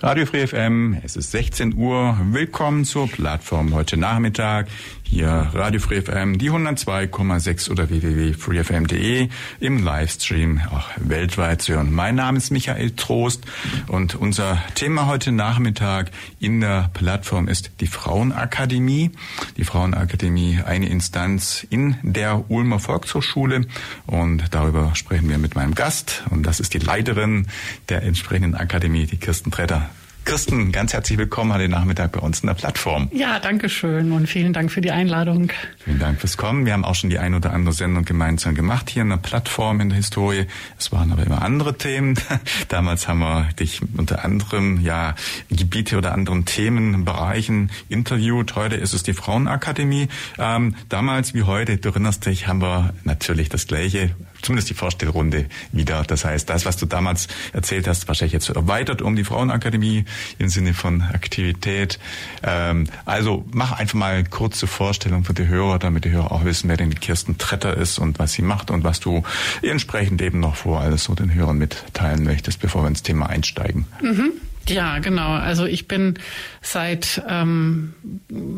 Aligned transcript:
Radio 0.00 0.26
Free 0.26 0.46
FM, 0.46 0.96
es 1.04 1.16
ist 1.16 1.32
16 1.32 1.74
Uhr. 1.76 2.16
Willkommen 2.30 2.84
zur 2.84 3.08
Plattform 3.08 3.74
heute 3.74 3.96
Nachmittag. 3.96 4.68
Hier 5.10 5.48
Radio 5.54 5.80
Free 5.80 6.02
FM, 6.02 6.36
die 6.36 6.50
102,6 6.50 7.70
oder 7.70 7.88
www.freefm.de 7.88 9.28
im 9.58 9.82
Livestream 9.82 10.60
auch 10.70 10.90
weltweit 10.98 11.62
zu 11.62 11.72
hören. 11.72 11.94
Mein 11.94 12.14
Name 12.14 12.36
ist 12.36 12.50
Michael 12.50 12.90
Trost 12.90 13.46
und 13.86 14.14
unser 14.16 14.62
Thema 14.74 15.06
heute 15.06 15.32
Nachmittag 15.32 16.10
in 16.40 16.60
der 16.60 16.90
Plattform 16.92 17.48
ist 17.48 17.70
die 17.80 17.86
Frauenakademie. 17.86 19.10
Die 19.56 19.64
Frauenakademie, 19.64 20.60
eine 20.66 20.90
Instanz 20.90 21.66
in 21.70 21.96
der 22.02 22.50
Ulmer 22.50 22.78
Volkshochschule 22.78 23.62
und 24.06 24.44
darüber 24.54 24.94
sprechen 24.94 25.30
wir 25.30 25.38
mit 25.38 25.54
meinem 25.54 25.74
Gast 25.74 26.22
und 26.28 26.42
das 26.42 26.60
ist 26.60 26.74
die 26.74 26.80
Leiterin 26.80 27.46
der 27.88 28.02
entsprechenden 28.02 28.54
Akademie, 28.54 29.06
die 29.06 29.16
Kirsten 29.16 29.50
Tretter. 29.50 29.88
Kirsten, 30.28 30.72
ganz 30.72 30.92
herzlich 30.92 31.16
willkommen 31.16 31.54
heute 31.54 31.70
Nachmittag 31.70 32.12
bei 32.12 32.20
uns 32.20 32.40
in 32.40 32.48
der 32.48 32.54
Plattform. 32.54 33.08
Ja, 33.14 33.40
danke 33.40 33.70
schön 33.70 34.12
und 34.12 34.26
vielen 34.26 34.52
Dank 34.52 34.70
für 34.70 34.82
die 34.82 34.90
Einladung. 34.90 35.50
Vielen 35.78 35.98
Dank 35.98 36.20
fürs 36.20 36.36
Kommen. 36.36 36.66
Wir 36.66 36.74
haben 36.74 36.84
auch 36.84 36.96
schon 36.96 37.08
die 37.08 37.18
ein 37.18 37.34
oder 37.34 37.54
andere 37.54 37.72
Sendung 37.72 38.04
gemeinsam 38.04 38.54
gemacht 38.54 38.90
hier 38.90 39.00
in 39.00 39.08
der 39.08 39.16
Plattform 39.16 39.80
in 39.80 39.88
der 39.88 39.96
Historie. 39.96 40.44
Es 40.78 40.92
waren 40.92 41.12
aber 41.12 41.24
immer 41.24 41.40
andere 41.40 41.78
Themen. 41.78 42.20
Damals 42.68 43.08
haben 43.08 43.20
wir 43.20 43.48
dich 43.58 43.80
unter 43.96 44.22
anderem 44.22 44.82
ja 44.82 45.14
Gebiete 45.48 45.96
oder 45.96 46.12
anderen 46.12 46.44
Themenbereichen 46.44 47.70
interviewt. 47.88 48.54
Heute 48.54 48.76
ist 48.76 48.92
es 48.92 49.02
die 49.02 49.14
Frauenakademie. 49.14 50.08
Ähm, 50.38 50.74
damals 50.90 51.32
wie 51.32 51.44
heute, 51.44 51.78
du 51.78 51.88
erinnerst 51.88 52.26
dich, 52.26 52.46
haben 52.46 52.60
wir 52.60 52.92
natürlich 53.02 53.48
das 53.48 53.66
Gleiche 53.66 54.10
zumindest 54.42 54.70
die 54.70 54.74
Vorstellrunde 54.74 55.46
wieder. 55.72 56.02
Das 56.04 56.24
heißt, 56.24 56.48
das, 56.48 56.64
was 56.64 56.76
du 56.76 56.86
damals 56.86 57.28
erzählt 57.52 57.86
hast, 57.88 58.08
wahrscheinlich 58.08 58.32
jetzt 58.32 58.48
erweitert 58.48 59.02
um 59.02 59.16
die 59.16 59.24
Frauenakademie 59.24 60.04
im 60.38 60.48
Sinne 60.48 60.74
von 60.74 61.02
Aktivität. 61.02 61.98
Ähm, 62.42 62.88
also 63.04 63.44
mach 63.52 63.72
einfach 63.72 63.94
mal 63.94 64.14
eine 64.14 64.24
kurze 64.24 64.66
Vorstellung 64.66 65.24
für 65.24 65.34
die 65.34 65.46
Hörer, 65.46 65.78
damit 65.78 66.04
die 66.04 66.10
Hörer 66.10 66.32
auch 66.32 66.44
wissen, 66.44 66.68
wer 66.68 66.76
denn 66.76 66.90
die 66.90 66.96
Kirsten 66.96 67.38
Tretter 67.38 67.76
ist 67.76 67.98
und 67.98 68.18
was 68.18 68.32
sie 68.32 68.42
macht 68.42 68.70
und 68.70 68.84
was 68.84 69.00
du 69.00 69.22
entsprechend 69.62 70.22
eben 70.22 70.40
noch 70.40 70.56
vor 70.56 70.80
alles 70.80 71.04
so 71.04 71.14
den 71.14 71.32
Hörern 71.34 71.58
mitteilen 71.58 72.24
möchtest, 72.24 72.60
bevor 72.60 72.82
wir 72.82 72.88
ins 72.88 73.02
Thema 73.02 73.28
einsteigen. 73.28 73.86
Mhm. 74.02 74.32
Ja, 74.68 74.98
genau. 74.98 75.32
Also 75.32 75.64
ich 75.64 75.88
bin 75.88 76.14
seit 76.60 77.22
ähm, 77.28 77.94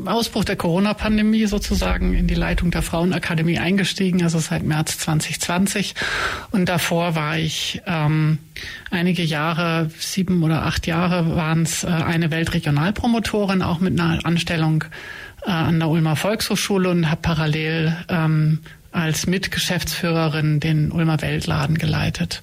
Ausbruch 0.06 0.44
der 0.44 0.56
Corona-Pandemie 0.56 1.47
sozusagen 1.47 2.14
in 2.14 2.27
die 2.27 2.34
Leitung 2.34 2.70
der 2.70 2.83
Frauenakademie 2.83 3.58
eingestiegen, 3.58 4.22
also 4.22 4.39
seit 4.39 4.62
März 4.62 4.98
2020. 4.98 5.94
Und 6.50 6.69
davor 6.69 7.14
war 7.14 7.39
ich 7.39 7.83
ähm, 7.86 8.39
einige 8.91 9.22
Jahre, 9.22 9.91
sieben 9.98 10.42
oder 10.42 10.64
acht 10.64 10.86
Jahre 10.86 11.36
waren 11.36 11.62
es, 11.62 11.84
äh, 11.84 11.89
eine 11.89 12.30
Weltregionalpromotorin, 12.30 13.62
auch 13.62 13.80
mit 13.80 13.98
einer 13.98 14.24
Anstellung 14.24 14.85
äh, 15.46 15.51
an 15.51 15.79
der 15.79 15.89
Ulmer 15.89 16.17
Volkshochschule 16.17 16.90
und 16.90 17.11
habe 17.11 17.23
parallel 17.23 17.96
ähm, 18.08 18.61
als 18.92 19.27
Mitgeschäftsführerin 19.27 20.61
den 20.61 20.90
Ulmer 20.90 21.20
Weltladen 21.23 21.79
geleitet. 21.79 22.42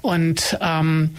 Und 0.00 0.56
ähm, 0.60 1.10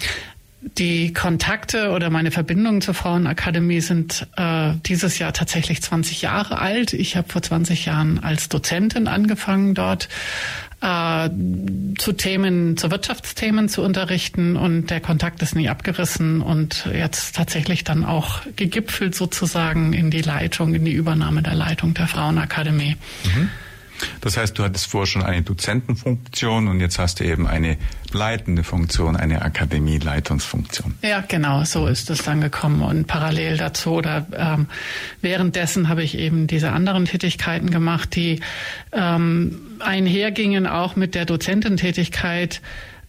die 0.78 1.14
Kontakte 1.14 1.92
oder 1.92 2.10
meine 2.10 2.32
Verbindungen 2.32 2.82
zur 2.82 2.96
Frauenakademie 2.96 3.82
sind 3.82 4.28
äh, 4.36 4.74
dieses 4.86 5.20
Jahr 5.20 5.32
tatsächlich 5.32 5.82
20 5.82 6.24
Jahre 6.24 6.60
alt. 6.60 6.94
Ich 6.94 7.16
habe 7.16 7.32
vor 7.32 7.42
20 7.42 7.86
Jahren 7.86 8.24
als 8.24 8.50
Dozentin 8.50 9.08
angefangen 9.08 9.76
dort 9.76 10.10
äh, 10.82 11.30
zu 11.98 12.14
Themen, 12.14 12.78
zu 12.78 12.90
Wirtschaftsthemen 12.90 13.70
zu 13.70 13.84
unterrichten 13.84 14.56
und 14.56 14.90
der 14.90 15.02
Kontakt 15.02 15.42
ist 15.42 15.56
nie 15.56 15.70
abgerissen 15.70 16.42
und 16.42 16.88
jetzt 16.92 17.36
tatsächlich 17.36 17.84
dann 17.84 18.04
auch 18.04 18.42
gegipfelt 18.56 19.14
sozusagen 19.16 19.94
in 19.94 20.10
die 20.10 20.22
Leitung, 20.22 20.74
in 20.74 20.84
die 20.84 20.94
Übernahme 20.94 21.44
der 21.44 21.56
Leitung 21.56 21.94
der 21.94 22.08
Frauenakademie. 22.08 22.98
Mhm. 23.24 23.50
Das 24.22 24.38
heißt, 24.38 24.58
du 24.58 24.64
hattest 24.64 24.88
vorher 24.88 25.08
schon 25.08 25.24
eine 25.24 25.42
Dozentenfunktion 25.42 26.68
und 26.68 26.80
jetzt 26.80 27.00
hast 27.00 27.20
du 27.20 27.24
eben 27.24 27.48
eine 27.48 27.78
leitende 28.12 28.64
Funktion, 28.64 29.16
eine 29.16 29.42
Akademieleitungsfunktion. 29.42 30.96
Ja, 31.02 31.24
genau, 31.28 31.64
so 31.64 31.88
ist 31.88 32.10
es 32.10 32.24
dann 32.24 32.42
gekommen. 32.42 32.82
Und 32.82 33.08
parallel 33.08 33.58
dazu 33.58 33.92
oder 33.92 34.26
ähm, 34.36 34.68
währenddessen 35.22 35.90
habe 35.90 36.04
ich 36.04 36.18
eben 36.18 36.48
diese 36.48 36.72
anderen 36.72 37.06
Tätigkeiten 37.06 37.70
gemacht, 37.70 38.16
die 38.16 38.40
ähm, 38.92 39.60
einhergingen 39.80 40.68
auch 40.68 40.96
mit 40.96 41.16
der 41.16 41.26
Dozententätigkeit, 41.26 42.62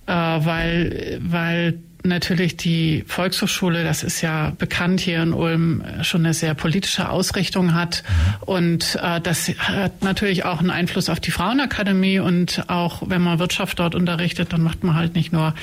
äh, 0.06 0.12
weil, 0.12 1.20
weil 1.22 1.78
natürlich 2.06 2.56
die 2.56 3.04
Volkshochschule, 3.06 3.84
das 3.84 4.02
ist 4.02 4.20
ja 4.20 4.52
bekannt 4.58 5.00
hier 5.00 5.22
in 5.22 5.32
Ulm, 5.32 5.84
schon 6.02 6.24
eine 6.24 6.34
sehr 6.34 6.54
politische 6.54 7.08
Ausrichtung 7.08 7.74
hat. 7.74 8.02
Und 8.40 8.98
äh, 9.02 9.20
das 9.20 9.48
hat 9.58 10.02
natürlich 10.02 10.44
auch 10.44 10.60
einen 10.60 10.70
Einfluss 10.70 11.08
auf 11.08 11.20
die 11.20 11.30
Frauenakademie. 11.30 12.18
Und 12.18 12.64
auch 12.68 13.02
wenn 13.06 13.22
man 13.22 13.38
Wirtschaft 13.38 13.78
dort 13.78 13.94
unterrichtet, 13.94 14.52
dann 14.52 14.62
macht 14.62 14.84
man 14.84 14.94
halt 14.94 15.14
nicht 15.14 15.32
nur 15.32 15.54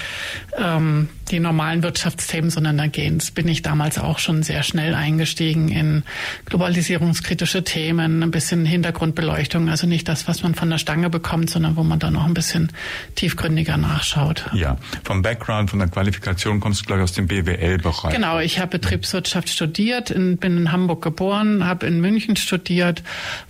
ähm, 0.57 1.09
die 1.31 1.39
normalen 1.39 1.83
Wirtschaftsthemen, 1.83 2.49
sondern 2.49 2.77
da 2.77 2.87
gehen's, 2.87 3.31
bin 3.31 3.47
ich 3.47 3.61
damals 3.61 3.97
auch 3.97 4.19
schon 4.19 4.43
sehr 4.43 4.63
schnell 4.63 4.93
eingestiegen 4.93 5.69
in 5.69 6.03
globalisierungskritische 6.45 7.63
Themen, 7.63 8.23
ein 8.23 8.31
bisschen 8.31 8.65
Hintergrundbeleuchtung. 8.65 9.69
Also 9.69 9.87
nicht 9.87 10.07
das, 10.07 10.27
was 10.27 10.43
man 10.43 10.55
von 10.55 10.69
der 10.69 10.77
Stange 10.77 11.09
bekommt, 11.09 11.49
sondern 11.49 11.75
wo 11.75 11.83
man 11.83 11.99
dann 11.99 12.13
noch 12.13 12.25
ein 12.25 12.33
bisschen 12.33 12.71
tiefgründiger 13.15 13.77
nachschaut. 13.77 14.49
Ja, 14.53 14.77
vom 15.03 15.21
Background, 15.21 15.69
von 15.69 15.79
der 15.79 15.87
Qualifikation 15.87 16.59
kommst 16.59 16.81
du, 16.81 16.85
glaube 16.85 17.01
ich, 17.01 17.03
aus 17.03 17.13
dem 17.13 17.27
BWL-Bereich. 17.27 18.13
Genau, 18.13 18.39
ich 18.39 18.59
habe 18.59 18.71
Betriebswirtschaft 18.71 19.49
studiert, 19.49 20.11
in, 20.11 20.37
bin 20.37 20.57
in 20.57 20.71
Hamburg 20.71 21.01
geboren, 21.01 21.65
habe 21.65 21.85
in 21.87 22.01
München 22.01 22.35
studiert, 22.35 23.03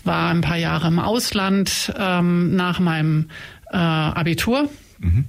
war 0.03 0.29
ein 0.29 0.41
paar 0.41 0.57
Jahre 0.57 0.87
im 0.87 0.99
Ausland 0.99 1.93
ähm, 1.97 2.55
nach 2.55 2.79
meinem 2.79 3.29
äh, 3.71 3.77
Abitur. 3.77 4.69
Mhm 4.99 5.25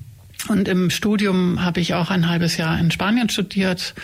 und 0.49 0.69
im 0.69 0.91
Studium 0.91 1.65
habe 1.65 1.81
ich 1.81 1.95
auch 1.95 2.11
ein 2.11 2.29
halbes 2.29 2.57
Jahr 2.57 2.79
in 2.79 2.91
Spanien 2.91 3.29
studiert. 3.29 3.95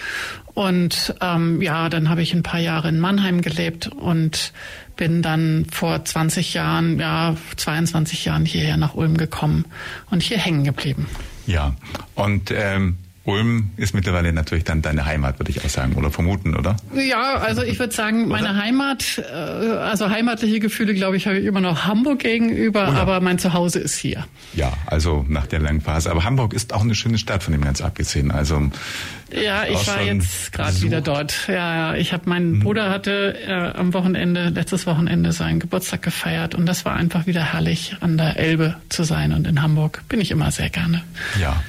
Und 0.55 1.15
ähm, 1.21 1.63
ja, 1.63 1.89
dann 1.89 2.09
habe 2.09 2.23
ich 2.23 2.35
ein 2.35 2.43
paar 2.43 2.61
Jahre 2.61 2.89
in 2.89 2.99
Mannheim 2.99 3.41
gelebt 3.41 3.89
und 3.89 4.53
bin 4.97 5.23
dann 5.23 5.67
vor 5.71 6.05
20 6.05 6.55
Jahren, 6.55 6.99
ja, 6.99 7.37
22 7.57 8.25
Jahren 8.25 8.45
hierher 8.45 8.77
nach 8.77 8.95
Ulm 8.95 9.17
gekommen 9.17 9.65
und 10.11 10.23
hier 10.23 10.39
hängen 10.39 10.65
geblieben. 10.65 11.07
Ja, 11.47 11.75
und 12.15 12.51
ähm, 12.51 12.97
Ulm 13.25 13.71
ist 13.77 13.95
mittlerweile 13.95 14.33
natürlich 14.33 14.65
dann 14.65 14.81
deine 14.81 15.05
Heimat, 15.05 15.39
würde 15.39 15.51
ich 15.51 15.63
auch 15.63 15.69
sagen, 15.69 15.93
oder 15.93 16.11
vermuten, 16.11 16.57
oder? 16.57 16.77
Ja, 16.95 17.35
also 17.35 17.63
ich 17.63 17.79
würde 17.79 17.93
sagen, 17.93 18.29
meine 18.29 18.57
Heimat, 18.57 19.19
äh, 19.19 19.33
also 19.33 20.09
heimatliche 20.09 20.59
Gefühle, 20.59 20.95
glaube 20.95 21.19
ich, 21.19 21.27
habe 21.27 21.39
ich 21.39 21.45
immer 21.45 21.61
noch 21.61 21.85
Hamburg 21.85 22.21
gegenüber, 22.21 22.85
ja. 22.85 22.95
aber 22.95 23.21
mein 23.21 23.39
Zuhause 23.39 23.79
ist 23.79 23.99
hier. 23.99 24.27
Ja, 24.55 24.73
also 24.87 25.27
nach 25.29 25.47
der 25.47 25.61
langen 25.61 25.83
Phase. 25.83 26.11
Aber 26.11 26.25
Hamburg 26.25 26.55
ist 26.55 26.73
auch 26.73 26.81
eine 26.81 26.95
schöne 26.95 27.19
Stadt, 27.19 27.43
von 27.43 27.53
dem 27.53 27.63
ganz 27.63 27.83
abgesehen. 27.83 28.31
Also 28.31 28.71
ja, 29.33 29.65
ich 29.65 29.87
war 29.87 30.01
jetzt 30.01 30.53
gerade 30.53 30.81
wieder 30.81 31.03
dort. 31.03 31.47
Ja, 31.47 31.95
ich 31.95 32.15
habe 32.15 32.29
meinen 32.29 32.53
mhm. 32.53 32.61
Bruder 32.61 32.89
hatte 32.89 33.37
äh, 33.47 33.53
am 33.53 33.93
Wochenende, 33.93 34.49
letztes 34.49 34.87
Wochenende 34.87 35.33
seinen 35.33 35.61
Geburtstag 35.61 36.01
gefeiert 36.01 36.55
und 36.55 36.65
das 36.65 36.87
war 36.87 36.97
einfach 36.97 37.27
wieder 37.27 37.53
herrlich, 37.53 37.97
an 38.01 38.17
der 38.17 38.39
Elbe 38.39 38.77
zu 38.89 39.05
sein 39.05 39.35
und 39.35 39.47
in 39.47 39.61
Hamburg 39.61 40.03
bin 40.09 40.23
ich 40.23 40.31
immer 40.31 40.51
sehr 40.51 40.71
gerne. 40.71 41.03
Ja. 41.39 41.63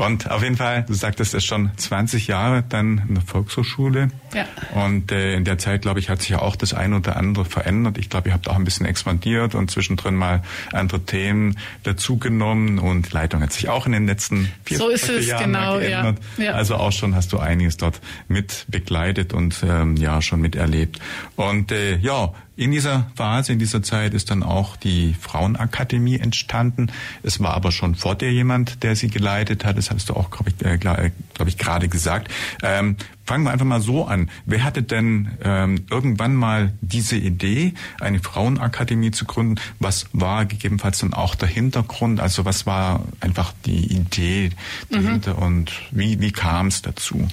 Und 0.00 0.30
auf 0.30 0.42
jeden 0.42 0.56
Fall, 0.56 0.84
du 0.88 0.94
sagtest 0.94 1.34
es 1.34 1.44
schon 1.44 1.70
20 1.76 2.26
Jahre 2.26 2.64
dann 2.66 3.02
in 3.06 3.16
der 3.16 3.22
Volkshochschule. 3.22 4.10
Ja. 4.32 4.46
Und 4.82 5.12
äh, 5.12 5.34
in 5.34 5.44
der 5.44 5.58
Zeit, 5.58 5.82
glaube 5.82 6.00
ich, 6.00 6.08
hat 6.08 6.22
sich 6.22 6.30
ja 6.30 6.40
auch 6.40 6.56
das 6.56 6.72
eine 6.72 6.96
oder 6.96 7.16
andere 7.16 7.44
verändert. 7.44 7.98
Ich 7.98 8.08
glaube, 8.08 8.30
ihr 8.30 8.32
habt 8.32 8.48
auch 8.48 8.56
ein 8.56 8.64
bisschen 8.64 8.86
expandiert 8.86 9.54
und 9.54 9.70
zwischendrin 9.70 10.14
mal 10.14 10.42
andere 10.72 11.00
Themen 11.00 11.58
dazugenommen 11.82 12.78
und 12.78 13.10
die 13.10 13.14
Leitung 13.14 13.42
hat 13.42 13.52
sich 13.52 13.68
auch 13.68 13.84
in 13.84 13.92
den 13.92 14.06
letzten 14.06 14.50
vier 14.64 14.78
so 14.78 14.88
ist 14.88 15.06
es, 15.10 15.26
Jahren 15.26 15.52
genau, 15.52 15.78
geändert. 15.78 16.16
Ja. 16.38 16.44
Ja. 16.44 16.52
Also 16.52 16.76
auch 16.76 16.92
schon 16.92 17.14
hast 17.14 17.34
du 17.34 17.38
einiges 17.38 17.76
dort 17.76 18.00
mit 18.26 18.64
begleitet 18.68 19.34
und 19.34 19.62
ähm, 19.68 19.96
ja 19.96 20.22
schon 20.22 20.40
miterlebt. 20.40 20.98
Und 21.36 21.72
äh, 21.72 21.98
ja, 21.98 22.32
in 22.60 22.72
dieser 22.72 23.10
Phase, 23.14 23.54
in 23.54 23.58
dieser 23.58 23.82
Zeit 23.82 24.12
ist 24.12 24.30
dann 24.30 24.42
auch 24.42 24.76
die 24.76 25.14
Frauenakademie 25.18 26.18
entstanden. 26.18 26.92
Es 27.22 27.40
war 27.40 27.54
aber 27.54 27.72
schon 27.72 27.94
vor 27.94 28.16
dir 28.16 28.30
jemand, 28.30 28.82
der 28.82 28.96
sie 28.96 29.08
geleitet 29.08 29.64
hat. 29.64 29.78
Das 29.78 29.90
hast 29.90 30.10
du 30.10 30.14
auch, 30.14 30.30
glaube 30.30 30.50
ich, 30.50 30.66
äh, 30.66 30.74
äh 30.74 31.10
glaub 31.32 31.48
ich 31.48 31.56
gerade 31.56 31.88
gesagt. 31.88 32.30
Ähm, 32.62 32.96
fangen 33.24 33.44
wir 33.44 33.50
einfach 33.50 33.64
mal 33.64 33.80
so 33.80 34.04
an. 34.04 34.28
Wer 34.44 34.62
hatte 34.62 34.82
denn 34.82 35.30
ähm, 35.42 35.86
irgendwann 35.90 36.34
mal 36.34 36.74
diese 36.82 37.16
Idee, 37.16 37.72
eine 37.98 38.18
Frauenakademie 38.18 39.10
zu 39.10 39.24
gründen? 39.24 39.54
Was 39.78 40.10
war 40.12 40.44
gegebenenfalls 40.44 40.98
dann 40.98 41.14
auch 41.14 41.36
der 41.36 41.48
Hintergrund? 41.48 42.20
Also 42.20 42.44
was 42.44 42.66
war 42.66 43.06
einfach 43.20 43.54
die 43.64 43.90
Idee 43.90 44.50
dahinter 44.90 45.36
mhm. 45.36 45.42
und 45.42 45.72
wie, 45.92 46.20
wie 46.20 46.30
kam 46.30 46.66
es 46.66 46.82
dazu? 46.82 47.26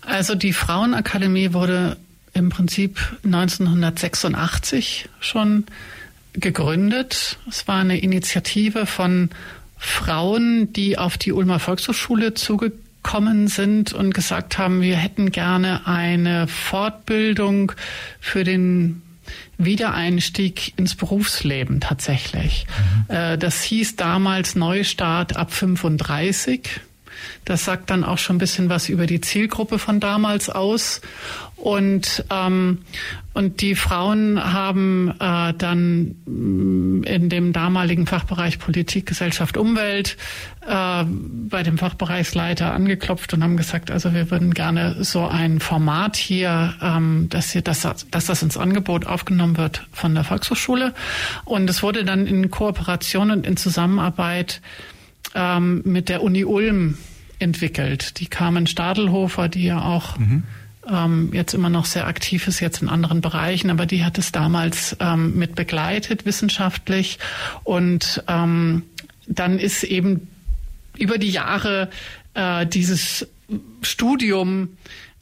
Also 0.00 0.34
die 0.34 0.54
Frauenakademie 0.54 1.52
wurde 1.52 1.98
im 2.34 2.48
Prinzip 2.48 2.98
1986 3.24 5.08
schon 5.20 5.64
gegründet. 6.32 7.38
Es 7.48 7.68
war 7.68 7.80
eine 7.80 7.98
Initiative 7.98 8.86
von 8.86 9.30
Frauen, 9.76 10.72
die 10.72 10.96
auf 10.96 11.18
die 11.18 11.32
Ulmer 11.32 11.58
Volkshochschule 11.58 12.34
zugekommen 12.34 13.48
sind 13.48 13.92
und 13.92 14.14
gesagt 14.14 14.56
haben, 14.58 14.80
wir 14.80 14.96
hätten 14.96 15.30
gerne 15.30 15.86
eine 15.86 16.46
Fortbildung 16.46 17.72
für 18.20 18.44
den 18.44 19.02
Wiedereinstieg 19.58 20.76
ins 20.78 20.94
Berufsleben 20.94 21.80
tatsächlich. 21.80 22.66
Mhm. 23.08 23.14
Äh, 23.14 23.38
das 23.38 23.62
hieß 23.62 23.96
damals 23.96 24.54
Neustart 24.54 25.36
ab 25.36 25.52
35. 25.52 26.80
Das 27.44 27.64
sagt 27.64 27.90
dann 27.90 28.04
auch 28.04 28.18
schon 28.18 28.36
ein 28.36 28.38
bisschen 28.38 28.68
was 28.68 28.88
über 28.88 29.06
die 29.06 29.20
Zielgruppe 29.20 29.78
von 29.78 30.00
damals 30.00 30.50
aus. 30.50 31.00
Und, 31.62 32.24
ähm, 32.30 32.78
und 33.34 33.60
die 33.60 33.76
Frauen 33.76 34.52
haben 34.52 35.14
äh, 35.20 35.54
dann 35.56 36.16
mm, 36.26 37.04
in 37.04 37.28
dem 37.28 37.52
damaligen 37.52 38.08
Fachbereich 38.08 38.58
Politik, 38.58 39.06
Gesellschaft, 39.06 39.56
Umwelt 39.56 40.16
äh, 40.66 41.04
bei 41.04 41.62
dem 41.62 41.78
Fachbereichsleiter 41.78 42.74
angeklopft 42.74 43.32
und 43.32 43.44
haben 43.44 43.56
gesagt, 43.56 43.92
also 43.92 44.12
wir 44.12 44.32
würden 44.32 44.54
gerne 44.54 45.04
so 45.04 45.24
ein 45.28 45.60
Format 45.60 46.16
hier, 46.16 46.74
ähm, 46.82 47.28
dass, 47.30 47.52
hier 47.52 47.62
dass, 47.62 47.82
dass 48.10 48.26
das 48.26 48.42
ins 48.42 48.56
Angebot 48.56 49.06
aufgenommen 49.06 49.56
wird 49.56 49.86
von 49.92 50.16
der 50.16 50.24
Volkshochschule. 50.24 50.94
Und 51.44 51.70
es 51.70 51.84
wurde 51.84 52.04
dann 52.04 52.26
in 52.26 52.50
Kooperation 52.50 53.30
und 53.30 53.46
in 53.46 53.56
Zusammenarbeit 53.56 54.60
ähm, 55.36 55.82
mit 55.84 56.08
der 56.08 56.24
Uni 56.24 56.44
Ulm 56.44 56.98
entwickelt. 57.42 58.18
Die 58.20 58.26
Carmen 58.26 58.66
Stadelhofer, 58.66 59.48
die 59.48 59.64
ja 59.64 59.82
auch 59.82 60.16
mhm. 60.18 60.44
ähm, 60.88 61.30
jetzt 61.32 61.52
immer 61.52 61.68
noch 61.68 61.84
sehr 61.84 62.06
aktiv 62.06 62.48
ist, 62.48 62.60
jetzt 62.60 62.80
in 62.80 62.88
anderen 62.88 63.20
Bereichen, 63.20 63.70
aber 63.70 63.84
die 63.84 64.04
hat 64.04 64.16
es 64.16 64.32
damals 64.32 64.96
ähm, 65.00 65.36
mit 65.36 65.54
begleitet 65.54 66.24
wissenschaftlich. 66.24 67.18
Und 67.64 68.24
ähm, 68.28 68.84
dann 69.26 69.58
ist 69.58 69.84
eben 69.84 70.28
über 70.96 71.18
die 71.18 71.30
Jahre 71.30 71.90
äh, 72.34 72.66
dieses 72.66 73.26
Studium 73.82 74.70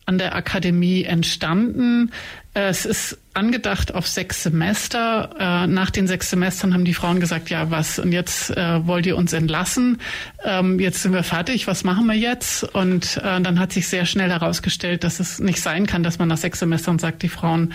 an 0.06 0.18
der 0.18 0.34
Akademie 0.34 1.04
entstanden. 1.04 2.10
Es 2.52 2.84
ist 2.84 3.16
angedacht 3.32 3.94
auf 3.94 4.08
sechs 4.08 4.42
Semester. 4.42 5.30
Äh, 5.38 5.66
nach 5.68 5.90
den 5.90 6.08
sechs 6.08 6.30
Semestern 6.30 6.74
haben 6.74 6.84
die 6.84 6.94
Frauen 6.94 7.20
gesagt, 7.20 7.48
ja, 7.48 7.70
was, 7.70 8.00
und 8.00 8.10
jetzt 8.10 8.50
äh, 8.50 8.84
wollt 8.88 9.06
ihr 9.06 9.16
uns 9.16 9.32
entlassen? 9.32 9.98
Ähm, 10.44 10.80
jetzt 10.80 11.02
sind 11.02 11.12
wir 11.12 11.22
fertig, 11.22 11.68
was 11.68 11.84
machen 11.84 12.06
wir 12.06 12.16
jetzt? 12.16 12.64
Und 12.64 13.18
äh, 13.18 13.40
dann 13.40 13.60
hat 13.60 13.72
sich 13.72 13.86
sehr 13.86 14.04
schnell 14.04 14.30
herausgestellt, 14.30 15.04
dass 15.04 15.20
es 15.20 15.38
nicht 15.38 15.60
sein 15.60 15.86
kann, 15.86 16.02
dass 16.02 16.18
man 16.18 16.26
nach 16.26 16.38
sechs 16.38 16.58
Semestern 16.58 16.98
sagt, 16.98 17.22
die 17.22 17.28
Frauen 17.28 17.72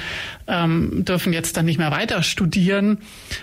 ähm, 0.47 1.05
dürfen 1.05 1.31
jetzt 1.31 1.55
dann 1.55 1.63
nicht 1.63 1.77
mehr 1.77 1.91
weiter 1.91 2.21
studieren. 2.21 2.97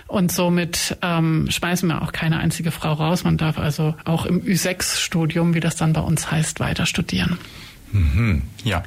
Und 0.05 0.31
somit 0.31 0.97
ähm, 1.01 1.47
schmeißen 1.49 1.89
wir 1.89 2.03
auch 2.03 2.11
keine 2.11 2.37
einzige 2.37 2.69
Frau 2.69 2.93
raus. 2.93 3.23
Man 3.23 3.37
darf 3.37 3.57
also 3.57 3.95
auch 4.05 4.27
im 4.27 4.39
Ü6-Studium, 4.41 5.55
wie 5.55 5.61
das 5.61 5.77
dann 5.77 5.93
bei 5.93 6.01
uns 6.01 6.29
heißt, 6.29 6.59
weiter 6.59 6.85
studieren. 6.85 7.39
Mhm, 7.91 8.43
ja, 8.63 8.83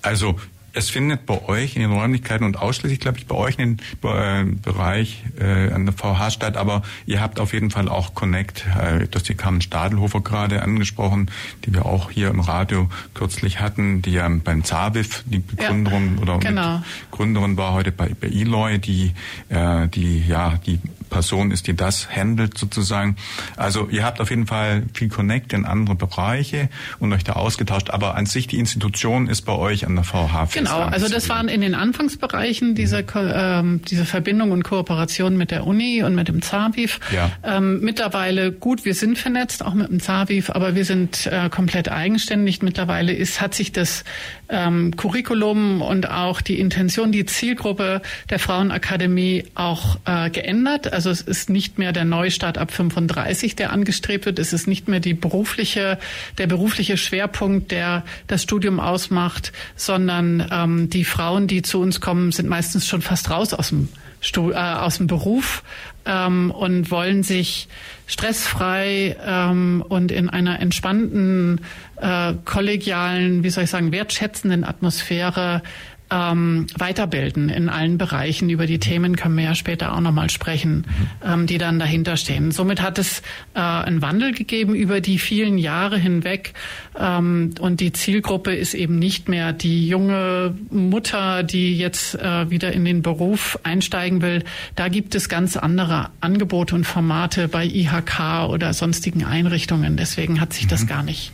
also 0.00 0.38
es 0.74 0.90
findet 0.90 1.26
bei 1.26 1.42
euch 1.48 1.76
in 1.76 1.82
den 1.82 1.92
Räumlichkeiten 1.92 2.44
und 2.44 2.58
ausschließlich, 2.58 3.00
glaube 3.00 3.18
ich, 3.18 3.26
bei 3.26 3.34
euch 3.34 3.58
in 3.58 3.76
den 3.76 4.10
äh, 4.10 4.44
Bereich 4.44 5.24
äh, 5.38 5.70
an 5.72 5.86
der 5.86 5.94
VH 5.94 6.30
statt, 6.30 6.56
aber 6.56 6.82
ihr 7.06 7.20
habt 7.20 7.40
auf 7.40 7.52
jeden 7.52 7.70
Fall 7.70 7.88
auch 7.88 8.14
Connect, 8.14 8.64
äh, 8.80 9.06
das 9.08 9.22
die 9.24 9.34
Carmen 9.34 9.60
Stadelhofer 9.60 10.20
gerade 10.20 10.62
angesprochen, 10.62 11.30
die 11.64 11.74
wir 11.74 11.86
auch 11.86 12.10
hier 12.10 12.28
im 12.28 12.40
Radio 12.40 12.88
kürzlich 13.14 13.60
hatten, 13.60 14.02
die 14.02 14.12
ja 14.12 14.28
beim 14.28 14.64
ZAWIF 14.64 15.24
die 15.26 15.38
Begründerin 15.38 16.16
ja, 16.16 16.22
oder 16.22 16.38
genau. 16.38 16.82
Gründerin 17.10 17.56
war 17.56 17.72
heute 17.72 17.92
bei, 17.92 18.10
bei 18.18 18.28
Eloy, 18.28 18.78
die, 18.78 19.12
äh, 19.48 19.88
die 19.88 20.26
ja 20.26 20.58
die 20.66 20.80
Person 21.12 21.50
ist, 21.50 21.66
die 21.66 21.76
das 21.76 22.08
handelt 22.10 22.56
sozusagen. 22.56 23.16
Also 23.56 23.88
ihr 23.90 24.02
habt 24.04 24.20
auf 24.20 24.30
jeden 24.30 24.46
Fall 24.46 24.84
viel 24.94 25.08
Connect 25.08 25.52
in 25.52 25.66
andere 25.66 25.94
Bereiche 25.94 26.70
und 26.98 27.12
euch 27.12 27.22
da 27.22 27.34
ausgetauscht, 27.34 27.90
aber 27.90 28.16
an 28.16 28.26
sich 28.26 28.46
die 28.46 28.58
Institution 28.58 29.28
ist 29.28 29.42
bei 29.42 29.52
euch 29.52 29.86
an 29.86 29.94
der 29.94 30.04
VH. 30.04 30.48
Genau, 30.54 30.80
also 30.80 31.08
das 31.08 31.28
waren 31.28 31.48
in 31.48 31.60
den 31.60 31.74
Anfangsbereichen 31.74 32.74
diese, 32.74 33.04
ähm, 33.14 33.82
diese 33.88 34.06
Verbindung 34.06 34.52
und 34.52 34.64
Kooperation 34.64 35.36
mit 35.36 35.50
der 35.50 35.66
Uni 35.66 36.02
und 36.02 36.14
mit 36.14 36.28
dem 36.28 36.40
ZAWIF. 36.40 36.98
Ja. 37.12 37.30
Ähm, 37.44 37.80
mittlerweile 37.80 38.50
gut, 38.50 38.84
wir 38.86 38.94
sind 38.94 39.18
vernetzt, 39.18 39.64
auch 39.64 39.74
mit 39.74 39.90
dem 39.90 40.00
ZAWIF, 40.00 40.50
aber 40.50 40.74
wir 40.74 40.86
sind 40.86 41.26
äh, 41.26 41.50
komplett 41.50 41.90
eigenständig. 41.90 42.62
Mittlerweile 42.62 43.12
ist, 43.12 43.40
hat 43.40 43.54
sich 43.54 43.72
das 43.72 44.04
ähm, 44.48 44.96
Curriculum 44.96 45.82
und 45.82 46.08
auch 46.08 46.40
die 46.40 46.58
Intention, 46.58 47.12
die 47.12 47.26
Zielgruppe 47.26 48.00
der 48.30 48.38
Frauenakademie 48.38 49.44
auch 49.54 49.98
äh, 50.06 50.30
geändert. 50.30 50.92
Also 50.92 51.01
also 51.06 51.10
es 51.10 51.20
ist 51.20 51.50
nicht 51.50 51.78
mehr 51.78 51.92
der 51.92 52.04
Neustart 52.04 52.58
ab 52.58 52.70
35, 52.70 53.56
der 53.56 53.72
angestrebt 53.72 54.24
wird. 54.24 54.38
Es 54.38 54.52
ist 54.52 54.68
nicht 54.68 54.86
mehr 54.86 55.00
die 55.00 55.14
berufliche, 55.14 55.98
der 56.38 56.46
berufliche 56.46 56.96
Schwerpunkt, 56.96 57.72
der 57.72 58.04
das 58.28 58.44
Studium 58.44 58.78
ausmacht, 58.78 59.52
sondern 59.74 60.46
ähm, 60.52 60.90
die 60.90 61.04
Frauen, 61.04 61.48
die 61.48 61.62
zu 61.62 61.80
uns 61.80 62.00
kommen, 62.00 62.30
sind 62.30 62.48
meistens 62.48 62.86
schon 62.86 63.02
fast 63.02 63.30
raus 63.30 63.52
aus 63.52 63.70
dem 63.70 63.88
Stu 64.20 64.52
äh, 64.52 64.54
aus 64.54 64.98
dem 64.98 65.08
Beruf 65.08 65.64
ähm, 66.06 66.52
und 66.52 66.92
wollen 66.92 67.24
sich 67.24 67.66
stressfrei 68.06 69.16
ähm, 69.26 69.84
und 69.88 70.12
in 70.12 70.30
einer 70.30 70.60
entspannten, 70.60 71.60
äh, 72.00 72.34
kollegialen, 72.44 73.42
wie 73.42 73.50
soll 73.50 73.64
ich 73.64 73.70
sagen, 73.70 73.90
wertschätzenden 73.90 74.64
Atmosphäre 74.64 75.62
ähm, 76.12 76.66
weiterbilden 76.76 77.48
in 77.48 77.68
allen 77.68 77.96
Bereichen. 77.96 78.50
Über 78.50 78.66
die 78.66 78.78
Themen 78.78 79.16
können 79.16 79.36
wir 79.36 79.44
ja 79.44 79.54
später 79.54 79.94
auch 79.94 80.00
nochmal 80.00 80.28
sprechen, 80.30 80.86
ähm, 81.24 81.46
die 81.46 81.58
dann 81.58 81.78
dahinter 81.78 82.16
stehen. 82.16 82.50
Somit 82.50 82.82
hat 82.82 82.98
es 82.98 83.20
äh, 83.54 83.60
einen 83.60 84.02
Wandel 84.02 84.32
gegeben 84.32 84.74
über 84.74 85.00
die 85.00 85.18
vielen 85.18 85.56
Jahre 85.56 85.98
hinweg. 85.98 86.52
Ähm, 86.98 87.54
und 87.60 87.80
die 87.80 87.92
Zielgruppe 87.92 88.54
ist 88.54 88.74
eben 88.74 88.98
nicht 88.98 89.28
mehr 89.28 89.52
die 89.52 89.88
junge 89.88 90.54
Mutter, 90.70 91.42
die 91.42 91.76
jetzt 91.78 92.14
äh, 92.16 92.50
wieder 92.50 92.72
in 92.72 92.84
den 92.84 93.02
Beruf 93.02 93.58
einsteigen 93.62 94.20
will. 94.20 94.44
Da 94.76 94.88
gibt 94.88 95.14
es 95.14 95.28
ganz 95.28 95.56
andere 95.56 96.10
Angebote 96.20 96.74
und 96.74 96.84
Formate 96.84 97.48
bei 97.48 97.64
IHK 97.64 98.48
oder 98.50 98.74
sonstigen 98.74 99.24
Einrichtungen. 99.24 99.96
Deswegen 99.96 100.40
hat 100.40 100.52
sich 100.52 100.66
das 100.66 100.82
mhm. 100.82 100.88
gar 100.88 101.02
nicht 101.02 101.32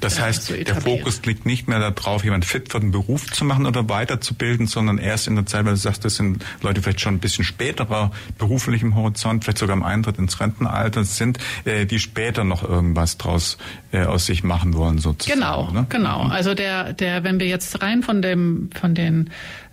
das 0.00 0.18
ja, 0.18 0.24
heißt, 0.24 0.50
der 0.50 0.80
Fokus 0.80 1.22
liegt 1.24 1.46
nicht 1.46 1.68
mehr 1.68 1.78
darauf, 1.78 2.24
jemand 2.24 2.44
fit 2.44 2.70
für 2.70 2.80
den 2.80 2.90
Beruf 2.90 3.30
zu 3.32 3.44
machen 3.44 3.66
oder 3.66 3.88
weiterzubilden, 3.88 4.66
sondern 4.66 4.98
erst 4.98 5.26
in 5.28 5.36
der 5.36 5.46
Zeit, 5.46 5.64
weil 5.64 5.72
du 5.72 5.78
sagst, 5.78 6.04
das 6.04 6.16
sind 6.16 6.44
Leute 6.62 6.82
vielleicht 6.82 7.00
schon 7.00 7.14
ein 7.14 7.18
bisschen 7.18 7.44
späterer 7.44 8.10
beruflichem 8.38 8.94
Horizont, 8.94 9.44
vielleicht 9.44 9.58
sogar 9.58 9.76
im 9.76 9.82
Eintritt 9.82 10.18
ins 10.18 10.40
Rentenalter 10.40 11.04
sind, 11.04 11.38
äh, 11.64 11.86
die 11.86 11.98
später 11.98 12.44
noch 12.44 12.62
irgendwas 12.62 13.18
draus 13.18 13.58
äh, 13.92 14.04
aus 14.04 14.26
sich 14.26 14.42
machen 14.42 14.74
wollen, 14.74 14.98
sozusagen. 14.98 15.40
Genau, 15.40 15.70
ne? 15.70 15.86
genau. 15.88 16.24
Mhm. 16.24 16.30
Also 16.30 16.54
der, 16.54 16.92
der, 16.92 17.24
wenn 17.24 17.38
wir 17.38 17.46
jetzt 17.46 17.82
rein 17.82 18.02
von 18.02 18.22
dem, 18.22 18.70
von 18.78 18.94
den 18.94 19.30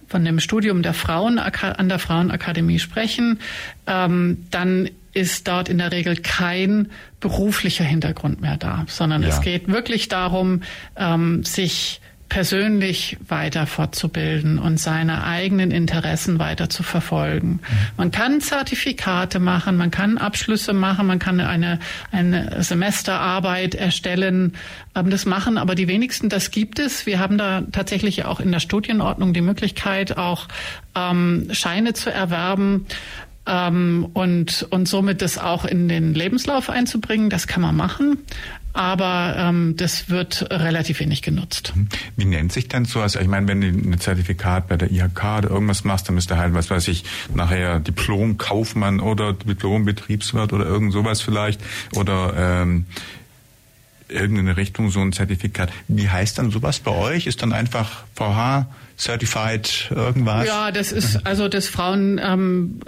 von 0.09 0.23
dem 0.23 0.39
Studium 0.39 0.83
der 0.83 0.93
Frauen 0.93 1.37
an 1.37 1.89
der 1.89 1.99
Frauenakademie 1.99 2.79
sprechen, 2.79 3.39
ähm, 3.87 4.45
dann 4.51 4.89
ist 5.17 5.47
dort 5.47 5.67
in 5.67 5.79
der 5.79 5.91
Regel 5.91 6.15
kein 6.15 6.91
beruflicher 7.19 7.83
Hintergrund 7.83 8.39
mehr 8.39 8.55
da, 8.55 8.85
sondern 8.87 9.23
ja. 9.23 9.29
es 9.29 9.41
geht 9.41 9.67
wirklich 9.67 10.09
darum, 10.09 10.61
ähm, 10.95 11.43
sich 11.43 12.01
persönlich 12.29 13.17
weiter 13.25 13.65
fortzubilden 13.65 14.59
und 14.59 14.79
seine 14.79 15.23
eigenen 15.23 15.71
Interessen 15.71 16.39
weiter 16.39 16.69
zu 16.69 16.83
verfolgen. 16.83 17.47
Mhm. 17.47 17.59
Man 17.95 18.11
kann 18.11 18.41
Zertifikate 18.41 19.39
machen, 19.39 19.77
man 19.77 19.91
kann 19.91 20.17
Abschlüsse 20.17 20.73
machen, 20.73 21.07
man 21.07 21.19
kann 21.19 21.39
eine, 21.39 21.79
eine 22.11 22.61
Semesterarbeit 22.61 23.75
erstellen. 23.75 24.55
Ähm, 24.93 25.09
das 25.09 25.25
machen 25.25 25.57
aber 25.57 25.73
die 25.73 25.87
wenigsten. 25.87 26.29
Das 26.29 26.51
gibt 26.51 26.79
es. 26.79 27.05
Wir 27.05 27.19
haben 27.19 27.37
da 27.37 27.63
tatsächlich 27.71 28.25
auch 28.25 28.39
in 28.39 28.51
der 28.51 28.59
Studienordnung 28.59 29.33
die 29.33 29.41
Möglichkeit, 29.41 30.17
auch 30.17 30.47
ähm, 30.95 31.47
Scheine 31.51 31.93
zu 31.93 32.11
erwerben 32.11 32.85
ähm, 33.47 34.07
und, 34.13 34.67
und 34.69 34.87
somit 34.87 35.21
das 35.21 35.37
auch 35.37 35.65
in 35.65 35.87
den 35.87 36.13
Lebenslauf 36.13 36.69
einzubringen. 36.69 37.29
Das 37.29 37.47
kann 37.47 37.61
man 37.61 37.75
machen 37.75 38.19
aber 38.77 39.35
ähm, 39.37 39.75
das 39.75 40.07
wird 40.09 40.51
relativ 40.51 40.99
wenig 40.99 41.23
genutzt. 41.23 41.73
Wie 42.15 42.25
nennt 42.25 42.53
sich 42.53 42.67
denn 42.67 42.85
so? 42.85 43.01
Also 43.01 43.19
ich 43.19 43.27
meine, 43.27 43.47
wenn 43.47 43.61
du 43.61 43.67
ein 43.67 43.99
Zertifikat 43.99 44.67
bei 44.67 44.77
der 44.77 44.91
IHK 44.91 45.39
oder 45.39 45.49
irgendwas 45.49 45.83
machst, 45.83 46.07
dann 46.07 46.15
müsste 46.15 46.37
halt, 46.37 46.53
was 46.53 46.69
weiß 46.69 46.87
ich, 46.89 47.03
nachher 47.33 47.79
Diplom-Kaufmann 47.79 48.99
oder 48.99 49.33
Diplom-Betriebswirt 49.33 50.53
oder 50.53 50.65
irgend 50.65 50.93
sowas 50.93 51.21
vielleicht 51.21 51.59
oder 51.95 52.61
ähm, 52.61 52.85
irgendeine 54.09 54.57
Richtung 54.57 54.91
so 54.91 55.01
ein 55.01 55.11
Zertifikat. 55.11 55.71
Wie 55.87 56.07
heißt 56.07 56.37
dann 56.37 56.51
sowas 56.51 56.79
bei 56.79 56.91
euch? 56.91 57.25
Ist 57.25 57.41
dann 57.41 57.53
einfach 57.53 58.03
VH 58.13 58.67
Certified 58.97 59.91
irgendwas? 59.95 60.47
Ja, 60.47 60.71
das 60.71 60.91
ist 60.91 61.25
also 61.25 61.47
das 61.47 61.67
Frauen, 61.67 62.19
ähm, 62.23 62.79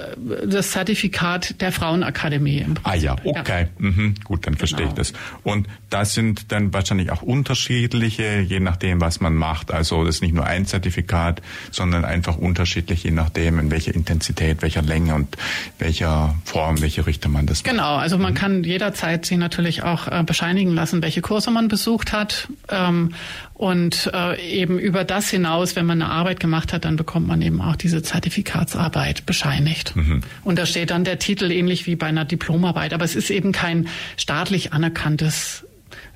das 0.46 0.72
Zertifikat 0.72 1.62
der 1.62 1.72
Frauenakademie. 1.72 2.66
Ah 2.84 2.96
ja, 2.96 3.16
okay, 3.24 3.62
ja. 3.62 3.68
Mhm. 3.78 4.16
gut, 4.24 4.48
dann 4.48 4.56
verstehe 4.56 4.88
genau. 4.88 4.90
ich 4.90 4.96
das. 4.96 5.14
Und 5.44 5.68
das 5.92 6.16
sind 6.16 6.52
dann 6.52 6.74
wahrscheinlich 6.74 7.12
auch 7.12 7.22
unterschiedliche, 7.22 8.40
je 8.40 8.60
nachdem, 8.60 9.02
was 9.02 9.20
man 9.20 9.36
macht. 9.36 9.72
Also 9.72 10.04
das 10.04 10.16
ist 10.16 10.22
nicht 10.22 10.34
nur 10.34 10.46
ein 10.46 10.66
Zertifikat, 10.66 11.44
sondern 11.70 12.06
einfach 12.06 12.38
unterschiedlich, 12.38 13.04
je 13.04 13.12
nachdem, 13.12 13.60
in 13.60 13.70
welcher 13.70 13.94
Intensität, 13.94 14.64
welcher 14.64 14.82
Länge 14.82 15.14
und 15.14 15.38
welcher 15.78 16.36
Form, 16.44 16.82
welche 16.82 17.06
Richtung 17.06 17.34
man 17.34 17.46
das 17.46 17.64
macht. 17.64 17.72
Genau, 17.72 17.98
also 17.98 18.18
man 18.18 18.34
mhm. 18.34 18.38
kann 18.38 18.64
jederzeit 18.64 19.28
sich 19.28 19.38
natürlich 19.38 19.84
auch 19.84 20.08
äh, 20.08 20.24
bescheinigen 20.24 20.74
lassen, 20.74 21.04
welche 21.04 21.22
Kurse 21.22 21.52
man 21.52 21.68
besucht 21.68 22.14
hat. 22.14 22.48
Ähm, 22.70 23.14
und 23.60 24.10
äh, 24.14 24.42
eben 24.42 24.80
über 24.80 25.04
das 25.04 25.30
hinaus, 25.30 25.76
wenn 25.76 25.86
man 25.86 26.02
eine 26.02 26.10
Arbeit 26.10 26.40
gemacht 26.40 26.72
hat, 26.72 26.86
dann 26.86 26.96
bekommt 26.96 27.28
man 27.28 27.42
eben 27.42 27.60
auch 27.62 27.76
diese 27.76 28.02
Zertifikatsarbeit 28.02 29.26
bescheinigt. 29.26 29.98
Mhm. 29.98 30.22
Und 30.46 30.58
da 30.58 30.66
steht 30.66 30.92
dann 30.92 31.04
der 31.04 31.20
Titel 31.20 31.52
ähnlich 31.52 31.86
wie 31.86 31.98
bei 31.98 32.08
einer 32.08 32.24
Diplomarbeit. 32.24 32.94
Aber 32.94 33.04
es 33.04 33.18
ist 33.18 33.30
eben 33.30 33.52
kein 33.52 33.90
staatlich 34.16 34.72
anerkanntes 34.72 35.66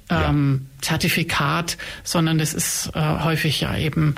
ähm, 0.10 0.68
ja. 0.78 0.82
Zertifikat, 0.84 1.76
sondern 2.06 2.40
es 2.40 2.54
ist 2.54 2.92
äh, 2.96 3.02
häufig 3.02 3.60
ja 3.60 3.78
eben 3.78 4.16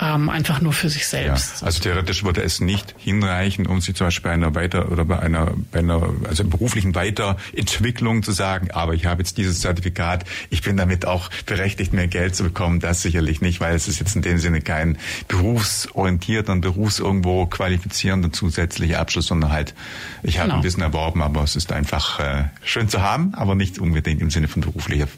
ähm, 0.00 0.28
einfach 0.28 0.60
nur 0.60 0.72
für 0.72 0.88
sich 0.88 1.06
selbst. 1.06 1.60
Ja, 1.60 1.66
also 1.66 1.80
theoretisch 1.80 2.24
würde 2.24 2.42
es 2.42 2.60
nicht 2.60 2.94
hinreichen, 2.98 3.66
um 3.66 3.80
sich 3.80 3.96
zum 3.96 4.06
Beispiel 4.06 4.30
bei 4.30 4.34
einer 4.34 4.54
weiter 4.54 4.90
oder 4.92 5.04
bei 5.04 5.18
einer, 5.18 5.54
bei 5.72 5.80
einer 5.80 6.14
also 6.28 6.44
beruflichen 6.44 6.94
Weiterentwicklung 6.94 8.22
zu 8.22 8.32
sagen, 8.32 8.70
aber 8.70 8.94
ich 8.94 9.06
habe 9.06 9.22
jetzt 9.22 9.38
dieses 9.38 9.60
Zertifikat, 9.60 10.24
ich 10.50 10.62
bin 10.62 10.76
damit 10.76 11.06
auch 11.06 11.30
berechtigt, 11.46 11.92
mehr 11.92 12.06
Geld 12.06 12.36
zu 12.36 12.44
bekommen. 12.44 12.80
Das 12.80 13.02
sicherlich 13.02 13.40
nicht, 13.40 13.60
weil 13.60 13.74
es 13.74 13.88
ist 13.88 13.98
jetzt 13.98 14.14
in 14.14 14.22
dem 14.22 14.38
Sinne 14.38 14.60
kein 14.60 14.98
berufsorientierter 15.26 16.52
und 16.52 16.60
berufsirgendwo 16.60 17.46
qualifizierender 17.46 18.32
zusätzlicher 18.32 19.00
Abschluss, 19.00 19.26
sondern 19.26 19.50
halt, 19.50 19.74
ich 20.22 20.38
habe 20.38 20.48
genau. 20.48 20.60
ein 20.60 20.64
Wissen 20.64 20.82
erworben, 20.82 21.22
aber 21.22 21.42
es 21.42 21.56
ist 21.56 21.72
einfach 21.72 22.20
äh, 22.20 22.44
schön 22.62 22.88
zu 22.88 23.02
haben, 23.02 23.34
aber 23.34 23.54
nicht 23.54 23.78
unbedingt 23.78 24.20
im 24.20 24.30
Sinne 24.30 24.46
von 24.46 24.62
beruflicher 24.62 25.08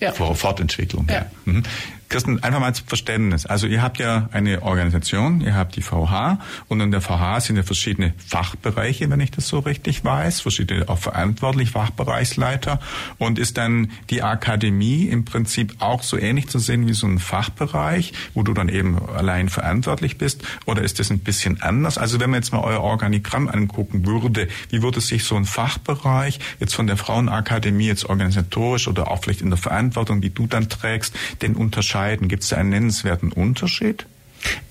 ja. 0.00 0.12
Fortentwicklung. 0.12 1.06
Ja. 1.10 1.26
Mhm. 1.44 1.62
Kirsten, 2.08 2.42
einfach 2.42 2.60
mal 2.60 2.74
zum 2.74 2.86
Verständnis. 2.86 3.46
Also 3.46 3.66
ihr 3.66 3.82
habt 3.82 3.98
ja 3.98 4.28
eine 4.32 4.62
Organisation, 4.62 5.40
ihr 5.40 5.54
habt 5.54 5.76
die 5.76 5.82
VH 5.82 6.38
und 6.68 6.80
in 6.80 6.90
der 6.90 7.00
VH 7.00 7.40
sind 7.40 7.56
ja 7.56 7.62
verschiedene 7.62 8.14
Fachbereiche, 8.26 9.08
wenn 9.10 9.20
ich 9.20 9.30
das 9.30 9.48
so 9.48 9.60
richtig 9.60 10.04
weiß, 10.04 10.40
verschiedene 10.40 10.88
auch 10.88 10.98
verantwortlich 10.98 11.70
Fachbereichsleiter 11.70 12.80
und 13.18 13.38
ist 13.38 13.56
dann 13.56 13.90
die 14.10 14.22
Akademie 14.22 15.06
im 15.06 15.24
Prinzip 15.24 15.76
auch 15.80 16.02
so 16.02 16.18
ähnlich 16.18 16.48
zu 16.48 16.58
sehen 16.58 16.86
wie 16.86 16.92
so 16.92 17.06
ein 17.06 17.18
Fachbereich, 17.18 18.12
wo 18.34 18.42
du 18.42 18.52
dann 18.54 18.68
eben 18.68 18.98
allein 19.08 19.48
verantwortlich 19.48 20.18
bist 20.18 20.42
oder 20.66 20.82
ist 20.82 20.98
das 20.98 21.10
ein 21.10 21.20
bisschen 21.20 21.62
anders? 21.62 21.98
Also 21.98 22.20
wenn 22.20 22.30
man 22.30 22.40
jetzt 22.40 22.52
mal 22.52 22.60
euer 22.60 22.80
Organigramm 22.80 23.48
angucken 23.48 24.06
würde, 24.06 24.48
wie 24.70 24.82
würde 24.82 25.00
sich 25.00 25.24
so 25.24 25.36
ein 25.36 25.46
Fachbereich 25.46 26.38
jetzt 26.60 26.74
von 26.74 26.86
der 26.86 26.96
Frauenakademie 26.96 27.86
jetzt 27.86 28.04
organisatorisch 28.04 28.88
oder 28.88 29.10
auch 29.10 29.22
vielleicht 29.22 29.40
in 29.40 29.50
der 29.50 29.58
Verantwortung, 29.58 30.20
die 30.20 30.32
du 30.32 30.46
dann 30.46 30.68
trägst, 30.68 31.14
denn 31.42 31.54
unterscheiden 31.54 31.93
unterscheiden? 31.94 32.28
Gibt 32.28 32.42
es 32.42 32.52
einen 32.52 32.70
nennenswerten 32.70 33.32
Unterschied? 33.32 34.06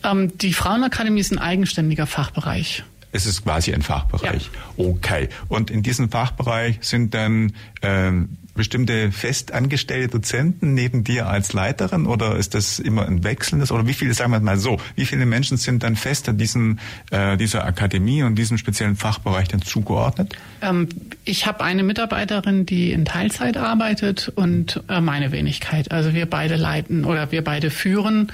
Ähm, 0.03 0.37
die 0.37 0.53
Frauenakademie 0.53 1.21
ist 1.21 1.31
ein 1.31 1.39
eigenständiger 1.39 2.05
Fachbereich. 2.05 2.83
Es 3.11 3.25
ist 3.25 3.43
quasi 3.43 3.73
ein 3.73 3.81
Fachbereich. 3.81 4.49
Ja. 4.77 4.85
Okay. 4.85 5.29
Und 5.47 5.71
in 5.71 5.83
diesem 5.83 6.09
Fachbereich 6.09 6.79
sind 6.81 7.13
dann 7.13 7.53
ähm, 7.81 8.37
bestimmte 8.55 9.11
festangestellte 9.11 10.09
Dozenten 10.09 10.73
neben 10.73 11.03
dir 11.03 11.27
als 11.27 11.53
Leiterin 11.53 12.05
oder 12.05 12.35
ist 12.35 12.53
das 12.53 12.79
immer 12.79 13.07
ein 13.07 13.23
wechselndes 13.23 13.71
oder 13.71 13.87
wie 13.87 13.93
viele, 13.93 14.13
sagen 14.13 14.31
wir 14.31 14.39
mal 14.39 14.57
so, 14.57 14.79
wie 14.95 15.05
viele 15.05 15.25
Menschen 15.25 15.57
sind 15.57 15.83
dann 15.83 15.95
fest 15.95 16.29
an 16.29 16.37
diesem, 16.37 16.79
äh, 17.11 17.35
dieser 17.37 17.65
Akademie 17.65 18.23
und 18.23 18.35
diesem 18.35 18.57
speziellen 18.57 18.95
Fachbereich 18.95 19.47
dann 19.47 19.61
zugeordnet? 19.61 20.35
Ähm, 20.61 20.87
ich 21.25 21.47
habe 21.47 21.63
eine 21.63 21.83
Mitarbeiterin, 21.83 22.65
die 22.65 22.91
in 22.91 23.05
Teilzeit 23.05 23.57
arbeitet 23.57 24.31
und 24.35 24.83
äh, 24.87 25.01
meine 25.01 25.31
Wenigkeit. 25.31 25.91
Also 25.91 26.13
wir 26.13 26.27
beide 26.27 26.55
leiten 26.55 27.05
oder 27.05 27.31
wir 27.31 27.43
beide 27.43 27.71
führen 27.71 28.31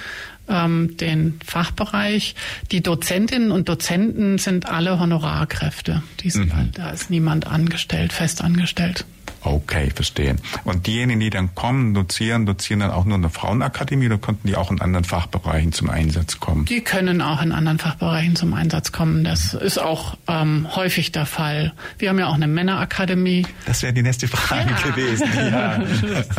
ähm, 0.50 0.98
den 0.98 1.40
Fachbereich. 1.46 2.36
Die 2.72 2.82
Dozentinnen 2.82 3.52
und 3.52 3.70
Dozenten 3.70 4.38
sind 4.38 4.68
alle 4.68 5.00
Honorarkräfte. 5.00 6.04
Die 6.22 6.30
sind, 6.30 6.54
mhm. 6.54 6.72
Da 6.74 6.90
ist 6.90 7.10
niemand 7.10 7.48
angestellt, 7.48 8.12
fest 8.12 8.44
angestellt. 8.44 9.06
Okay, 9.42 9.90
verstehe. 9.94 10.36
Und 10.64 10.88
diejenigen, 10.88 11.20
die 11.20 11.30
dann 11.30 11.56
kommen, 11.56 11.94
dozieren, 11.94 12.46
dozieren 12.46 12.82
dann 12.82 12.92
auch 12.92 13.06
nur 13.06 13.16
in 13.16 13.22
der 13.22 13.32
Frauenakademie 13.32 14.08
oder 14.08 14.18
konnten 14.18 14.48
die 14.48 14.56
auch 14.56 14.72
in 14.72 14.82
anderen 14.82 15.06
Fachbereichen 15.06 15.72
zum 15.72 15.90
Einsatz 15.90 16.40
kommen? 16.40 16.66
Die 16.66 16.82
können 16.82 17.22
auch 17.22 17.42
in 17.42 17.52
anderen 17.52 17.80
Fachbereichen 17.80 18.36
zum 18.36 18.54
Einsatz 18.54 18.92
kommen. 18.92 19.24
Das 19.24 19.54
ist 19.54 19.78
auch 19.78 20.18
ähm, 20.28 20.68
häufig 20.76 21.12
der 21.12 21.26
Fall. 21.26 21.74
Wir 21.98 22.10
haben 22.10 22.20
ja 22.20 22.28
auch 22.28 22.34
eine 22.34 22.48
Männerakademie. 22.48 23.46
Das 23.66 23.82
wäre 23.82 23.94
die 23.94 24.02
nächste 24.02 24.28
Frage 24.28 24.72
ja. 24.72 24.92
gewesen. 24.92 25.28
Ja. 25.50 25.82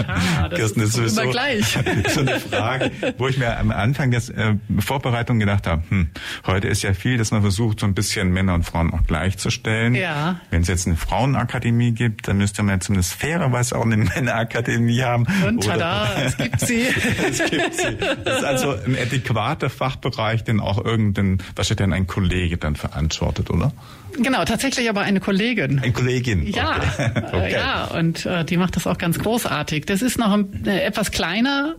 ah, 0.06 0.48
das 0.48 0.58
Kirsten, 0.58 0.80
ist, 0.80 0.88
ist 0.88 1.14
sowieso 1.16 1.30
gleich. 1.30 1.78
so 2.14 2.20
eine 2.20 2.38
Frage, 2.38 2.90
wo 3.18 3.28
ich 3.28 3.38
mir 3.38 3.58
am 3.58 3.70
Anfang 3.70 4.10
der 4.10 4.20
äh, 4.20 4.54
Vorbereitung 4.78 5.38
gedacht 5.38 5.66
habe, 5.66 5.82
hm, 5.88 6.10
heute 6.46 6.68
ist 6.68 6.82
ja 6.82 6.92
viel, 6.92 7.16
dass 7.16 7.30
man 7.30 7.40
versucht, 7.40 7.80
so 7.80 7.86
ein 7.86 7.94
bisschen 7.94 8.30
Männer 8.30 8.54
und 8.54 8.64
Frauen 8.64 8.92
auch 8.92 9.02
gleichzustellen. 9.04 9.94
Ja. 9.94 10.40
Wenn 10.50 10.62
es 10.62 10.68
jetzt 10.68 10.86
eine 10.86 10.96
Frauenakademie 10.96 11.92
gibt, 11.92 12.28
dann 12.28 12.36
müsste 12.36 12.62
man 12.62 12.76
jetzt 12.76 12.89
zumindest 12.90 13.14
fairerweise 13.14 13.76
auch 13.76 13.84
eine 13.84 13.96
Männerakademie 14.16 15.02
haben. 15.02 15.26
Und 15.46 15.64
tada, 15.64 16.08
es 16.24 16.36
gibt 16.36 16.60
sie. 16.60 16.86
es 17.30 17.38
gibt 17.38 17.74
sie. 17.74 17.96
Das 18.24 18.38
ist 18.38 18.44
also 18.44 18.70
ein 18.72 18.96
adäquater 19.00 19.70
Fachbereich, 19.70 20.42
den 20.42 20.58
auch 20.58 20.84
irgendein, 20.84 21.38
was 21.54 21.68
denn 21.68 21.92
ein 21.92 22.08
Kollege 22.08 22.56
dann 22.56 22.74
verantwortet, 22.74 23.48
oder? 23.48 23.72
Genau, 24.18 24.44
tatsächlich 24.44 24.90
aber 24.90 25.02
eine 25.02 25.20
Kollegin. 25.20 25.78
Eine 25.78 25.92
Kollegin. 25.92 26.44
Ja, 26.48 26.78
okay. 26.78 27.12
okay. 27.26 27.52
ja, 27.52 27.84
und 27.84 28.26
äh, 28.26 28.44
die 28.44 28.56
macht 28.56 28.74
das 28.74 28.88
auch 28.88 28.98
ganz 28.98 29.20
großartig. 29.20 29.86
Das 29.86 30.02
ist 30.02 30.18
noch 30.18 30.32
ein, 30.32 30.66
äh, 30.66 30.80
etwas 30.80 31.12
kleiner 31.12 31.76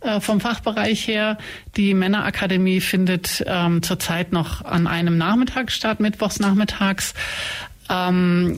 äh, 0.00 0.18
vom 0.18 0.40
Fachbereich 0.40 1.06
her. 1.06 1.38
Die 1.76 1.94
Männerakademie 1.94 2.80
findet 2.80 3.44
ähm, 3.46 3.80
zurzeit 3.84 4.32
noch 4.32 4.64
an 4.64 4.88
einem 4.88 5.18
Nachmittag 5.18 5.70
statt, 5.70 6.00
mittwochs 6.00 6.40
nachmittags. 6.40 7.14
Ähm, 7.88 8.56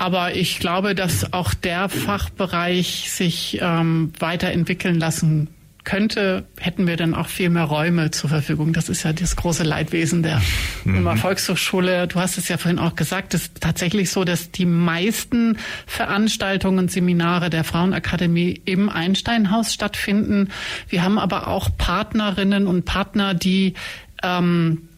aber 0.00 0.34
ich 0.34 0.60
glaube, 0.60 0.94
dass 0.94 1.34
auch 1.34 1.52
der 1.52 1.90
Fachbereich 1.90 3.10
sich 3.10 3.58
ähm, 3.60 4.14
weiterentwickeln 4.18 4.98
lassen 4.98 5.48
könnte, 5.84 6.46
hätten 6.58 6.86
wir 6.86 6.96
dann 6.96 7.14
auch 7.14 7.26
viel 7.26 7.50
mehr 7.50 7.64
Räume 7.64 8.10
zur 8.10 8.30
Verfügung. 8.30 8.72
Das 8.72 8.88
ist 8.88 9.02
ja 9.02 9.12
das 9.12 9.36
große 9.36 9.62
Leidwesen 9.62 10.22
der 10.22 10.40
mhm. 10.84 11.18
Volkshochschule. 11.18 12.08
Du 12.08 12.18
hast 12.18 12.38
es 12.38 12.48
ja 12.48 12.56
vorhin 12.56 12.78
auch 12.78 12.96
gesagt, 12.96 13.34
es 13.34 13.42
ist 13.42 13.60
tatsächlich 13.60 14.10
so, 14.10 14.24
dass 14.24 14.50
die 14.50 14.64
meisten 14.64 15.58
Veranstaltungen 15.86 16.78
und 16.78 16.90
Seminare 16.90 17.50
der 17.50 17.64
Frauenakademie 17.64 18.58
im 18.64 18.88
Einsteinhaus 18.88 19.74
stattfinden. 19.74 20.48
Wir 20.88 21.02
haben 21.02 21.18
aber 21.18 21.46
auch 21.46 21.68
Partnerinnen 21.76 22.66
und 22.66 22.86
Partner, 22.86 23.34
die 23.34 23.74
ähm, 24.22 24.88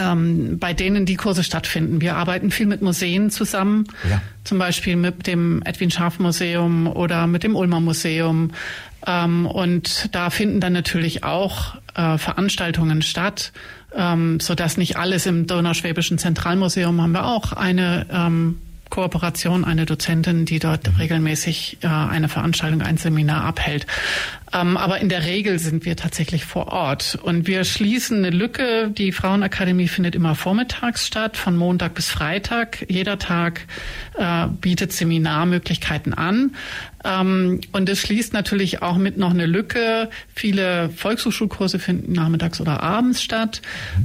ähm, 0.00 0.58
bei 0.58 0.72
denen 0.74 1.06
die 1.06 1.16
Kurse 1.16 1.44
stattfinden. 1.44 2.00
Wir 2.00 2.16
arbeiten 2.16 2.50
viel 2.50 2.66
mit 2.66 2.82
Museen 2.82 3.30
zusammen, 3.30 3.86
ja. 4.08 4.20
zum 4.44 4.58
Beispiel 4.58 4.96
mit 4.96 5.26
dem 5.26 5.62
Edwin 5.64 5.90
Scharf 5.90 6.18
Museum 6.18 6.86
oder 6.86 7.26
mit 7.26 7.42
dem 7.42 7.56
Ulmer 7.56 7.80
Museum. 7.80 8.50
Ähm, 9.06 9.46
und 9.46 10.14
da 10.14 10.30
finden 10.30 10.60
dann 10.60 10.72
natürlich 10.72 11.24
auch 11.24 11.76
äh, 11.94 12.18
Veranstaltungen 12.18 13.02
statt, 13.02 13.52
ähm, 13.96 14.40
so 14.40 14.54
dass 14.54 14.76
nicht 14.76 14.96
alles 14.96 15.26
im 15.26 15.46
Donauschwäbischen 15.46 16.18
Zentralmuseum 16.18 17.00
haben 17.00 17.12
wir 17.12 17.26
auch 17.26 17.52
eine 17.52 18.06
ähm, 18.10 18.58
Kooperation, 18.92 19.64
eine 19.64 19.86
Dozentin, 19.86 20.44
die 20.44 20.58
dort 20.58 20.86
mhm. 20.86 20.96
regelmäßig 20.96 21.78
äh, 21.80 21.86
eine 21.86 22.28
Veranstaltung, 22.28 22.82
ein 22.82 22.98
Seminar 22.98 23.42
abhält. 23.42 23.86
Ähm, 24.52 24.76
aber 24.76 25.00
in 25.00 25.08
der 25.08 25.24
Regel 25.24 25.58
sind 25.58 25.86
wir 25.86 25.96
tatsächlich 25.96 26.44
vor 26.44 26.68
Ort. 26.68 27.18
Und 27.22 27.46
wir 27.46 27.64
schließen 27.64 28.18
eine 28.18 28.28
Lücke. 28.28 28.90
Die 28.90 29.12
Frauenakademie 29.12 29.88
findet 29.88 30.14
immer 30.14 30.34
vormittags 30.34 31.06
statt, 31.06 31.38
von 31.38 31.56
Montag 31.56 31.94
bis 31.94 32.10
Freitag. 32.10 32.84
Jeder 32.86 33.18
Tag 33.18 33.62
äh, 34.18 34.46
bietet 34.60 34.92
Seminarmöglichkeiten 34.92 36.12
an. 36.12 36.54
Ähm, 37.04 37.60
und 37.72 37.88
es 37.88 38.00
schließt 38.00 38.32
natürlich 38.32 38.82
auch 38.82 38.96
mit 38.96 39.16
noch 39.16 39.30
eine 39.30 39.46
Lücke. 39.46 40.08
Viele 40.34 40.90
Volkshochschulkurse 40.90 41.78
finden 41.78 42.12
nachmittags 42.12 42.60
oder 42.60 42.82
abends 42.82 43.22
statt. 43.22 43.62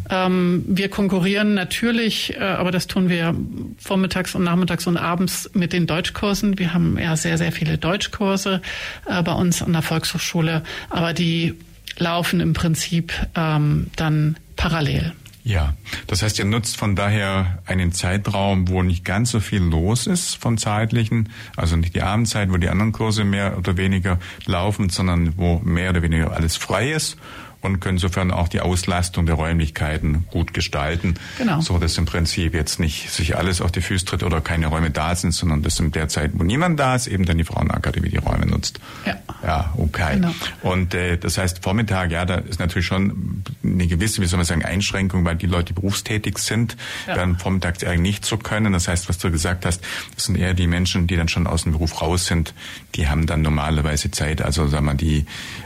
Ähm, 0.10 0.63
wir 0.68 0.89
konkurrieren 0.89 1.54
natürlich, 1.54 2.36
äh, 2.36 2.39
aber 2.39 2.72
das 2.72 2.88
tun 2.88 3.10
wir 3.10 3.36
vormittags 3.77 4.36
und 4.36 4.44
nachmittags 4.44 4.88
und 4.88 4.98
abends 4.98 5.50
mit 5.54 5.74
den 5.74 5.88
Deutschkursen. 5.88 6.60
Wir 6.60 6.74
haben 6.74 6.98
ja 6.98 7.16
sehr, 7.16 7.38
sehr 7.38 7.51
viele 7.51 7.77
Deutschkurse 7.77 8.62
äh, 9.06 9.22
bei 9.24 9.34
uns 9.34 9.62
an 9.62 9.74
der 9.74 9.82
Volkshochschule, 9.82 10.63
aber 10.89 11.13
die 11.13 11.54
laufen 11.98 12.39
im 12.39 12.54
Prinzip 12.54 13.13
ähm, 13.36 13.88
dann 13.96 14.38
parallel. 14.56 15.13
Ja, 15.48 15.75
das 16.08 16.24
heißt, 16.24 16.39
ihr 16.39 16.46
nutzt 16.46 16.75
von 16.75 16.98
daher 16.98 17.60
einen 17.66 17.94
Zeitraum, 17.94 18.68
wo 18.68 18.84
nicht 18.84 19.06
ganz 19.06 19.32
so 19.32 19.39
viel 19.39 19.62
los 19.62 20.06
ist 20.06 20.36
von 20.36 20.58
zeitlichen, 20.58 21.30
also 21.56 21.77
nicht 21.77 21.96
die 21.96 22.01
Abendzeit, 22.01 22.51
wo 22.51 22.58
die 22.58 22.68
anderen 22.68 22.92
Kurse 22.92 23.24
mehr 23.24 23.58
oder 23.58 23.77
weniger 23.77 24.20
laufen, 24.46 24.89
sondern 24.89 25.38
wo 25.38 25.60
mehr 25.60 25.92
oder 25.92 26.01
weniger 26.01 26.34
alles 26.34 26.58
frei 26.58 26.92
ist 26.92 27.16
und 27.61 27.79
können 27.79 27.97
insofern 27.97 28.31
auch 28.31 28.47
die 28.47 28.61
Auslastung 28.61 29.25
der 29.25 29.35
Räumlichkeiten 29.35 30.25
gut 30.29 30.53
gestalten, 30.53 31.15
genau. 31.37 31.61
so 31.61 31.77
dass 31.79 31.97
im 31.97 32.05
Prinzip 32.05 32.53
jetzt 32.53 32.79
nicht 32.79 33.09
sich 33.09 33.35
alles 33.35 33.61
auf 33.61 33.71
die 33.71 33.81
Füße 33.81 34.05
tritt 34.05 34.23
oder 34.23 34.41
keine 34.41 34.67
Räume 34.67 34.91
da 34.91 35.15
sind, 35.15 35.31
sondern 35.31 35.63
dass 35.63 35.79
in 35.79 35.91
der 35.91 36.07
Zeit, 36.07 36.31
wo 36.33 36.43
niemand 36.43 36.79
da 36.79 36.95
ist, 36.95 37.07
eben 37.07 37.25
dann 37.25 37.37
die 37.37 37.43
Frauenakademie 37.43 38.09
die 38.09 38.17
Räume 38.17 38.45
nutzt. 38.45 38.79
Ja, 39.05 39.15
ja 39.43 39.73
okay. 39.77 40.15
Genau. 40.15 40.33
Und 40.61 40.93
äh, 40.93 41.17
das 41.17 41.37
heißt 41.37 41.63
Vormittag, 41.63 42.11
ja, 42.11 42.25
da 42.25 42.35
ist 42.35 42.59
natürlich 42.59 42.85
schon 42.85 43.43
eine 43.63 43.87
gewisse, 43.87 44.21
wie 44.21 44.27
soll 44.27 44.37
man 44.37 44.45
sagen, 44.45 44.63
Einschränkung, 44.63 45.25
weil 45.25 45.35
die 45.35 45.47
Leute, 45.47 45.73
die 45.73 45.73
berufstätig 45.73 46.37
sind, 46.37 46.77
ja. 47.07 47.15
werden 47.15 47.37
vormittags 47.37 47.83
eigentlich 47.83 48.01
nicht 48.01 48.25
so 48.25 48.37
können. 48.37 48.73
Das 48.73 48.87
heißt, 48.87 49.09
was 49.09 49.17
du 49.17 49.31
gesagt 49.31 49.65
hast, 49.65 49.81
das 50.15 50.25
sind 50.25 50.37
eher 50.37 50.53
die 50.53 50.67
Menschen, 50.67 51.07
die 51.07 51.15
dann 51.15 51.27
schon 51.27 51.47
aus 51.47 51.63
dem 51.63 51.71
Beruf 51.71 52.01
raus 52.01 52.25
sind, 52.27 52.53
die 52.95 53.07
haben 53.07 53.25
dann 53.25 53.41
normalerweise 53.41 54.11
Zeit, 54.11 54.41
also 54.41 54.67
sagen 54.67 54.85
wir 54.85 54.93
die 54.93 55.25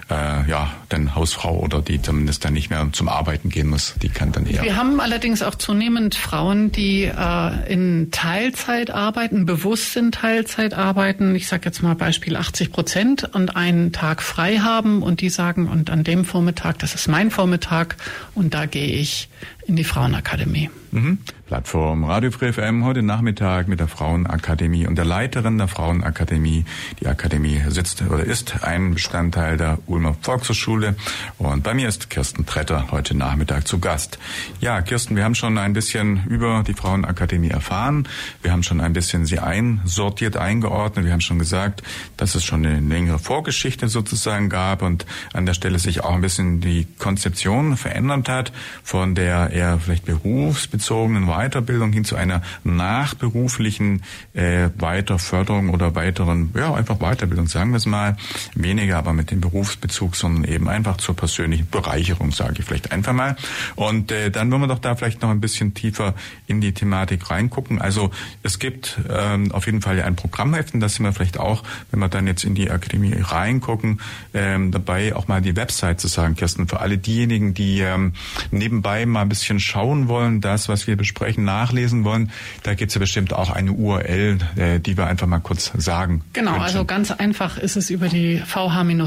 äh, 0.09 0.49
ja, 0.49 0.71
dann 0.89 1.15
Hausfrau 1.15 1.57
oder 1.59 1.80
die 1.81 2.01
zumindest 2.01 2.45
dann 2.45 2.53
nicht 2.53 2.69
mehr 2.69 2.87
zum 2.91 3.09
Arbeiten 3.09 3.49
gehen 3.49 3.67
muss, 3.67 3.95
die 4.01 4.09
kann 4.09 4.31
dann 4.31 4.45
eher. 4.45 4.63
Wir 4.63 4.75
haben 4.75 4.99
allerdings 4.99 5.41
auch 5.41 5.55
zunehmend 5.55 6.15
Frauen, 6.15 6.71
die 6.71 7.03
äh, 7.03 7.71
in 7.73 8.11
Teilzeit 8.11 8.91
arbeiten, 8.91 9.45
bewusst 9.45 9.95
in 9.95 10.11
Teilzeit 10.11 10.73
arbeiten. 10.73 11.35
Ich 11.35 11.47
sage 11.47 11.63
jetzt 11.65 11.81
mal 11.81 11.95
Beispiel 11.95 12.35
80 12.35 12.71
Prozent 12.71 13.23
und 13.33 13.55
einen 13.55 13.91
Tag 13.91 14.21
frei 14.21 14.59
haben 14.59 15.03
und 15.03 15.21
die 15.21 15.29
sagen, 15.29 15.67
und 15.67 15.89
an 15.89 16.03
dem 16.03 16.25
Vormittag, 16.25 16.79
das 16.79 16.95
ist 16.95 17.07
mein 17.07 17.31
Vormittag 17.31 17.97
und 18.35 18.53
da 18.53 18.65
gehe 18.65 18.87
ich 18.87 19.29
in 19.65 19.75
die 19.75 19.83
Frauenakademie. 19.83 20.69
Mhm. 20.91 21.19
Plattform 21.47 22.05
Radio 22.05 22.31
Free 22.31 22.53
FM 22.53 22.85
heute 22.85 23.01
Nachmittag 23.01 23.67
mit 23.67 23.81
der 23.81 23.89
Frauenakademie 23.89 24.87
und 24.87 24.95
der 24.95 25.03
Leiterin 25.03 25.57
der 25.57 25.67
Frauenakademie. 25.67 26.63
Die 27.01 27.07
Akademie 27.07 27.61
sitzt 27.67 28.01
oder 28.03 28.23
ist 28.23 28.63
ein 28.63 28.93
Bestandteil 28.93 29.57
der 29.57 29.79
Ulmer 29.85 30.15
Volkshochschule 30.21 30.95
und 31.37 31.63
bei 31.63 31.73
mir 31.73 31.89
ist 31.89 32.09
Kirsten 32.09 32.45
Tretter 32.45 32.87
heute 32.91 33.15
Nachmittag 33.15 33.67
zu 33.67 33.79
Gast. 33.79 34.17
Ja, 34.61 34.81
Kirsten, 34.81 35.15
wir 35.15 35.25
haben 35.25 35.35
schon 35.35 35.57
ein 35.57 35.73
bisschen 35.73 36.23
über 36.27 36.63
die 36.65 36.73
Frauenakademie 36.73 37.49
erfahren. 37.49 38.07
Wir 38.41 38.53
haben 38.53 38.63
schon 38.63 38.79
ein 38.79 38.93
bisschen 38.93 39.25
sie 39.25 39.39
einsortiert, 39.39 40.37
eingeordnet. 40.37 41.05
Wir 41.05 41.11
haben 41.11 41.21
schon 41.21 41.39
gesagt, 41.39 41.83
dass 42.15 42.35
es 42.35 42.45
schon 42.45 42.65
eine 42.65 42.79
längere 42.79 43.19
Vorgeschichte 43.19 43.89
sozusagen 43.89 44.49
gab 44.49 44.81
und 44.81 45.05
an 45.33 45.45
der 45.45 45.53
Stelle 45.53 45.79
sich 45.79 46.01
auch 46.01 46.13
ein 46.13 46.21
bisschen 46.21 46.61
die 46.61 46.87
Konzeption 46.97 47.75
verändert 47.75 48.29
hat 48.29 48.53
von 48.83 49.15
der 49.15 49.30
eher 49.31 49.79
vielleicht 49.79 50.05
berufsbezogenen 50.05 51.27
Weiterbildung 51.27 51.91
hin 51.91 52.05
zu 52.05 52.15
einer 52.15 52.41
nachberuflichen 52.63 54.03
äh, 54.33 54.69
Weiterförderung 54.77 55.69
oder 55.69 55.95
weiteren, 55.95 56.51
ja, 56.55 56.73
einfach 56.73 56.97
Weiterbildung, 56.99 57.47
sagen 57.47 57.71
wir 57.71 57.77
es 57.77 57.85
mal. 57.85 58.17
Weniger 58.55 58.97
aber 58.97 59.13
mit 59.13 59.31
dem 59.31 59.41
Berufsbezug, 59.41 60.15
sondern 60.15 60.43
eben 60.43 60.67
einfach 60.69 60.97
zur 60.97 61.15
persönlichen 61.15 61.67
Bereicherung, 61.69 62.31
sage 62.31 62.55
ich 62.59 62.65
vielleicht 62.65 62.91
einfach 62.91 63.13
mal. 63.13 63.35
Und 63.75 64.11
äh, 64.11 64.31
dann 64.31 64.51
wollen 64.51 64.61
wir 64.61 64.67
doch 64.67 64.79
da 64.79 64.95
vielleicht 64.95 65.21
noch 65.21 65.29
ein 65.29 65.41
bisschen 65.41 65.73
tiefer 65.73 66.13
in 66.47 66.61
die 66.61 66.73
Thematik 66.73 67.29
reingucken. 67.29 67.81
Also 67.81 68.11
es 68.43 68.59
gibt 68.59 68.99
ähm, 69.09 69.51
auf 69.51 69.65
jeden 69.65 69.81
Fall 69.81 69.97
ja 69.97 70.05
ein 70.05 70.15
Programmheft, 70.15 70.73
das 70.75 70.95
sind 70.95 71.05
wir 71.05 71.13
vielleicht 71.13 71.39
auch, 71.39 71.63
wenn 71.91 71.99
wir 71.99 72.09
dann 72.09 72.27
jetzt 72.27 72.43
in 72.43 72.55
die 72.55 72.69
Akademie 72.71 73.15
reingucken, 73.19 73.99
ähm, 74.33 74.71
dabei 74.71 75.15
auch 75.15 75.27
mal 75.27 75.41
die 75.41 75.55
Website 75.55 75.99
zu 75.99 76.07
sagen, 76.07 76.35
Kirsten, 76.35 76.67
für 76.67 76.79
alle 76.79 76.97
diejenigen, 76.97 77.53
die 77.53 77.81
ähm, 77.81 78.13
nebenbei 78.51 79.05
mal 79.05 79.20
ein 79.21 79.29
bisschen 79.29 79.59
schauen 79.59 80.07
wollen, 80.07 80.41
das, 80.41 80.69
was 80.69 80.87
wir 80.87 80.95
besprechen, 80.95 81.43
nachlesen 81.43 82.03
wollen, 82.03 82.31
da 82.63 82.73
gibt 82.73 82.89
es 82.89 82.95
ja 82.95 82.99
bestimmt 82.99 83.33
auch 83.33 83.49
eine 83.49 83.71
URL, 83.73 84.37
äh, 84.55 84.79
die 84.79 84.97
wir 84.97 85.07
einfach 85.07 85.27
mal 85.27 85.39
kurz 85.39 85.71
sagen. 85.75 86.23
Genau, 86.33 86.51
wünschen. 86.51 86.63
also 86.63 86.85
ganz 86.85 87.11
einfach 87.11 87.57
ist 87.57 87.75
es 87.75 87.89
über 87.89 88.07
die 88.07 88.37
vh-ulm.de. 88.45 88.97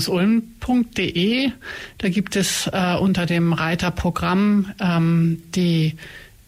Da 1.98 2.08
gibt 2.08 2.36
es 2.36 2.68
äh, 2.72 2.96
unter 2.96 3.26
dem 3.26 3.52
Reiter 3.52 3.90
Programm 3.90 4.72
ähm, 4.80 5.42
die 5.54 5.96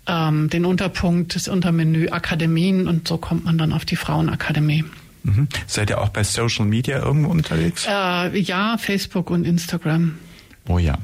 ähm, 0.07 0.49
den 0.51 0.65
Unterpunkt, 0.65 1.35
das 1.35 1.49
Untermenü 1.49 2.09
Akademien 2.11 2.87
und 2.89 3.09
so 3.09 3.19
kommt 3.19 3.45
man 3.45 3.59
dann 3.59 3.73
auf 3.73 3.85
die 3.85 3.97
Frauenakademie. 3.97 4.85
Mhm. 5.25 5.49
Seid 5.67 5.91
ihr 5.91 6.01
auch 6.01 6.11
bei 6.11 6.23
Social 6.23 6.67
Media 6.67 7.03
irgendwo 7.03 7.31
unterwegs? 7.31 7.87
Äh, 7.89 8.39
ja, 8.39 8.79
Facebook 8.79 9.31
und 9.31 9.45
Instagram. 9.45 10.15
Oh 10.69 10.79
ja, 10.79 10.99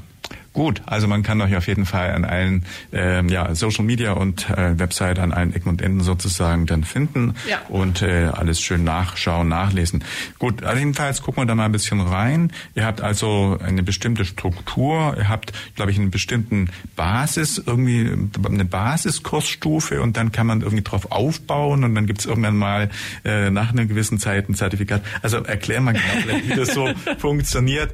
Gut, 0.53 0.83
also 0.85 1.07
man 1.07 1.23
kann 1.23 1.41
euch 1.41 1.55
auf 1.55 1.67
jeden 1.67 1.85
Fall 1.85 2.11
an 2.11 2.25
allen 2.25 2.65
ähm, 2.91 3.27
ja, 3.27 3.55
Social 3.55 3.83
Media 3.83 4.13
und 4.13 4.51
äh, 4.51 4.77
Website 4.77 5.17
an 5.17 5.31
allen 5.31 5.51
Ecken 5.51 5.67
und 5.67 5.81
Enden 5.81 6.01
sozusagen 6.01 6.67
dann 6.67 6.83
finden 6.83 7.33
ja. 7.49 7.59
und 7.69 8.03
äh, 8.03 8.29
alles 8.31 8.61
schön 8.61 8.83
nachschauen, 8.83 9.47
nachlesen. 9.47 10.03
Gut, 10.37 10.61
also 10.63 10.77
jedenfalls 10.77 11.23
gucken 11.23 11.41
wir 11.41 11.47
da 11.47 11.55
mal 11.55 11.65
ein 11.65 11.71
bisschen 11.71 11.99
rein. 12.01 12.51
Ihr 12.75 12.85
habt 12.85 13.01
also 13.01 13.57
eine 13.65 13.81
bestimmte 13.81 14.25
Struktur, 14.25 15.15
ihr 15.17 15.27
habt, 15.27 15.53
glaube 15.75 15.89
ich, 15.89 15.97
einen 15.97 16.11
bestimmten 16.11 16.69
Basis, 16.95 17.61
irgendwie 17.65 18.11
eine 18.45 18.65
Basiskursstufe 18.65 20.03
und 20.03 20.17
dann 20.17 20.31
kann 20.31 20.45
man 20.45 20.61
irgendwie 20.61 20.83
drauf 20.83 21.11
aufbauen 21.11 21.83
und 21.83 21.95
dann 21.95 22.05
gibt's 22.05 22.25
irgendwann 22.25 22.57
mal 22.57 22.91
äh, 23.25 23.49
nach 23.49 23.71
einer 23.71 23.85
gewissen 23.85 24.19
Zeit 24.19 24.49
ein 24.49 24.53
Zertifikat. 24.53 25.01
Also 25.23 25.37
erklär 25.37 25.81
mal 25.81 25.93
genau, 25.93 26.37
wie 26.45 26.55
das 26.55 26.75
so 26.75 26.89
funktioniert 27.17 27.91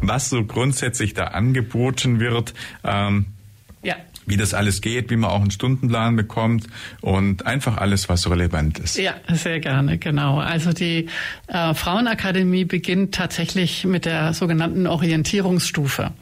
was 0.00 0.30
so 0.30 0.44
grundsätzlich 0.44 1.14
da 1.14 1.24
angeboten 1.28 2.20
wird. 2.20 2.54
Ähm, 2.84 3.26
ja 3.82 3.96
wie 4.30 4.36
das 4.36 4.54
alles 4.54 4.80
geht, 4.80 5.10
wie 5.10 5.16
man 5.16 5.30
auch 5.30 5.40
einen 5.40 5.50
Stundenplan 5.50 6.16
bekommt 6.16 6.66
und 7.00 7.46
einfach 7.46 7.76
alles, 7.76 8.08
was 8.08 8.30
relevant 8.30 8.78
ist. 8.78 8.96
Ja, 8.96 9.14
sehr 9.28 9.60
gerne, 9.60 9.98
genau. 9.98 10.38
Also 10.38 10.72
die 10.72 11.08
äh, 11.48 11.74
Frauenakademie 11.74 12.64
beginnt 12.64 13.14
tatsächlich 13.14 13.84
mit 13.84 14.04
der 14.04 14.32
sogenannten 14.32 14.86
Orientierungsstufe. 14.86 16.12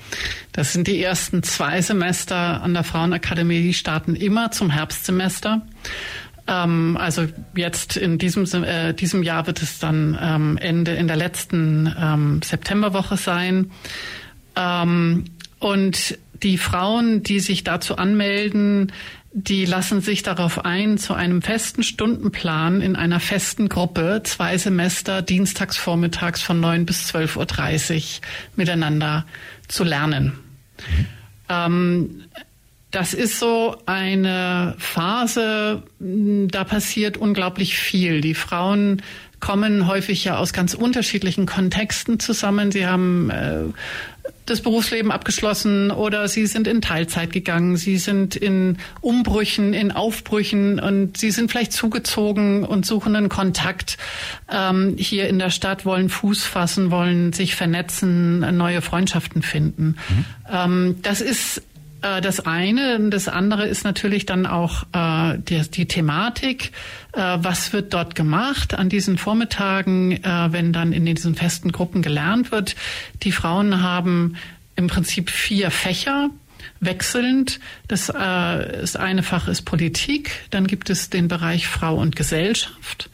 Das 0.52 0.72
sind 0.72 0.88
die 0.88 1.02
ersten 1.02 1.42
zwei 1.42 1.82
Semester 1.82 2.62
an 2.62 2.74
der 2.74 2.84
Frauenakademie, 2.84 3.62
die 3.62 3.74
starten 3.74 4.16
immer 4.16 4.50
zum 4.50 4.70
Herbstsemester. 4.70 5.62
Ähm, 6.48 6.96
also 6.98 7.26
jetzt 7.54 7.96
in 7.96 8.18
diesem, 8.18 8.64
äh, 8.64 8.94
diesem 8.94 9.22
Jahr 9.22 9.46
wird 9.46 9.62
es 9.62 9.78
dann 9.78 10.18
ähm, 10.20 10.56
Ende 10.56 10.92
in 10.92 11.06
der 11.06 11.16
letzten 11.16 11.94
ähm, 12.00 12.40
Septemberwoche 12.42 13.16
sein. 13.18 13.70
Ähm, 14.56 15.26
und 15.58 16.18
die 16.42 16.56
Frauen, 16.56 17.22
die 17.22 17.40
sich 17.40 17.64
dazu 17.64 17.96
anmelden, 17.96 18.92
die 19.32 19.66
lassen 19.66 20.00
sich 20.00 20.22
darauf 20.22 20.64
ein, 20.64 20.96
zu 20.96 21.12
einem 21.12 21.42
festen 21.42 21.82
Stundenplan 21.82 22.80
in 22.80 22.96
einer 22.96 23.20
festen 23.20 23.68
Gruppe, 23.68 24.22
zwei 24.24 24.56
Semester, 24.56 25.20
dienstags 25.20 25.76
vormittags 25.76 26.40
von 26.40 26.60
9 26.60 26.86
bis 26.86 27.12
12.30 27.14 27.94
Uhr 27.94 28.02
miteinander 28.56 29.26
zu 29.68 29.84
lernen. 29.84 30.38
Mhm. 30.78 31.06
Ähm, 31.50 32.22
das 32.90 33.12
ist 33.12 33.38
so 33.38 33.76
eine 33.86 34.74
Phase, 34.78 35.82
da 35.98 36.64
passiert 36.64 37.16
unglaublich 37.18 37.76
viel. 37.78 38.20
Die 38.20 38.34
Frauen 38.34 39.02
kommen 39.40 39.86
häufig 39.86 40.24
ja 40.24 40.38
aus 40.38 40.52
ganz 40.52 40.74
unterschiedlichen 40.74 41.46
Kontexten 41.46 42.18
zusammen. 42.18 42.72
Sie 42.72 42.86
haben 42.86 43.30
äh, 43.30 43.64
das 44.46 44.62
Berufsleben 44.62 45.12
abgeschlossen 45.12 45.90
oder 45.90 46.28
sie 46.28 46.46
sind 46.46 46.66
in 46.66 46.80
Teilzeit 46.80 47.32
gegangen, 47.32 47.76
sie 47.76 47.98
sind 47.98 48.34
in 48.34 48.78
Umbrüchen, 49.00 49.74
in 49.74 49.92
Aufbrüchen 49.92 50.80
und 50.80 51.18
sie 51.18 51.30
sind 51.30 51.50
vielleicht 51.50 51.72
zugezogen 51.72 52.64
und 52.64 52.86
suchen 52.86 53.14
einen 53.14 53.28
Kontakt 53.28 53.98
ähm, 54.50 54.96
hier 54.98 55.28
in 55.28 55.38
der 55.38 55.50
Stadt, 55.50 55.84
wollen 55.84 56.08
Fuß 56.08 56.44
fassen, 56.44 56.90
wollen 56.90 57.32
sich 57.32 57.54
vernetzen, 57.54 58.40
neue 58.56 58.80
Freundschaften 58.80 59.42
finden. 59.42 59.96
Mhm. 60.08 60.24
Ähm, 60.50 60.96
das 61.02 61.20
ist 61.20 61.62
das 62.00 62.40
eine. 62.40 63.10
Das 63.10 63.28
andere 63.28 63.66
ist 63.66 63.84
natürlich 63.84 64.26
dann 64.26 64.46
auch 64.46 64.84
äh, 64.92 65.38
die, 65.38 65.60
die 65.70 65.86
Thematik. 65.86 66.72
Äh, 67.12 67.38
was 67.40 67.72
wird 67.72 67.94
dort 67.94 68.14
gemacht 68.14 68.74
an 68.74 68.88
diesen 68.88 69.18
Vormittagen, 69.18 70.12
äh, 70.12 70.48
wenn 70.52 70.72
dann 70.72 70.92
in 70.92 71.04
diesen 71.06 71.34
festen 71.34 71.72
Gruppen 71.72 72.02
gelernt 72.02 72.52
wird? 72.52 72.76
Die 73.22 73.32
Frauen 73.32 73.82
haben 73.82 74.36
im 74.76 74.86
Prinzip 74.86 75.30
vier 75.30 75.70
Fächer 75.70 76.30
wechselnd. 76.80 77.60
Das, 77.88 78.08
äh, 78.08 78.12
das 78.14 78.96
eine 78.96 79.22
Fach 79.22 79.48
ist 79.48 79.62
Politik, 79.62 80.30
dann 80.50 80.66
gibt 80.66 80.90
es 80.90 81.10
den 81.10 81.28
Bereich 81.28 81.66
Frau 81.66 81.96
und 81.96 82.16
Gesellschaft, 82.16 83.10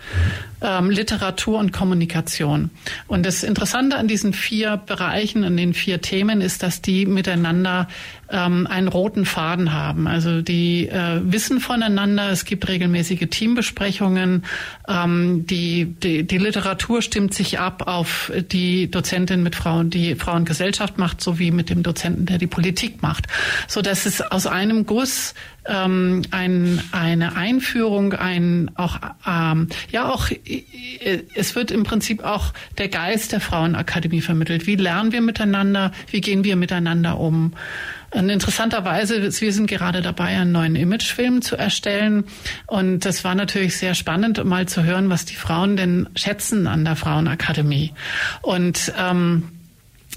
ähm, 0.60 0.90
Literatur 0.90 1.58
und 1.58 1.72
Kommunikation. 1.72 2.70
Und 3.06 3.24
das 3.24 3.42
Interessante 3.42 3.96
an 3.96 4.08
diesen 4.08 4.32
vier 4.32 4.76
Bereichen, 4.76 5.44
an 5.44 5.56
den 5.56 5.74
vier 5.74 6.00
Themen 6.00 6.40
ist, 6.40 6.62
dass 6.62 6.82
die 6.82 7.06
miteinander 7.06 7.88
ähm, 8.30 8.66
einen 8.66 8.88
roten 8.88 9.26
Faden 9.26 9.72
haben. 9.72 10.06
Also 10.06 10.42
die 10.42 10.88
äh, 10.88 11.20
wissen 11.22 11.60
voneinander, 11.60 12.30
es 12.30 12.44
gibt 12.44 12.68
regelmäßige 12.68 13.28
Teambesprechungen, 13.30 14.44
ähm, 14.88 15.46
die, 15.46 15.84
die, 15.84 16.26
die 16.26 16.38
Literatur 16.38 17.02
stimmt 17.02 17.34
sich 17.34 17.58
ab 17.58 17.86
auf 17.86 18.32
die 18.52 18.90
Dozentin 18.90 19.42
mit 19.42 19.54
Frauen, 19.54 19.90
die 19.90 20.14
Frauengesellschaft 20.14 20.98
macht, 20.98 21.20
sowie 21.20 21.50
mit 21.50 21.70
dem 21.70 21.82
Dozenten, 21.82 22.26
der 22.26 22.38
die 22.38 22.46
Politik 22.46 23.02
macht. 23.02 23.26
So 23.68 23.82
dass 23.82 24.06
es 24.06 24.20
aus 24.20 24.46
einem 24.46 24.86
Guss 24.86 25.34
ähm, 25.66 26.22
ein, 26.30 26.82
eine 26.92 27.36
Einführung, 27.36 28.12
ein 28.12 28.70
auch 28.74 28.98
ähm, 29.26 29.68
ja 29.90 30.10
auch 30.10 30.30
äh, 30.30 31.22
es 31.34 31.54
wird 31.54 31.70
im 31.70 31.84
Prinzip 31.84 32.22
auch 32.22 32.52
der 32.78 32.88
Geist 32.88 33.32
der 33.32 33.40
Frauenakademie 33.40 34.20
vermittelt. 34.20 34.66
Wie 34.66 34.76
lernen 34.76 35.12
wir 35.12 35.20
miteinander? 35.20 35.92
Wie 36.10 36.20
gehen 36.20 36.44
wir 36.44 36.56
miteinander 36.56 37.18
um? 37.18 37.54
Und 38.14 38.28
interessanterweise, 38.28 39.22
wir 39.40 39.52
sind 39.52 39.66
gerade 39.66 40.00
dabei, 40.00 40.26
einen 40.26 40.52
neuen 40.52 40.76
Imagefilm 40.76 41.42
zu 41.42 41.56
erstellen. 41.56 42.24
Und 42.68 43.04
das 43.04 43.24
war 43.24 43.34
natürlich 43.34 43.76
sehr 43.76 43.94
spannend, 43.94 44.44
mal 44.44 44.68
zu 44.68 44.84
hören, 44.84 45.10
was 45.10 45.24
die 45.24 45.34
Frauen 45.34 45.76
denn 45.76 46.08
schätzen 46.14 46.68
an 46.68 46.84
der 46.84 46.94
Frauenakademie. 46.94 47.92
Und 48.40 48.92
ähm, 48.96 49.48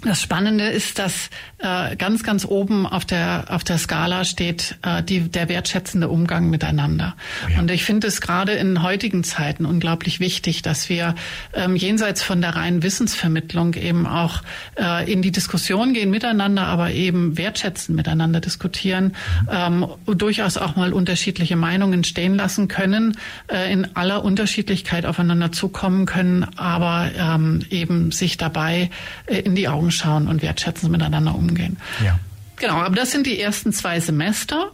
das 0.01 0.21
Spannende 0.21 0.65
ist, 0.65 0.99
dass 0.99 1.29
äh, 1.59 1.95
ganz, 1.95 2.23
ganz 2.23 2.45
oben 2.45 2.85
auf 2.85 3.05
der 3.05 3.45
auf 3.49 3.63
der 3.63 3.77
Skala 3.77 4.25
steht 4.25 4.77
äh, 4.83 5.03
die, 5.03 5.21
der 5.21 5.49
wertschätzende 5.49 6.07
Umgang 6.07 6.49
miteinander. 6.49 7.15
Oh 7.45 7.51
ja. 7.51 7.59
Und 7.59 7.71
ich 7.71 7.83
finde 7.83 8.07
es 8.07 8.21
gerade 8.21 8.53
in 8.53 8.83
heutigen 8.83 9.23
Zeiten 9.23 9.65
unglaublich 9.65 10.19
wichtig, 10.19 10.61
dass 10.61 10.89
wir 10.89 11.15
ähm, 11.53 11.75
jenseits 11.75 12.23
von 12.23 12.41
der 12.41 12.55
reinen 12.55 12.83
Wissensvermittlung 12.83 13.73
eben 13.73 14.05
auch 14.05 14.41
äh, 14.77 15.11
in 15.11 15.21
die 15.21 15.31
Diskussion 15.31 15.93
gehen 15.93 16.09
miteinander, 16.09 16.67
aber 16.67 16.91
eben 16.91 17.37
wertschätzen 17.37 17.95
miteinander 17.95 18.39
diskutieren, 18.39 19.13
mhm. 19.43 19.49
ähm, 19.51 19.87
durchaus 20.17 20.57
auch 20.57 20.75
mal 20.75 20.93
unterschiedliche 20.93 21.55
Meinungen 21.55 22.03
stehen 22.03 22.35
lassen 22.35 22.67
können, 22.67 23.17
äh, 23.47 23.71
in 23.71 23.95
aller 23.95 24.23
Unterschiedlichkeit 24.23 25.05
aufeinander 25.05 25.51
zukommen 25.51 26.05
können, 26.05 26.45
aber 26.55 27.09
ähm, 27.17 27.61
eben 27.69 28.11
sich 28.11 28.37
dabei 28.37 28.89
äh, 29.25 29.39
in 29.39 29.55
die 29.55 29.67
Augen 29.67 29.86
Schauen 29.91 30.27
und 30.27 30.41
wertschätzen 30.41 30.91
miteinander 30.91 31.35
umgehen. 31.35 31.77
Ja. 32.03 32.19
Genau, 32.57 32.75
aber 32.75 32.95
das 32.95 33.11
sind 33.11 33.27
die 33.27 33.39
ersten 33.39 33.71
zwei 33.71 33.99
Semester. 33.99 34.71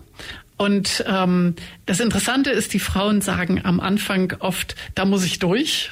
Und 0.57 1.03
ähm, 1.07 1.55
das 1.85 1.99
Interessante 1.99 2.49
ist, 2.49 2.73
die 2.73 2.79
Frauen 2.79 3.21
sagen 3.21 3.61
am 3.63 3.79
Anfang 3.79 4.33
oft, 4.39 4.75
da 4.95 5.05
muss 5.05 5.25
ich 5.25 5.39
durch. 5.39 5.91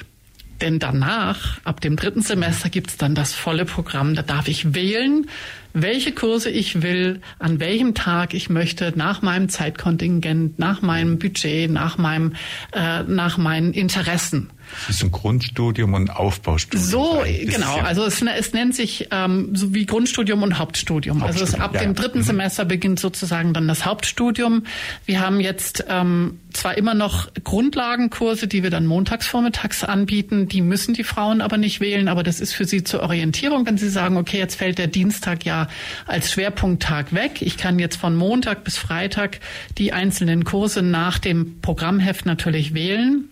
Denn 0.62 0.78
danach, 0.78 1.58
ab 1.64 1.80
dem 1.80 1.96
dritten 1.96 2.22
Semester, 2.22 2.68
gibt's 2.68 2.96
dann 2.96 3.16
das 3.16 3.34
volle 3.34 3.64
Programm. 3.64 4.14
Da 4.14 4.22
darf 4.22 4.46
ich 4.46 4.74
wählen, 4.74 5.26
welche 5.72 6.12
Kurse 6.12 6.50
ich 6.50 6.82
will, 6.82 7.20
an 7.40 7.58
welchem 7.58 7.94
Tag 7.94 8.32
ich 8.32 8.48
möchte, 8.48 8.92
nach 8.94 9.22
meinem 9.22 9.48
Zeitkontingent, 9.48 10.60
nach 10.60 10.80
meinem 10.80 11.18
Budget, 11.18 11.68
nach 11.68 11.98
meinem, 11.98 12.34
äh, 12.72 13.02
nach 13.02 13.38
meinen 13.38 13.72
Interessen. 13.72 14.50
Das 14.86 14.96
ist 14.96 15.02
ein 15.02 15.10
Grundstudium 15.10 15.94
und 15.94 16.10
Aufbaustudium. 16.10 16.82
So, 16.82 17.22
genau. 17.26 17.78
Also 17.78 18.04
es, 18.04 18.22
es, 18.22 18.52
nennt 18.52 18.74
sich 18.74 19.08
ähm, 19.10 19.54
so 19.54 19.74
wie 19.74 19.86
Grundstudium 19.86 20.42
und 20.42 20.58
Hauptstudium. 20.58 21.22
Also 21.22 21.40
Hauptstudium. 21.40 21.54
Also 21.54 21.56
es, 21.56 21.60
ab 21.60 21.74
ja. 21.74 21.80
dem 21.80 21.94
dritten 21.94 22.18
mhm. 22.18 22.24
Semester 22.24 22.64
beginnt 22.64 23.00
sozusagen 23.00 23.52
dann 23.52 23.68
das 23.68 23.84
Hauptstudium. 23.84 24.64
Wir 25.06 25.20
haben 25.20 25.40
jetzt 25.40 25.84
ähm, 25.88 26.40
zwar 26.52 26.76
immer 26.76 26.94
noch 26.94 27.28
Grundlagenkurse, 27.44 28.46
die 28.46 28.62
wir 28.62 28.70
dann 28.70 28.86
montags 28.86 29.26
vormittags 29.26 29.84
anbieten. 29.84 30.48
Die 30.48 30.62
müssen 30.62 30.94
die 30.94 31.04
Frauen 31.04 31.40
aber 31.40 31.58
nicht 31.58 31.80
wählen, 31.80 32.08
aber 32.08 32.22
das 32.22 32.40
ist 32.40 32.52
für 32.52 32.64
sie 32.64 32.84
zur 32.84 33.02
Orientierung, 33.02 33.66
wenn 33.66 33.78
sie 33.78 33.88
sagen, 33.88 34.16
okay, 34.16 34.38
jetzt 34.38 34.56
fällt 34.56 34.78
der 34.78 34.86
Dienstag 34.86 35.44
ja 35.44 35.68
als 36.06 36.30
Schwerpunkttag 36.30 37.12
weg. 37.12 37.42
Ich 37.42 37.56
kann 37.56 37.78
jetzt 37.78 37.96
von 37.96 38.16
Montag 38.16 38.64
bis 38.64 38.78
Freitag 38.78 39.40
die 39.78 39.92
einzelnen 39.92 40.44
Kurse 40.44 40.82
nach 40.82 41.18
dem 41.18 41.60
Programmheft 41.60 42.26
natürlich 42.26 42.74
wählen. 42.74 43.28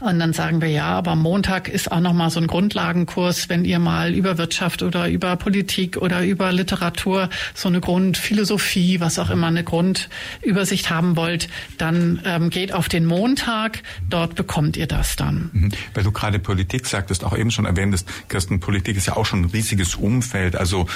Und 0.00 0.18
dann 0.18 0.32
sagen 0.32 0.60
wir 0.60 0.68
ja, 0.68 0.86
aber 0.86 1.14
Montag 1.16 1.68
ist 1.68 1.90
auch 1.90 2.00
noch 2.00 2.12
mal 2.12 2.30
so 2.30 2.40
ein 2.40 2.46
Grundlagenkurs, 2.46 3.48
wenn 3.48 3.64
ihr 3.64 3.78
mal 3.78 4.14
über 4.14 4.38
Wirtschaft 4.38 4.82
oder 4.82 5.08
über 5.08 5.36
Politik 5.36 5.96
oder 5.96 6.24
über 6.24 6.52
Literatur 6.52 7.28
so 7.54 7.68
eine 7.68 7.80
Grundphilosophie, 7.80 9.00
was 9.00 9.18
auch 9.18 9.30
immer 9.30 9.48
eine 9.48 9.64
Grundübersicht 9.64 10.90
haben 10.90 11.16
wollt, 11.16 11.48
dann 11.78 12.20
ähm, 12.24 12.50
geht 12.50 12.72
auf 12.72 12.88
den 12.88 13.06
Montag. 13.06 13.82
Dort 14.08 14.34
bekommt 14.34 14.76
ihr 14.76 14.86
das 14.86 15.16
dann. 15.16 15.50
Mhm. 15.52 15.72
Weil 15.94 16.04
du 16.04 16.12
gerade 16.12 16.38
Politik 16.38 16.86
sagtest, 16.86 17.24
auch 17.24 17.36
eben 17.36 17.50
schon 17.50 17.66
erwähntest, 17.66 18.08
Kirsten, 18.28 18.60
Politik 18.60 18.96
ist 18.96 19.06
ja 19.06 19.16
auch 19.16 19.26
schon 19.26 19.42
ein 19.42 19.50
riesiges 19.50 19.94
Umfeld. 19.94 20.56
Also 20.56 20.86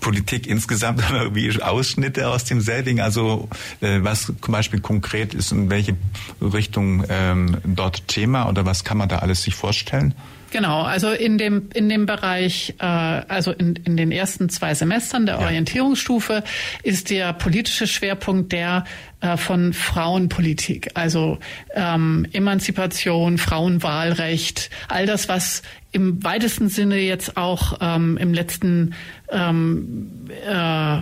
Politik 0.00 0.46
insgesamt, 0.46 1.02
aber 1.08 1.34
wie 1.34 1.52
Ausschnitte 1.62 2.28
aus 2.28 2.44
dem 2.44 2.60
Setting. 2.60 3.00
Also 3.00 3.48
äh, 3.80 3.98
was 4.02 4.26
zum 4.26 4.52
Beispiel 4.52 4.80
konkret 4.80 5.34
ist 5.34 5.52
und 5.52 5.70
welche 5.70 5.96
Richtung 6.40 7.04
ähm, 7.08 7.58
dort 7.64 7.91
Thema 8.00 8.48
oder 8.48 8.66
was 8.66 8.84
kann 8.84 8.98
man 8.98 9.08
da 9.08 9.18
alles 9.18 9.42
sich 9.42 9.54
vorstellen? 9.54 10.14
Genau, 10.52 10.82
also 10.82 11.10
in 11.10 11.38
dem 11.38 11.70
in 11.72 11.88
dem 11.88 12.04
Bereich, 12.04 12.74
äh, 12.78 12.84
also 12.84 13.52
in, 13.52 13.74
in 13.76 13.96
den 13.96 14.12
ersten 14.12 14.50
zwei 14.50 14.74
Semestern 14.74 15.24
der 15.24 15.36
ja. 15.36 15.46
Orientierungsstufe 15.46 16.44
ist 16.82 17.08
der 17.08 17.32
politische 17.32 17.86
Schwerpunkt 17.86 18.52
der 18.52 18.84
äh, 19.22 19.36
von 19.36 19.72
Frauenpolitik, 19.72 20.90
also 20.94 21.38
ähm, 21.74 22.26
Emanzipation, 22.32 23.38
Frauenwahlrecht, 23.38 24.68
all 24.88 25.06
das, 25.06 25.28
was 25.28 25.62
im 25.92 26.24
weitesten 26.24 26.68
Sinne 26.68 26.96
jetzt 26.96 27.36
auch 27.36 27.78
ähm, 27.80 28.16
im 28.16 28.34
letzten, 28.34 28.94
ähm, 29.30 30.28
äh, 30.44 30.96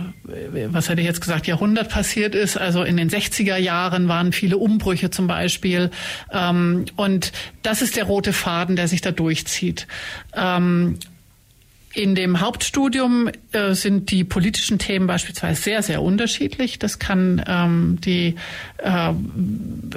was 0.67 0.89
hätte 0.89 1.01
ich 1.01 1.07
jetzt 1.07 1.21
gesagt, 1.21 1.47
Jahrhundert 1.47 1.89
passiert 1.89 2.35
ist. 2.35 2.57
Also 2.57 2.83
in 2.83 2.97
den 2.97 3.09
60er 3.09 3.55
Jahren 3.55 4.07
waren 4.07 4.33
viele 4.33 4.57
Umbrüche 4.57 5.09
zum 5.09 5.27
Beispiel. 5.27 5.89
Ähm, 6.31 6.85
und 6.97 7.31
das 7.63 7.81
ist 7.81 7.95
der 7.95 8.03
rote 8.03 8.33
Faden, 8.33 8.75
der 8.75 8.87
sich 8.87 9.01
da 9.01 9.11
durchzieht. 9.11 9.87
Ähm, 10.35 10.99
in 11.93 12.15
dem 12.15 12.39
Hauptstudium 12.39 13.29
äh, 13.51 13.73
sind 13.73 14.11
die 14.11 14.23
politischen 14.23 14.79
Themen 14.79 15.07
beispielsweise 15.07 15.61
sehr, 15.61 15.83
sehr 15.83 16.01
unterschiedlich. 16.01 16.79
Das 16.79 16.99
kann 16.99 17.43
ähm, 17.47 17.99
die, 18.01 18.35
äh, 18.77 19.13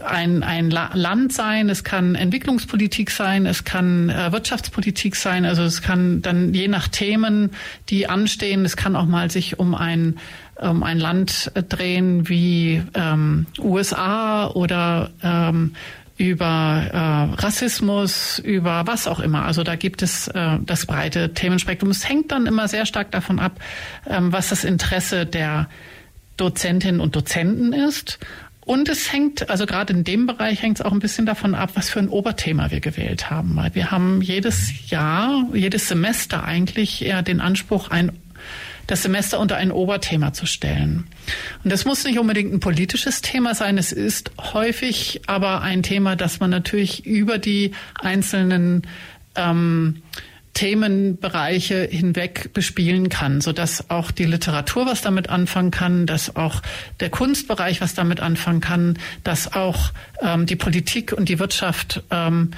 ein, 0.05 0.43
ein 0.43 0.71
La 0.71 0.91
Land 0.95 1.33
sein, 1.33 1.69
es 1.69 1.85
kann 1.85 2.15
Entwicklungspolitik 2.15 3.11
sein, 3.11 3.47
es 3.47 3.65
kann 3.65 4.11
äh, 4.11 4.33
Wirtschaftspolitik 4.33 5.15
sein. 5.15 5.45
Also 5.45 5.63
es 5.63 5.83
kann 5.83 6.21
dann 6.23 6.53
je 6.53 6.69
nach 6.69 6.89
Themen, 6.89 7.51
die 7.89 8.09
anstehen, 8.09 8.65
es 8.65 8.77
kann 8.77 8.97
auch 8.97 9.07
mal 9.07 9.31
sich 9.31 9.59
um 9.59 9.75
ein 9.75 10.17
um 10.61 10.85
ein 10.85 11.01
Land 11.01 11.51
drehen 11.69 12.29
wie 12.29 12.81
ähm, 12.95 13.47
USA 13.59 14.47
oder 14.47 15.11
ähm, 15.21 15.75
über 16.17 16.87
äh, 16.93 17.43
Rassismus, 17.43 18.39
über 18.39 18.87
was 18.87 19.09
auch 19.09 19.21
immer. 19.21 19.45
Also 19.45 19.65
da 19.65 19.75
gibt 19.75 20.03
es 20.03 20.29
äh, 20.29 20.59
das 20.65 20.87
breite 20.87 21.35
Themenspektrum. 21.35 21.91
Es 21.91 22.09
hängt 22.09 22.31
dann 22.31 22.47
immer 22.47 22.69
sehr 22.69 22.87
stark 22.87 23.11
davon 23.11 23.41
ab, 23.41 23.59
ähm, 24.09 24.33
was 24.33 24.51
das 24.51 24.65
Interesse 24.65 25.27
der 25.27 25.69
Dozentinnen 26.37 27.01
und 27.01 27.17
Dozenten 27.17 27.73
ist. 27.73 28.19
Und 28.65 28.89
es 28.89 29.13
hängt, 29.13 29.51
also 29.51 29.67
gerade 29.67 29.93
in 29.93 30.05
dem 30.05 30.27
Bereich 30.27 30.63
hängt 30.63 30.79
es 30.79 30.85
auch 30.85 30.93
ein 30.93 30.99
bisschen 30.99 31.27
davon 31.27 31.55
ab, 31.55 31.73
was 31.75 31.91
für 31.91 31.99
ein 31.99 32.09
Oberthema 32.09 32.71
wir 32.71 32.81
gewählt 32.81 33.31
haben. 33.31 33.57
Weil 33.57 33.75
wir 33.75 33.91
haben 33.91 34.23
jedes 34.23 34.89
Jahr, 34.91 35.47
jedes 35.53 35.89
Semester 35.89 36.45
eigentlich 36.45 37.05
eher 37.05 37.23
den 37.23 37.41
Anspruch, 37.41 37.91
ein 37.91 38.13
das 38.87 39.03
Semester 39.03 39.41
unter 39.41 39.57
ein 39.57 39.71
Oberthema 39.71 40.33
zu 40.33 40.47
stellen. 40.47 41.07
Und 41.63 41.73
das 41.73 41.85
muss 41.85 42.05
nicht 42.05 42.19
unbedingt 42.19 42.53
ein 42.53 42.61
politisches 42.61 43.23
Thema 43.23 43.55
sein. 43.55 43.79
Es 43.79 43.93
ist 43.93 44.33
häufig 44.39 45.23
aber 45.27 45.63
ein 45.63 45.83
Thema, 45.83 46.17
das 46.17 46.41
man 46.41 46.51
natürlich 46.51 47.07
über 47.07 47.39
die 47.39 47.73
einzelnen 48.01 48.83
ähm, 49.37 50.03
Themenbereiche 50.55 51.83
hinweg 51.83 52.53
bespielen 52.55 53.09
kann, 53.09 53.41
so 53.41 53.53
dass 53.53 53.91
auch 53.91 54.13
die 54.13 54.25
Literatur 54.25 54.87
was 54.87 55.03
damit 55.03 55.29
anfangen 55.29 55.73
kann, 55.73 56.07
dass 56.07 56.37
auch 56.37 56.63
der 57.01 57.11
Kunstbereich 57.11 57.81
was 57.81 57.95
damit 57.95 58.21
anfangen 58.21 58.61
kann, 58.61 58.99
dass 59.25 59.53
auch 59.53 59.91
ähm, 60.23 60.47
die 60.47 60.57
Politik 60.57 61.13
und 61.13 61.29
die 61.29 61.41
Wirtschaft 61.41 62.03
ähm, 62.11 62.53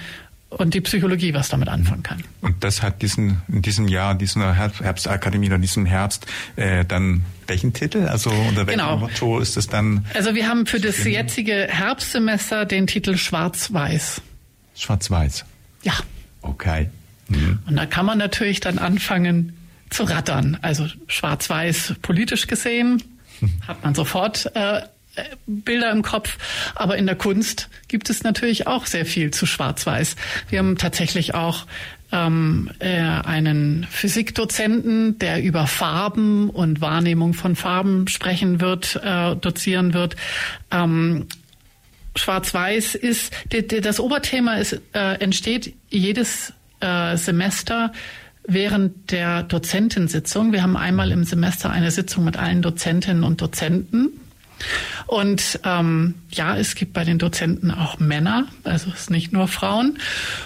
und 0.48 0.74
die 0.74 0.80
Psychologie 0.80 1.34
was 1.34 1.48
damit 1.48 1.68
anfangen 1.68 2.02
kann. 2.02 2.22
Und 2.40 2.62
das 2.62 2.82
hat 2.82 3.02
diesen 3.02 3.42
in 3.48 3.62
diesem 3.62 3.88
Jahr, 3.88 4.14
dieser 4.14 4.54
Herbstakademie 4.54 5.48
oder 5.48 5.58
diesem 5.58 5.86
Herbst 5.86 6.26
äh, 6.56 6.84
dann 6.84 7.24
welchen 7.46 7.72
Titel? 7.72 8.06
Also 8.06 8.30
unter 8.30 8.66
welchem 8.66 8.80
genau. 8.80 8.96
Motto 8.98 9.38
ist 9.38 9.56
es 9.56 9.68
dann? 9.68 10.04
Also 10.14 10.34
wir 10.34 10.48
haben 10.48 10.66
für 10.66 10.80
das 10.80 11.04
jetzige 11.04 11.68
Herbstsemester 11.68 12.64
den 12.64 12.86
Titel 12.86 13.16
Schwarz-Weiß. 13.16 14.20
Schwarz-Weiß. 14.74 15.44
Ja. 15.82 15.94
Okay. 16.42 16.90
Mhm. 17.28 17.60
Und 17.66 17.76
da 17.76 17.86
kann 17.86 18.06
man 18.06 18.18
natürlich 18.18 18.60
dann 18.60 18.78
anfangen 18.78 19.56
zu 19.90 20.04
rattern. 20.04 20.58
Also 20.62 20.86
Schwarz-Weiß 21.06 21.94
politisch 22.02 22.46
gesehen 22.46 23.02
hat 23.66 23.82
man 23.84 23.94
sofort 23.94 24.50
äh, 24.54 24.82
Bilder 25.46 25.90
im 25.90 26.02
Kopf. 26.02 26.38
Aber 26.74 26.96
in 26.96 27.06
der 27.06 27.16
Kunst 27.16 27.68
gibt 27.88 28.10
es 28.10 28.22
natürlich 28.22 28.66
auch 28.66 28.86
sehr 28.86 29.06
viel 29.06 29.30
zu 29.30 29.46
Schwarz-Weiß. 29.46 30.16
Wir 30.48 30.58
haben 30.58 30.78
tatsächlich 30.78 31.34
auch 31.34 31.66
ähm, 32.12 32.70
äh, 32.78 33.00
einen 33.00 33.86
Physikdozenten, 33.90 35.18
der 35.18 35.42
über 35.42 35.66
Farben 35.66 36.50
und 36.50 36.80
Wahrnehmung 36.80 37.34
von 37.34 37.56
Farben 37.56 38.08
sprechen 38.08 38.60
wird, 38.60 39.00
äh, 39.02 39.34
dozieren 39.36 39.92
wird. 39.94 40.16
Ähm, 40.70 41.26
Schwarz-Weiß 42.14 42.94
ist, 42.94 43.32
das 43.82 44.00
Oberthema 44.00 44.54
ist, 44.54 44.80
äh, 44.94 45.20
entsteht 45.20 45.74
jedes 45.90 46.52
äh, 46.80 47.16
Semester 47.16 47.92
während 48.46 49.10
der 49.10 49.42
Dozentensitzung. 49.42 50.52
Wir 50.52 50.62
haben 50.62 50.76
einmal 50.76 51.10
im 51.10 51.24
Semester 51.24 51.70
eine 51.70 51.90
Sitzung 51.90 52.24
mit 52.24 52.36
allen 52.36 52.62
Dozentinnen 52.62 53.24
und 53.24 53.40
Dozenten 53.40 54.20
und 55.06 55.60
ähm, 55.64 56.14
ja, 56.32 56.56
es 56.56 56.74
gibt 56.74 56.92
bei 56.92 57.04
den 57.04 57.18
Dozenten 57.18 57.70
auch 57.70 57.98
Männer, 57.98 58.46
also 58.64 58.90
es 58.90 59.02
ist 59.02 59.10
nicht 59.10 59.32
nur 59.32 59.48
Frauen. 59.48 59.98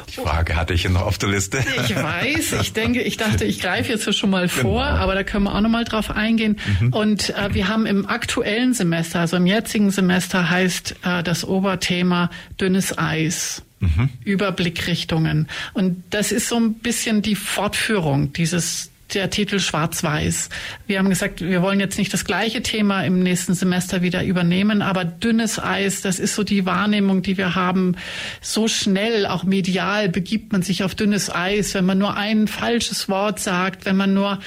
Die 0.08 0.20
Frage 0.20 0.56
hatte 0.56 0.74
ich 0.74 0.88
noch 0.88 1.02
auf 1.02 1.18
der 1.18 1.30
Liste. 1.30 1.64
Ich 1.84 1.94
weiß, 1.94 2.52
ich 2.60 2.72
denke, 2.74 3.02
ich 3.02 3.16
dachte, 3.16 3.44
ich 3.44 3.60
greife 3.60 3.92
jetzt 3.92 4.12
schon 4.14 4.30
mal 4.30 4.48
vor, 4.48 4.84
genau. 4.84 4.96
aber 4.96 5.14
da 5.14 5.22
können 5.22 5.44
wir 5.44 5.54
auch 5.54 5.60
noch 5.60 5.70
mal 5.70 5.84
drauf 5.84 6.10
eingehen. 6.10 6.58
Mhm. 6.80 6.92
Und 6.92 7.30
äh, 7.30 7.54
wir 7.54 7.68
haben 7.68 7.86
im 7.86 8.06
aktuellen 8.06 8.74
Semester, 8.74 9.20
also 9.20 9.36
im 9.36 9.46
jetzigen 9.46 9.90
Semester 9.90 10.50
heißt 10.50 10.96
äh, 11.04 11.22
das 11.22 11.44
Oberthema 11.44 12.30
dünnes 12.60 12.96
Eis. 12.98 13.62
Mhm. 13.82 14.10
Überblickrichtungen. 14.24 15.48
Und 15.72 16.04
das 16.10 16.32
ist 16.32 16.50
so 16.50 16.56
ein 16.56 16.74
bisschen 16.74 17.22
die 17.22 17.34
Fortführung 17.34 18.30
dieses 18.34 18.90
der 19.14 19.30
Titel 19.30 19.58
Schwarz-Weiß. 19.58 20.48
Wir 20.86 20.98
haben 20.98 21.08
gesagt, 21.08 21.40
wir 21.40 21.62
wollen 21.62 21.80
jetzt 21.80 21.98
nicht 21.98 22.12
das 22.12 22.24
gleiche 22.24 22.62
Thema 22.62 23.02
im 23.02 23.22
nächsten 23.22 23.54
Semester 23.54 24.02
wieder 24.02 24.24
übernehmen, 24.24 24.82
aber 24.82 25.04
dünnes 25.04 25.58
Eis, 25.58 26.02
das 26.02 26.18
ist 26.18 26.34
so 26.34 26.44
die 26.44 26.66
Wahrnehmung, 26.66 27.22
die 27.22 27.36
wir 27.36 27.54
haben. 27.54 27.96
So 28.40 28.68
schnell, 28.68 29.26
auch 29.26 29.44
medial, 29.44 30.08
begibt 30.08 30.52
man 30.52 30.62
sich 30.62 30.84
auf 30.84 30.94
dünnes 30.94 31.34
Eis, 31.34 31.74
wenn 31.74 31.84
man 31.84 31.98
nur 31.98 32.16
ein 32.16 32.48
falsches 32.48 33.08
Wort 33.08 33.40
sagt, 33.40 33.84
wenn 33.84 33.96
man 33.96 34.14
nur 34.14 34.38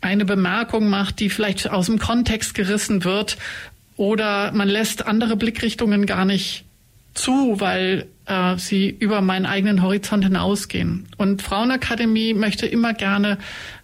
eine 0.00 0.24
Bemerkung 0.24 0.88
macht, 0.88 1.20
die 1.20 1.30
vielleicht 1.30 1.70
aus 1.70 1.86
dem 1.86 1.98
Kontext 1.98 2.54
gerissen 2.54 3.04
wird 3.04 3.36
oder 3.96 4.50
man 4.52 4.68
lässt 4.68 5.06
andere 5.06 5.36
Blickrichtungen 5.36 6.06
gar 6.06 6.24
nicht 6.24 6.64
zu, 7.14 7.60
weil 7.60 8.06
äh, 8.26 8.56
sie 8.56 8.88
über 8.88 9.20
meinen 9.20 9.46
eigenen 9.46 9.82
Horizont 9.82 10.24
hinausgehen. 10.24 11.08
Und 11.16 11.42
Frauenakademie 11.42 12.34
möchte 12.34 12.66
immer 12.66 12.94
gerne 12.94 13.38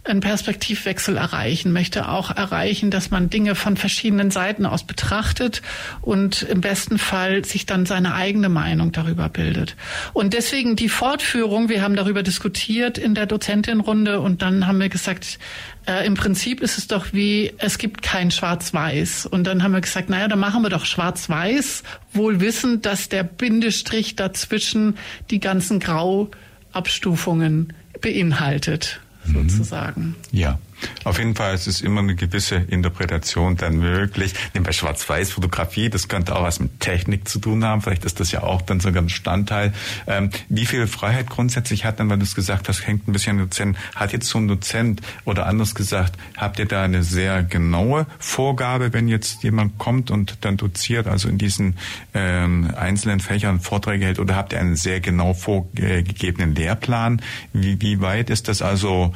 einen 0.04 0.20
Perspektivwechsel 0.20 1.16
erreichen, 1.16 1.72
möchte 1.72 2.08
auch 2.08 2.30
erreichen, 2.30 2.90
dass 2.90 3.10
man 3.10 3.28
Dinge 3.28 3.56
von 3.56 3.76
verschiedenen 3.76 4.30
Seiten 4.30 4.64
aus 4.64 4.84
betrachtet 4.84 5.62
und 6.00 6.42
im 6.42 6.60
besten 6.60 6.98
Fall 6.98 7.44
sich 7.44 7.66
dann 7.66 7.86
seine 7.86 8.14
eigene 8.14 8.48
Meinung 8.48 8.92
darüber 8.92 9.28
bildet. 9.28 9.74
Und 10.12 10.32
deswegen 10.32 10.76
die 10.76 10.88
Fortführung, 10.88 11.68
wir 11.68 11.82
haben 11.82 11.96
darüber 11.96 12.22
diskutiert 12.22 12.98
in 12.98 13.14
der 13.14 13.26
Dozentinrunde 13.26 14.20
und 14.20 14.42
dann 14.42 14.68
haben 14.68 14.78
wir 14.78 14.88
gesagt, 14.88 15.40
äh, 15.86 16.06
im 16.06 16.14
Prinzip 16.14 16.60
ist 16.60 16.78
es 16.78 16.86
doch 16.86 17.12
wie, 17.12 17.52
es 17.58 17.78
gibt 17.78 18.02
kein 18.02 18.30
Schwarz-Weiß. 18.30 19.26
Und 19.26 19.44
dann 19.44 19.62
haben 19.62 19.72
wir 19.72 19.80
gesagt, 19.80 20.10
naja, 20.10 20.28
dann 20.28 20.38
machen 20.38 20.62
wir 20.62 20.70
doch 20.70 20.84
Schwarz-Weiß, 20.84 21.82
wohl 22.12 22.40
wissend, 22.40 22.86
dass 22.86 23.08
der 23.08 23.22
Bindestrich 23.22 24.16
dazwischen 24.16 24.96
die 25.30 25.40
ganzen 25.40 25.80
Grauabstufungen 25.80 27.72
beinhaltet, 28.00 29.00
mhm. 29.24 29.48
sozusagen. 29.48 30.14
Ja. 30.32 30.58
Auf 31.04 31.18
jeden 31.18 31.34
Fall 31.34 31.54
ist 31.54 31.66
es 31.66 31.80
immer 31.80 32.00
eine 32.00 32.14
gewisse 32.14 32.56
Interpretation 32.56 33.56
dann 33.56 33.78
möglich. 33.78 34.34
Denn 34.54 34.62
bei 34.62 34.72
Schwarz-Weiß-Fotografie, 34.72 35.90
das 35.90 36.08
könnte 36.08 36.36
auch 36.36 36.42
was 36.42 36.60
mit 36.60 36.80
Technik 36.80 37.28
zu 37.28 37.38
tun 37.38 37.64
haben. 37.64 37.82
Vielleicht 37.82 38.04
ist 38.04 38.20
das 38.20 38.32
ja 38.32 38.42
auch 38.42 38.62
dann 38.62 38.80
sogar 38.80 39.02
ein 39.02 39.06
Bestandteil. 39.06 39.72
Ähm, 40.06 40.30
wie 40.48 40.66
viel 40.66 40.86
Freiheit 40.86 41.28
grundsätzlich 41.28 41.84
hat 41.84 42.00
dann, 42.00 42.10
weil 42.10 42.18
du 42.18 42.24
es 42.24 42.34
gesagt 42.34 42.68
hast, 42.68 42.86
hängt 42.86 43.08
ein 43.08 43.12
bisschen 43.12 43.38
an 43.38 43.44
Dozent. 43.44 43.76
Hat 43.94 44.12
jetzt 44.12 44.28
so 44.28 44.38
ein 44.38 44.48
Dozent 44.48 45.00
oder 45.24 45.46
anders 45.46 45.74
gesagt, 45.74 46.18
habt 46.36 46.58
ihr 46.58 46.66
da 46.66 46.82
eine 46.82 47.02
sehr 47.02 47.42
genaue 47.42 48.06
Vorgabe, 48.18 48.92
wenn 48.92 49.08
jetzt 49.08 49.42
jemand 49.42 49.78
kommt 49.78 50.10
und 50.10 50.38
dann 50.42 50.56
doziert, 50.56 51.06
also 51.06 51.28
in 51.28 51.38
diesen 51.38 51.76
ähm, 52.14 52.72
einzelnen 52.76 53.20
Fächern 53.20 53.60
Vorträge 53.60 54.06
hält, 54.06 54.18
oder 54.18 54.36
habt 54.36 54.52
ihr 54.52 54.60
einen 54.60 54.76
sehr 54.76 55.00
genau 55.00 55.34
vorgegebenen 55.34 56.54
Lehrplan? 56.54 57.22
Wie, 57.52 57.80
wie 57.80 58.00
weit 58.00 58.30
ist 58.30 58.48
das 58.48 58.62
also 58.62 59.14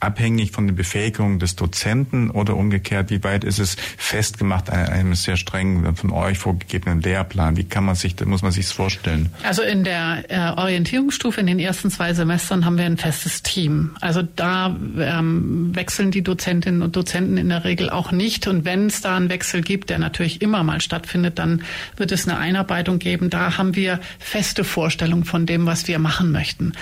abhängig 0.00 0.52
von 0.52 0.66
der 0.66 0.74
Befähigung 0.74 1.38
des 1.38 1.56
Dozenten 1.56 2.30
oder 2.30 2.56
umgekehrt, 2.56 3.10
wie 3.10 3.22
weit 3.22 3.44
ist 3.44 3.58
es 3.58 3.76
festgemacht 3.96 4.70
an 4.70 4.86
einem 4.86 5.14
sehr 5.14 5.36
strengen, 5.36 5.94
von 5.94 6.10
euch 6.10 6.38
vorgegebenen 6.38 7.00
Lehrplan? 7.00 7.56
Wie 7.56 7.64
kann 7.64 7.84
man 7.84 7.94
sich, 7.94 8.18
muss 8.24 8.42
man 8.42 8.52
sich 8.52 8.66
das 8.66 8.72
vorstellen? 8.72 9.30
Also 9.44 9.62
in 9.62 9.84
der 9.84 10.24
äh, 10.28 10.58
Orientierungsstufe 10.58 11.40
in 11.40 11.46
den 11.46 11.58
ersten 11.58 11.90
zwei 11.90 12.14
Semestern 12.14 12.64
haben 12.64 12.78
wir 12.78 12.86
ein 12.86 12.96
festes 12.96 13.42
Team. 13.42 13.96
Also 14.00 14.22
da 14.22 14.74
ähm, 14.98 15.74
wechseln 15.74 16.10
die 16.10 16.22
Dozentinnen 16.22 16.82
und 16.82 16.96
Dozenten 16.96 17.36
in 17.36 17.48
der 17.50 17.64
Regel 17.64 17.90
auch 17.90 18.12
nicht. 18.12 18.46
Und 18.46 18.64
wenn 18.64 18.86
es 18.86 19.00
da 19.02 19.16
einen 19.16 19.28
Wechsel 19.28 19.60
gibt, 19.60 19.90
der 19.90 19.98
natürlich 19.98 20.42
immer 20.42 20.62
mal 20.62 20.80
stattfindet, 20.80 21.38
dann 21.38 21.62
wird 21.96 22.12
es 22.12 22.26
eine 22.26 22.38
Einarbeitung 22.38 22.98
geben. 22.98 23.30
Da 23.30 23.58
haben 23.58 23.76
wir 23.76 24.00
feste 24.18 24.64
Vorstellungen 24.64 25.24
von 25.24 25.46
dem, 25.46 25.66
was 25.66 25.86
wir 25.88 25.98
machen 25.98 26.32
möchten. 26.32 26.72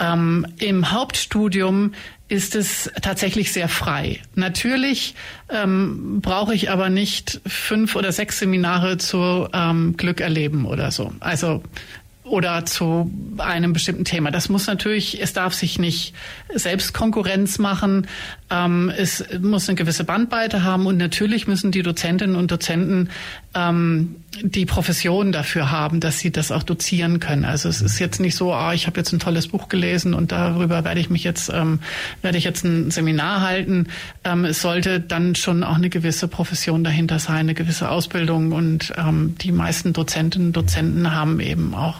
Ähm, 0.00 0.46
Im 0.58 0.90
Hauptstudium 0.90 1.92
ist 2.32 2.54
es 2.54 2.90
tatsächlich 3.02 3.52
sehr 3.52 3.68
frei. 3.68 4.20
Natürlich 4.34 5.14
ähm, 5.50 6.22
brauche 6.22 6.54
ich 6.54 6.70
aber 6.70 6.88
nicht 6.88 7.42
fünf 7.46 7.94
oder 7.94 8.10
sechs 8.10 8.38
Seminare 8.38 8.96
zu 8.96 9.48
ähm, 9.52 9.98
Glück 9.98 10.22
erleben 10.22 10.64
oder 10.64 10.90
so. 10.90 11.12
Also 11.20 11.62
oder 12.24 12.64
zu 12.64 13.10
einem 13.36 13.74
bestimmten 13.74 14.06
Thema. 14.06 14.30
Das 14.30 14.48
muss 14.48 14.66
natürlich, 14.66 15.20
es 15.20 15.34
darf 15.34 15.52
sich 15.52 15.78
nicht 15.78 16.14
selbst 16.54 16.94
Konkurrenz 16.94 17.58
machen. 17.58 18.06
Ähm, 18.48 18.90
es 18.96 19.22
muss 19.40 19.68
eine 19.68 19.76
gewisse 19.76 20.04
Bandbreite 20.04 20.64
haben 20.64 20.86
und 20.86 20.96
natürlich 20.96 21.46
müssen 21.46 21.70
die 21.70 21.82
Dozentinnen 21.82 22.36
und 22.36 22.50
Dozenten 22.50 23.10
ähm, 23.54 24.16
die 24.40 24.64
Profession 24.64 25.30
dafür 25.30 25.70
haben, 25.70 26.00
dass 26.00 26.18
sie 26.18 26.30
das 26.32 26.50
auch 26.50 26.62
dozieren 26.62 27.20
können. 27.20 27.44
Also 27.44 27.68
es 27.68 27.82
ist 27.82 27.98
jetzt 27.98 28.18
nicht 28.18 28.34
so, 28.34 28.54
ah, 28.54 28.72
ich 28.72 28.86
habe 28.86 28.98
jetzt 28.98 29.12
ein 29.12 29.18
tolles 29.18 29.48
Buch 29.48 29.68
gelesen 29.68 30.14
und 30.14 30.32
darüber 30.32 30.84
werde 30.84 31.00
ich 31.00 31.10
mich 31.10 31.22
jetzt 31.22 31.50
ähm, 31.52 31.80
werde 32.22 32.38
ich 32.38 32.44
jetzt 32.44 32.64
ein 32.64 32.90
Seminar 32.90 33.42
halten. 33.42 33.88
Ähm, 34.24 34.46
es 34.46 34.62
sollte 34.62 35.00
dann 35.00 35.34
schon 35.34 35.62
auch 35.62 35.76
eine 35.76 35.90
gewisse 35.90 36.28
Profession 36.28 36.82
dahinter 36.82 37.18
sein, 37.18 37.40
eine 37.40 37.54
gewisse 37.54 37.90
Ausbildung 37.90 38.52
und 38.52 38.92
ähm, 38.96 39.34
die 39.38 39.52
meisten 39.52 39.92
Dozentinnen 39.92 40.48
und 40.48 40.56
Dozenten 40.56 41.14
haben 41.14 41.38
eben 41.40 41.74
auch 41.74 41.96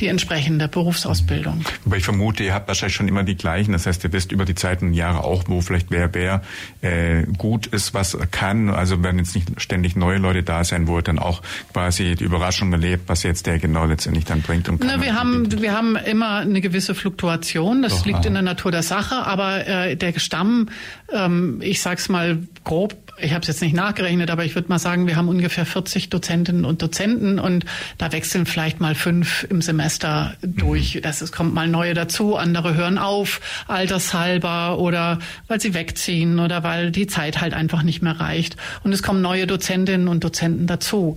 die 0.00 0.06
entsprechende 0.06 0.68
Berufsausbildung. 0.68 1.64
Aber 1.84 1.96
ich 1.96 2.04
vermute, 2.04 2.44
ihr 2.44 2.54
habt 2.54 2.68
wahrscheinlich 2.68 2.96
schon 2.96 3.08
immer 3.08 3.24
die 3.24 3.36
gleichen. 3.36 3.72
Das 3.72 3.86
heißt, 3.86 4.02
ihr 4.04 4.12
wisst 4.12 4.32
über 4.32 4.46
die 4.46 4.54
Zeit 4.54 4.80
und 4.80 4.94
Jahre 4.94 5.22
auch, 5.22 5.44
wo 5.48 5.60
vielleicht 5.60 5.90
wer 5.90 6.14
wer 6.14 6.42
äh, 6.80 7.24
gut 7.36 7.66
ist, 7.66 7.92
was 7.92 8.16
kann. 8.30 8.70
Also 8.70 9.02
werden 9.02 9.18
jetzt 9.18 9.34
nicht 9.34 9.60
ständig 9.60 9.96
neue 9.96 10.16
Leute 10.18 10.42
da 10.42 10.64
sein, 10.64 10.88
wo 10.88 10.93
ihr 10.98 11.02
dann 11.02 11.18
auch 11.18 11.42
quasi 11.72 12.14
die 12.14 12.24
Überraschung 12.24 12.72
erlebt, 12.72 13.04
was 13.08 13.22
jetzt 13.22 13.46
der 13.46 13.58
genau 13.58 13.84
letztendlich 13.84 14.24
dann 14.24 14.42
bringt. 14.42 14.68
Und 14.68 14.82
Na, 14.84 15.00
wir 15.02 15.14
haben 15.14 15.60
wir 15.60 15.72
haben 15.72 15.96
immer 15.96 16.38
eine 16.38 16.60
gewisse 16.60 16.94
Fluktuation. 16.94 17.82
Das 17.82 17.98
Doch, 17.98 18.06
liegt 18.06 18.18
aha. 18.20 18.26
in 18.26 18.34
der 18.34 18.42
Natur 18.42 18.70
der 18.70 18.82
Sache. 18.82 19.26
Aber 19.26 19.66
äh, 19.66 19.96
der 19.96 20.18
Stamm, 20.18 20.68
ähm, 21.12 21.60
ich 21.62 21.80
sag's 21.82 22.08
mal 22.08 22.38
grob, 22.64 22.96
ich 23.16 23.32
habe 23.32 23.42
es 23.42 23.48
jetzt 23.48 23.62
nicht 23.62 23.74
nachgerechnet, 23.74 24.30
aber 24.30 24.44
ich 24.44 24.54
würde 24.54 24.68
mal 24.68 24.78
sagen, 24.78 25.06
wir 25.06 25.16
haben 25.16 25.28
ungefähr 25.28 25.64
40 25.64 26.10
Dozentinnen 26.10 26.64
und 26.64 26.82
Dozenten 26.82 27.38
und 27.38 27.64
da 27.96 28.12
wechseln 28.12 28.44
vielleicht 28.44 28.80
mal 28.80 28.94
fünf 28.94 29.46
im 29.48 29.62
Semester 29.62 30.34
durch. 30.42 30.96
Mhm. 30.96 31.02
Das, 31.02 31.20
es 31.20 31.30
kommt 31.30 31.54
mal 31.54 31.68
neue 31.68 31.94
dazu, 31.94 32.36
andere 32.36 32.74
hören 32.74 32.98
auf, 32.98 33.40
altershalber 33.68 34.78
oder 34.78 35.20
weil 35.46 35.60
sie 35.60 35.74
wegziehen 35.74 36.40
oder 36.40 36.64
weil 36.64 36.90
die 36.90 37.06
Zeit 37.06 37.40
halt 37.40 37.54
einfach 37.54 37.82
nicht 37.82 38.02
mehr 38.02 38.18
reicht. 38.18 38.56
Und 38.82 38.92
es 38.92 39.02
kommen 39.02 39.22
neue 39.22 39.46
Dozentinnen 39.46 40.08
und 40.08 40.24
Dozenten 40.24 40.66
dazu 40.66 40.83
dazu. 40.84 41.16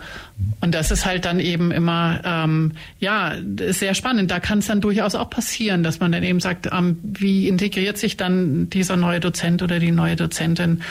Und 0.62 0.76
das 0.76 0.92
ist 0.92 1.06
halt 1.06 1.26
dann 1.26 1.40
eben 1.40 1.72
immer, 1.72 2.20
ähm, 2.24 2.74
ja, 3.00 3.34
sehr 3.70 3.96
spannend. 3.96 4.30
Da 4.30 4.40
kann 4.40 4.60
es 4.60 4.68
dann 4.68 4.82
durchaus 4.82 5.16
auch 5.16 5.30
passieren, 5.30 5.82
dass 5.82 6.00
man 6.00 6.12
dann 6.12 6.24
eben 6.24 6.40
sagt, 6.40 6.70
ähm, 6.72 6.98
wie 7.04 7.48
integriert 7.48 7.98
sich 7.98 8.18
dann 8.18 8.70
dieser 8.70 8.98
neue 8.98 9.20
Dozent 9.20 9.64
oder 9.64 9.80
die 9.80 9.92
neue 9.92 10.16
Dozentin. 10.16 10.82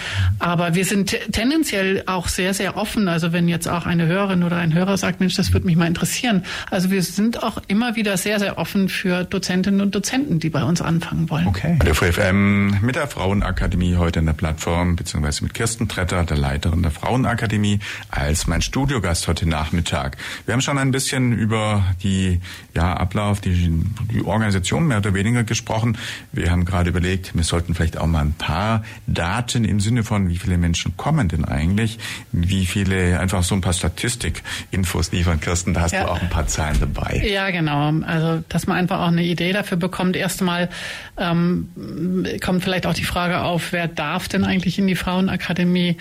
Aber 0.40 0.74
wir 0.74 0.84
sind 0.84 1.16
tendenziell 1.30 2.02
auch 2.06 2.28
sehr, 2.28 2.54
sehr 2.54 2.76
offen. 2.76 3.08
Also 3.08 3.32
wenn 3.32 3.48
jetzt 3.48 3.68
auch 3.68 3.86
eine 3.86 4.06
Hörerin 4.06 4.42
oder 4.42 4.56
ein 4.56 4.74
Hörer 4.74 4.96
sagt, 4.96 5.20
Mensch, 5.20 5.34
das 5.34 5.52
würde 5.52 5.66
mich 5.66 5.76
mal 5.76 5.86
interessieren. 5.86 6.42
Also 6.70 6.90
wir 6.90 7.02
sind 7.02 7.42
auch 7.42 7.62
immer 7.68 7.94
wieder 7.94 8.16
sehr, 8.16 8.40
sehr 8.40 8.58
offen 8.58 8.88
für 8.88 9.24
Dozentinnen 9.24 9.80
und 9.80 9.94
Dozenten, 9.94 10.40
die 10.40 10.50
bei 10.50 10.64
uns 10.64 10.82
anfangen 10.82 11.30
wollen. 11.30 11.46
Okay. 11.46 11.78
Der 11.84 11.94
VFM 11.94 12.80
mit 12.80 12.96
der 12.96 13.06
Frauenakademie 13.06 13.96
heute 13.96 14.18
in 14.18 14.26
der 14.26 14.32
Plattform, 14.32 14.96
beziehungsweise 14.96 15.44
mit 15.44 15.54
Kirsten 15.54 15.86
Tretter, 15.88 16.24
der 16.24 16.36
Leiterin 16.36 16.82
der 16.82 16.90
Frauenakademie, 16.90 17.78
als 18.10 18.46
mein 18.46 18.62
Studiogast 18.66 19.28
heute 19.28 19.48
Nachmittag. 19.48 20.16
Wir 20.44 20.52
haben 20.52 20.60
schon 20.60 20.76
ein 20.76 20.90
bisschen 20.90 21.32
über 21.32 21.84
die 22.02 22.40
ja, 22.74 22.94
Ablauf, 22.94 23.40
die, 23.40 23.80
die 24.12 24.24
Organisation 24.24 24.88
mehr 24.88 24.98
oder 24.98 25.14
weniger 25.14 25.44
gesprochen. 25.44 25.96
Wir 26.32 26.50
haben 26.50 26.64
gerade 26.64 26.90
überlegt, 26.90 27.34
wir 27.36 27.44
sollten 27.44 27.76
vielleicht 27.76 27.96
auch 27.96 28.08
mal 28.08 28.24
ein 28.24 28.32
paar 28.32 28.82
Daten 29.06 29.64
im 29.64 29.78
Sinne 29.78 30.02
von, 30.02 30.28
wie 30.28 30.36
viele 30.36 30.58
Menschen 30.58 30.96
kommen 30.96 31.28
denn 31.28 31.44
eigentlich, 31.44 31.98
wie 32.32 32.66
viele, 32.66 33.20
einfach 33.20 33.44
so 33.44 33.54
ein 33.54 33.60
paar 33.60 33.72
Statistikinfos 33.72 35.12
liefern. 35.12 35.40
Kirsten, 35.40 35.72
da 35.72 35.82
hast 35.82 35.92
ja. 35.92 36.02
du 36.02 36.10
auch 36.10 36.20
ein 36.20 36.28
paar 36.28 36.48
Zahlen 36.48 36.78
dabei. 36.80 37.22
Ja, 37.24 37.50
genau. 37.50 37.92
Also, 38.04 38.42
dass 38.48 38.66
man 38.66 38.78
einfach 38.78 38.98
auch 38.98 39.08
eine 39.08 39.24
Idee 39.24 39.52
dafür 39.52 39.76
bekommt. 39.76 40.16
Erstmal 40.16 40.68
ähm, 41.16 42.26
kommt 42.44 42.64
vielleicht 42.64 42.86
auch 42.86 42.94
die 42.94 43.04
Frage 43.04 43.42
auf, 43.42 43.70
wer 43.70 43.86
darf 43.86 44.26
denn 44.26 44.44
eigentlich 44.44 44.76
in 44.80 44.88
die 44.88 44.96
Frauenakademie? 44.96 45.98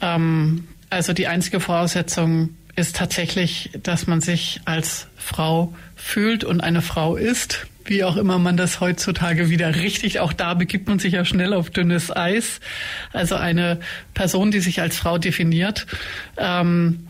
Ähm, 0.00 0.64
also 0.90 1.12
die 1.12 1.26
einzige 1.26 1.60
Voraussetzung 1.60 2.50
ist 2.76 2.96
tatsächlich, 2.96 3.70
dass 3.82 4.06
man 4.06 4.20
sich 4.20 4.60
als 4.64 5.08
Frau 5.16 5.74
fühlt 5.96 6.44
und 6.44 6.60
eine 6.60 6.80
Frau 6.80 7.16
ist, 7.16 7.66
wie 7.84 8.04
auch 8.04 8.16
immer 8.16 8.38
man 8.38 8.56
das 8.56 8.80
heutzutage 8.80 9.50
wieder 9.50 9.74
richtig, 9.74 10.20
auch 10.20 10.32
da 10.32 10.54
begibt 10.54 10.88
man 10.88 10.98
sich 10.98 11.14
ja 11.14 11.24
schnell 11.24 11.54
auf 11.54 11.70
dünnes 11.70 12.14
Eis. 12.14 12.60
Also 13.12 13.34
eine 13.34 13.80
Person, 14.14 14.50
die 14.50 14.60
sich 14.60 14.80
als 14.80 14.96
Frau 14.96 15.18
definiert, 15.18 15.86
ähm, 16.36 17.08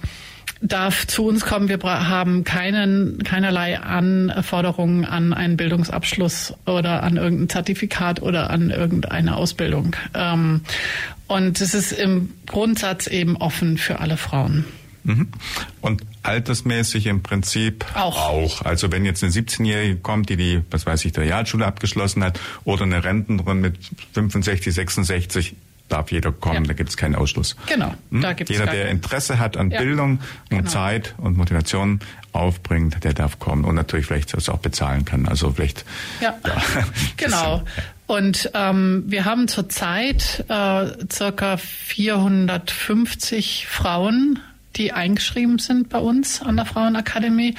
darf 0.61 1.07
zu 1.07 1.27
uns 1.27 1.45
kommen. 1.45 1.69
Wir 1.69 1.79
haben 1.83 2.45
keinen, 2.45 3.23
keinerlei 3.23 3.79
Anforderungen 3.79 5.05
an 5.05 5.33
einen 5.33 5.57
Bildungsabschluss 5.57 6.55
oder 6.67 7.03
an 7.03 7.17
irgendein 7.17 7.49
Zertifikat 7.49 8.23
oder 8.23 8.51
an 8.51 8.71
irgendeine 8.71 9.37
Ausbildung. 9.37 9.95
Ähm, 10.15 10.63
und 11.27 11.61
es 11.61 11.75
ist 11.75 11.93
im 11.93 12.31
Grundsatz 12.47 13.07
eben 13.07 13.37
offen 13.37 13.79
für 13.79 14.01
alle 14.01 14.17
Frauen. 14.17 14.65
Mhm. 15.05 15.29
Und 15.81 16.03
altersmäßig 16.23 17.07
im 17.07 17.23
Prinzip 17.23 17.87
auch. 17.95 18.29
auch. 18.29 18.63
Also 18.63 18.93
wenn 18.93 19.05
jetzt 19.05 19.23
eine 19.23 19.33
17-Jährige 19.33 19.97
kommt, 19.97 20.29
die 20.29 20.37
die, 20.37 20.61
was 20.71 20.85
weiß 20.85 21.05
ich, 21.05 21.13
der 21.13 21.25
Realschule 21.25 21.65
abgeschlossen 21.67 22.23
hat 22.23 22.39
oder 22.65 22.83
eine 22.83 23.05
Rentnerin 23.05 23.61
mit 23.61 23.77
65, 24.13 24.75
66, 24.75 25.55
darf 25.89 26.13
jeder 26.13 26.33
kommen, 26.33 26.65
ja. 26.65 26.69
da 26.69 26.75
gibt 26.75 26.91
es 26.91 26.97
keinen 26.97 27.15
Ausschluss. 27.15 27.57
Genau, 27.67 27.95
hm? 28.11 28.21
da 28.21 28.33
gibt's 28.33 28.53
Jeder, 28.53 28.67
der 28.67 28.91
Interesse 28.91 29.39
hat 29.39 29.57
an 29.57 29.71
ja. 29.71 29.81
Bildung 29.81 30.21
und 30.51 30.59
genau. 30.59 30.71
Zeit 30.71 31.15
und 31.19 31.37
Motivation 31.37 32.01
aufbringt, 32.33 33.03
der 33.05 33.15
darf 33.15 33.39
kommen 33.39 33.65
und 33.65 33.75
natürlich 33.75 34.07
vielleicht 34.07 34.35
das 34.35 34.49
auch 34.49 34.59
bezahlen 34.59 35.05
kann. 35.05 35.27
Also 35.27 35.53
vielleicht. 35.53 35.85
Ja, 36.21 36.37
ja. 36.47 36.63
genau. 37.17 37.63
Und 38.09 38.51
ähm, 38.55 39.05
wir 39.07 39.27
haben 39.27 39.47
zurzeit 39.49 40.45
äh, 40.49 40.87
circa 41.13 41.59
450 41.59 43.67
Frauen 43.69 44.39
die 44.77 44.93
eingeschrieben 44.93 45.59
sind 45.59 45.89
bei 45.89 45.99
uns 45.99 46.41
an 46.43 46.57
der 46.57 46.65
Frauenakademie. 46.65 47.55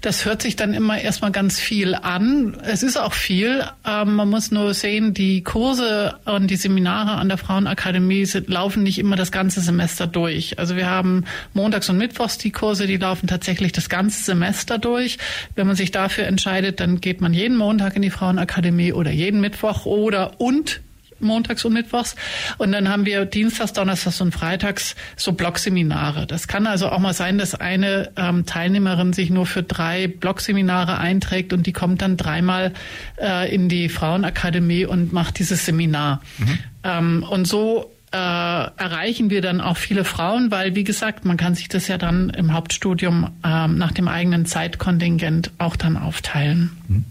Das 0.00 0.24
hört 0.24 0.42
sich 0.42 0.56
dann 0.56 0.74
immer 0.74 1.00
erstmal 1.00 1.30
ganz 1.30 1.60
viel 1.60 1.94
an. 1.94 2.56
Es 2.64 2.82
ist 2.82 2.96
auch 2.96 3.12
viel. 3.12 3.64
Ähm, 3.86 4.14
man 4.14 4.28
muss 4.28 4.50
nur 4.50 4.74
sehen, 4.74 5.14
die 5.14 5.42
Kurse 5.42 6.18
und 6.24 6.48
die 6.48 6.56
Seminare 6.56 7.12
an 7.12 7.28
der 7.28 7.38
Frauenakademie 7.38 8.24
sind, 8.26 8.48
laufen 8.48 8.82
nicht 8.82 8.98
immer 8.98 9.16
das 9.16 9.30
ganze 9.30 9.60
Semester 9.60 10.06
durch. 10.06 10.58
Also 10.58 10.76
wir 10.76 10.88
haben 10.88 11.24
montags 11.52 11.88
und 11.88 11.98
mittwochs 11.98 12.38
die 12.38 12.50
Kurse, 12.50 12.86
die 12.86 12.96
laufen 12.96 13.26
tatsächlich 13.26 13.72
das 13.72 13.88
ganze 13.88 14.22
Semester 14.24 14.78
durch. 14.78 15.18
Wenn 15.54 15.66
man 15.66 15.76
sich 15.76 15.90
dafür 15.90 16.26
entscheidet, 16.26 16.80
dann 16.80 17.00
geht 17.00 17.20
man 17.20 17.32
jeden 17.32 17.56
Montag 17.56 17.94
in 17.96 18.02
die 18.02 18.10
Frauenakademie 18.10 18.92
oder 18.92 19.10
jeden 19.10 19.40
Mittwoch 19.40 19.86
oder 19.86 20.40
und 20.40 20.80
montags 21.24 21.64
und 21.64 21.72
mittwochs. 21.72 22.14
Und 22.58 22.72
dann 22.72 22.88
haben 22.88 23.06
wir 23.06 23.24
dienstags, 23.24 23.72
donnerstags 23.72 24.20
und 24.20 24.32
freitags 24.32 24.94
so 25.16 25.32
Blockseminare. 25.32 26.26
Das 26.26 26.46
kann 26.46 26.66
also 26.66 26.90
auch 26.90 26.98
mal 26.98 27.14
sein, 27.14 27.38
dass 27.38 27.54
eine 27.54 28.10
ähm, 28.16 28.46
Teilnehmerin 28.46 29.12
sich 29.12 29.30
nur 29.30 29.46
für 29.46 29.62
drei 29.62 30.06
Blockseminare 30.06 30.98
einträgt 30.98 31.52
und 31.52 31.66
die 31.66 31.72
kommt 31.72 32.02
dann 32.02 32.16
dreimal 32.16 32.72
äh, 33.20 33.52
in 33.52 33.68
die 33.68 33.88
Frauenakademie 33.88 34.86
und 34.86 35.12
macht 35.12 35.38
dieses 35.38 35.66
Seminar. 35.66 36.20
Mhm. 36.38 36.58
Ähm, 36.84 37.26
und 37.28 37.48
so 37.48 37.93
äh, 38.14 38.16
erreichen 38.16 39.28
wir 39.28 39.42
dann 39.42 39.60
auch 39.60 39.76
viele 39.76 40.04
Frauen, 40.04 40.52
weil, 40.52 40.76
wie 40.76 40.84
gesagt, 40.84 41.24
man 41.24 41.36
kann 41.36 41.56
sich 41.56 41.68
das 41.68 41.88
ja 41.88 41.98
dann 41.98 42.30
im 42.30 42.52
Hauptstudium 42.52 43.32
äh, 43.42 43.66
nach 43.66 43.90
dem 43.90 44.06
eigenen 44.06 44.46
Zeitkontingent 44.46 45.50
auch 45.58 45.74
dann 45.74 45.96
aufteilen. 45.96 46.70
Mhm. 46.86 47.04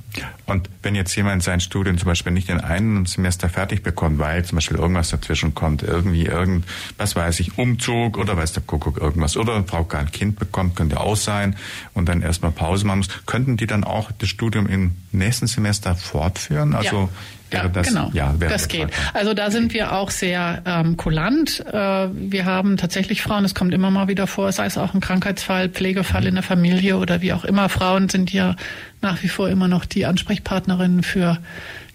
Und 0.45 0.69
wenn 0.81 0.95
jetzt 0.95 1.13
jemand 1.15 1.43
sein 1.43 1.59
Studium 1.59 1.97
zum 1.97 2.05
Beispiel 2.05 2.31
nicht 2.31 2.47
in 2.47 2.61
einem 2.61 3.05
Semester 3.05 3.49
fertig 3.49 3.83
bekommt, 3.83 4.19
weil 4.19 4.45
zum 4.45 4.55
Beispiel 4.55 4.77
irgendwas 4.77 5.09
dazwischen 5.09 5.53
kommt, 5.55 5.83
irgendwie 5.83 6.25
irgend, 6.25 6.65
was 6.97 7.17
weiß 7.17 7.41
ich, 7.41 7.57
Umzug 7.57 8.17
oder 8.17 8.37
weiß 8.37 8.53
der 8.53 8.63
Kuckuck 8.63 8.97
irgendwas, 8.97 9.35
oder 9.35 9.55
eine 9.55 9.65
Frau 9.65 9.83
gar 9.83 10.01
ein 10.01 10.11
Kind 10.11 10.39
bekommt, 10.39 10.77
könnte 10.77 11.01
auch 11.01 11.17
sein, 11.17 11.57
und 11.93 12.07
dann 12.07 12.21
erstmal 12.21 12.51
Pause 12.51 12.85
machen 12.85 12.99
muss, 12.99 13.09
könnten 13.25 13.57
die 13.57 13.67
dann 13.67 13.83
auch 13.83 14.11
das 14.11 14.29
Studium 14.29 14.67
im 14.67 14.95
nächsten 15.11 15.47
Semester 15.47 15.95
fortführen? 15.95 16.75
Also 16.75 16.95
ja. 16.95 17.09
Ja, 17.53 17.67
das, 17.67 17.87
genau. 17.87 18.11
Ja, 18.13 18.33
das 18.39 18.67
geht. 18.67 18.89
Also 19.13 19.33
da 19.33 19.51
sind 19.51 19.73
wir 19.73 19.93
auch 19.93 20.11
sehr 20.11 20.61
ähm, 20.65 20.97
kulant. 20.97 21.63
Äh, 21.71 21.73
wir 21.73 22.45
haben 22.45 22.77
tatsächlich 22.77 23.21
Frauen, 23.21 23.45
es 23.45 23.55
kommt 23.55 23.73
immer 23.73 23.91
mal 23.91 24.07
wieder 24.07 24.27
vor, 24.27 24.51
sei 24.51 24.65
es 24.65 24.77
auch 24.77 24.93
ein 24.93 25.01
Krankheitsfall, 25.01 25.69
Pflegefall 25.69 26.21
mhm. 26.21 26.27
in 26.27 26.35
der 26.35 26.43
Familie 26.43 26.97
oder 26.97 27.21
wie 27.21 27.33
auch 27.33 27.45
immer. 27.45 27.69
Frauen 27.69 28.09
sind 28.09 28.31
ja 28.31 28.55
nach 29.01 29.21
wie 29.23 29.27
vor 29.27 29.49
immer 29.49 29.67
noch 29.67 29.85
die 29.85 30.05
Ansprechpartnerinnen 30.05 31.03
für 31.03 31.37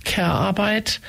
Care-Arbeit 0.04 1.00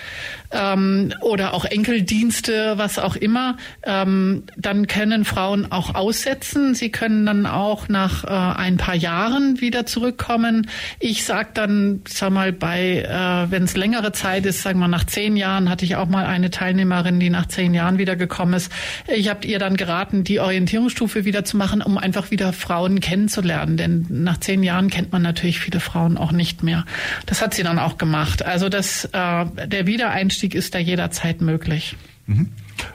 ähm, 0.51 1.13
oder 1.21 1.53
auch 1.53 1.65
Enkeldienste, 1.65 2.77
was 2.77 2.99
auch 2.99 3.15
immer, 3.15 3.57
ähm, 3.83 4.43
dann 4.57 4.87
können 4.87 5.25
Frauen 5.25 5.71
auch 5.71 5.95
aussetzen. 5.95 6.75
Sie 6.75 6.91
können 6.91 7.25
dann 7.25 7.45
auch 7.45 7.87
nach 7.87 8.23
äh, 8.23 8.27
ein 8.27 8.77
paar 8.77 8.95
Jahren 8.95 9.61
wieder 9.61 9.85
zurückkommen. 9.85 10.69
Ich 10.99 11.23
sag 11.25 11.55
dann, 11.55 12.01
sag 12.07 12.31
mal, 12.31 12.51
bei, 12.51 13.03
äh, 13.03 13.51
wenn 13.51 13.63
es 13.63 13.77
längere 13.77 14.11
Zeit 14.11 14.45
ist, 14.45 14.61
sagen 14.61 14.79
wir 14.79 14.87
nach 14.87 15.05
zehn 15.05 15.37
Jahren, 15.37 15.69
hatte 15.69 15.85
ich 15.85 15.95
auch 15.95 16.07
mal 16.07 16.25
eine 16.25 16.49
Teilnehmerin, 16.49 17.19
die 17.19 17.29
nach 17.29 17.47
zehn 17.47 17.73
Jahren 17.73 17.97
wiedergekommen 17.97 18.55
ist. 18.55 18.71
Ich 19.07 19.29
habe 19.29 19.45
ihr 19.45 19.59
dann 19.59 19.77
geraten, 19.77 20.23
die 20.23 20.39
Orientierungsstufe 20.39 21.25
wieder 21.25 21.45
zu 21.45 21.57
machen, 21.57 21.81
um 21.81 21.97
einfach 21.97 22.31
wieder 22.31 22.53
Frauen 22.53 22.99
kennenzulernen. 22.99 23.77
Denn 23.77 24.05
nach 24.09 24.39
zehn 24.39 24.63
Jahren 24.63 24.89
kennt 24.89 25.11
man 25.11 25.21
natürlich 25.21 25.59
viele 25.59 25.79
Frauen 25.79 26.17
auch 26.17 26.31
nicht 26.31 26.63
mehr. 26.63 26.85
Das 27.25 27.41
hat 27.41 27.53
sie 27.53 27.63
dann 27.63 27.79
auch 27.79 27.97
gemacht. 27.97 28.43
Also 28.43 28.69
das, 28.69 29.05
äh, 29.05 29.45
der 29.67 29.85
Wiedereinstieg 29.87 30.38
Einstieg 30.39 30.55
ist 30.55 30.73
da 30.73 30.79
jederzeit 30.79 31.41
möglich. 31.41 31.97
Mhm. 32.25 32.49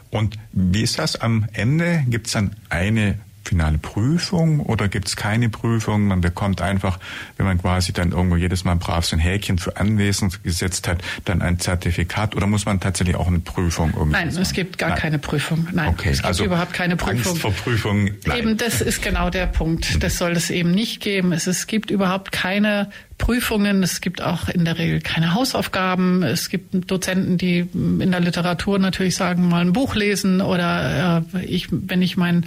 Und 0.09 0.39
wie 0.53 0.81
ist 0.81 0.99
das 0.99 1.17
am 1.17 1.47
Ende? 1.53 2.03
Gibt 2.09 2.29
es 2.29 2.33
dann 2.33 2.57
eine 2.71 3.19
finale 3.45 3.77
Prüfung 3.77 4.61
oder 4.61 4.89
gibt 4.89 5.09
es 5.09 5.17
keine 5.17 5.51
Prüfung? 5.51 6.07
Man 6.07 6.23
bekommt 6.23 6.63
einfach, 6.63 6.99
wenn 7.37 7.45
man 7.45 7.61
quasi 7.61 7.93
dann 7.93 8.13
irgendwo 8.13 8.37
jedes 8.37 8.65
Mal 8.65 8.77
brav 8.77 9.05
so 9.05 9.17
ein 9.17 9.19
Häkchen 9.19 9.59
für 9.59 9.77
anwesend 9.77 10.43
gesetzt 10.43 10.89
hat, 10.89 11.03
dann 11.27 11.43
ein 11.43 11.61
Zertifikat 11.61 12.35
oder 12.35 12.47
muss 12.47 12.65
man 12.65 12.81
tatsächlich 12.81 13.17
auch 13.17 13.27
eine 13.27 13.41
Prüfung 13.41 13.91
irgendwie 13.91 14.13
Nein, 14.13 14.29
machen? 14.29 14.41
es 14.41 14.55
gibt 14.55 14.79
gar 14.79 14.91
Nein. 14.91 14.99
keine 14.99 15.19
Prüfung. 15.19 15.69
Nein, 15.71 15.89
okay. 15.89 16.09
es 16.13 16.17
gibt 16.19 16.27
also 16.27 16.45
überhaupt 16.45 16.73
keine 16.73 16.97
Prüfung. 16.97 17.33
Angst 17.33 17.43
vor 17.43 17.53
Prüfung. 17.53 18.05
Nein. 18.25 18.39
Eben, 18.39 18.57
das 18.57 18.81
ist 18.81 19.03
genau 19.03 19.29
der 19.29 19.47
Punkt. 19.49 20.03
Das 20.03 20.17
soll 20.17 20.33
es 20.33 20.49
eben 20.49 20.71
nicht 20.71 21.03
geben. 21.03 21.35
Es, 21.35 21.47
es 21.47 21.67
gibt 21.67 21.91
überhaupt 21.91 22.33
keine 22.33 22.89
Prüfungen. 23.19 23.83
Es 23.83 24.01
gibt 24.01 24.23
auch 24.23 24.49
in 24.49 24.65
der 24.65 24.79
Regel 24.79 25.01
keine 25.01 25.35
Hausaufgaben. 25.35 26.23
Es 26.23 26.49
gibt 26.49 26.91
Dozenten, 26.91 27.39
die 27.39 27.61
in 27.61 28.11
der 28.11 28.21
Literatur 28.21 28.79
natürlich 28.79 29.15
sagen, 29.15 29.49
mal 29.49 29.61
ein 29.61 29.73
Buch 29.73 29.95
lesen 29.95 30.41
oder 30.41 31.25
äh, 31.35 31.45
ich, 31.45 31.69
wenn 31.71 32.03
ich 32.03 32.17
mein 32.17 32.47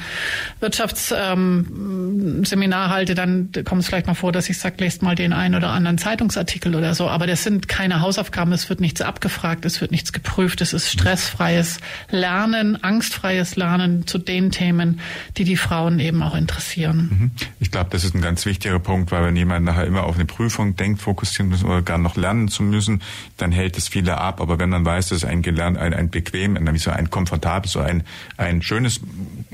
Wirtschaftsseminar 0.59 2.85
ähm, 2.85 2.91
halte, 2.91 3.15
dann 3.15 3.49
kommt 3.65 3.81
es 3.81 3.87
vielleicht 3.87 4.07
mal 4.07 4.13
vor, 4.13 4.31
dass 4.31 4.49
ich 4.49 4.57
sage, 4.57 4.75
lest 4.79 5.01
mal 5.01 5.15
den 5.15 5.33
einen 5.33 5.55
oder 5.55 5.69
anderen 5.69 5.97
Zeitungsartikel 5.97 6.75
oder 6.75 6.95
so. 6.95 7.09
Aber 7.09 7.27
das 7.27 7.43
sind 7.43 7.67
keine 7.67 8.01
Hausaufgaben. 8.01 8.51
Es 8.51 8.69
wird 8.69 8.81
nichts 8.81 9.01
abgefragt. 9.01 9.65
Es 9.65 9.81
wird 9.81 9.91
nichts 9.91 10.13
geprüft. 10.13 10.61
Es 10.61 10.73
ist 10.73 10.91
stressfreies 10.91 11.79
Lernen, 12.11 12.83
angstfreies 12.83 13.55
Lernen 13.55 14.05
zu 14.05 14.17
den 14.17 14.51
Themen, 14.51 14.99
die 15.37 15.45
die 15.45 15.57
Frauen 15.57 15.99
eben 15.99 16.21
auch 16.21 16.35
interessieren. 16.35 17.09
Mhm. 17.09 17.31
Ich 17.59 17.71
glaube, 17.71 17.89
das 17.91 18.03
ist 18.03 18.15
ein 18.15 18.21
ganz 18.21 18.45
wichtiger 18.45 18.79
Punkt, 18.79 19.11
weil 19.11 19.23
wenn 19.23 19.35
jemand 19.35 19.65
nachher 19.65 19.85
immer 19.85 20.03
auf 20.03 20.15
eine 20.15 20.25
Prüfung 20.25 20.56
Prüfung 20.57 20.75
denkt, 20.75 21.01
fokussieren 21.01 21.49
müssen 21.49 21.67
oder 21.67 21.81
gar 21.81 21.97
noch 21.97 22.15
lernen 22.15 22.47
zu 22.47 22.63
müssen, 22.63 23.01
dann 23.37 23.51
hält 23.51 23.77
es 23.77 23.87
viele 23.87 24.17
ab. 24.17 24.41
Aber 24.41 24.57
wenn 24.57 24.69
man 24.69 24.83
weiß, 24.83 25.09
dass 25.09 25.23
ein 25.23 25.41
gelernt, 25.41 25.77
ein, 25.77 25.93
ein 25.93 26.09
bequem, 26.09 26.57
ein, 26.57 26.73
wie 26.73 26.79
so 26.79 26.89
ein 26.89 27.09
komfortables, 27.09 27.71
so 27.71 27.79
ein, 27.79 28.03
ein 28.37 28.61
schönes 28.61 28.99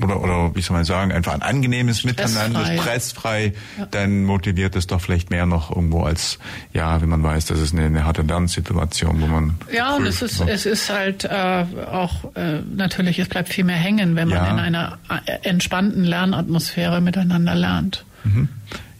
oder, 0.00 0.22
oder 0.22 0.54
wie 0.54 0.62
soll 0.62 0.76
man 0.76 0.84
sagen, 0.84 1.12
einfach 1.12 1.34
ein 1.34 1.42
angenehmes 1.42 2.04
Miteinander, 2.04 2.64
stressfrei, 2.64 3.52
ja. 3.78 3.86
dann 3.90 4.24
motiviert 4.24 4.76
es 4.76 4.86
doch 4.86 5.00
vielleicht 5.00 5.30
mehr 5.30 5.46
noch 5.46 5.70
irgendwo 5.70 6.02
als, 6.04 6.38
ja, 6.72 7.00
wenn 7.02 7.08
man 7.08 7.22
weiß, 7.22 7.46
das 7.46 7.60
ist 7.60 7.74
eine, 7.74 7.84
eine 7.84 8.04
harte 8.04 8.22
Lernsituation, 8.22 9.20
wo 9.20 9.26
man. 9.26 9.54
Ja, 9.72 9.96
und 9.96 10.06
es 10.06 10.22
ist, 10.22 10.40
es 10.40 10.66
ist 10.66 10.90
halt 10.90 11.24
äh, 11.24 11.64
auch 11.90 12.34
äh, 12.34 12.60
natürlich, 12.74 13.18
es 13.18 13.28
bleibt 13.28 13.50
viel 13.50 13.64
mehr 13.64 13.76
hängen, 13.76 14.16
wenn 14.16 14.28
man 14.28 14.38
ja. 14.38 14.50
in 14.50 14.58
einer 14.58 14.98
äh, 15.26 15.48
entspannten 15.48 16.04
Lernatmosphäre 16.04 17.00
miteinander 17.00 17.54
lernt. 17.54 18.04
Mhm. 18.24 18.48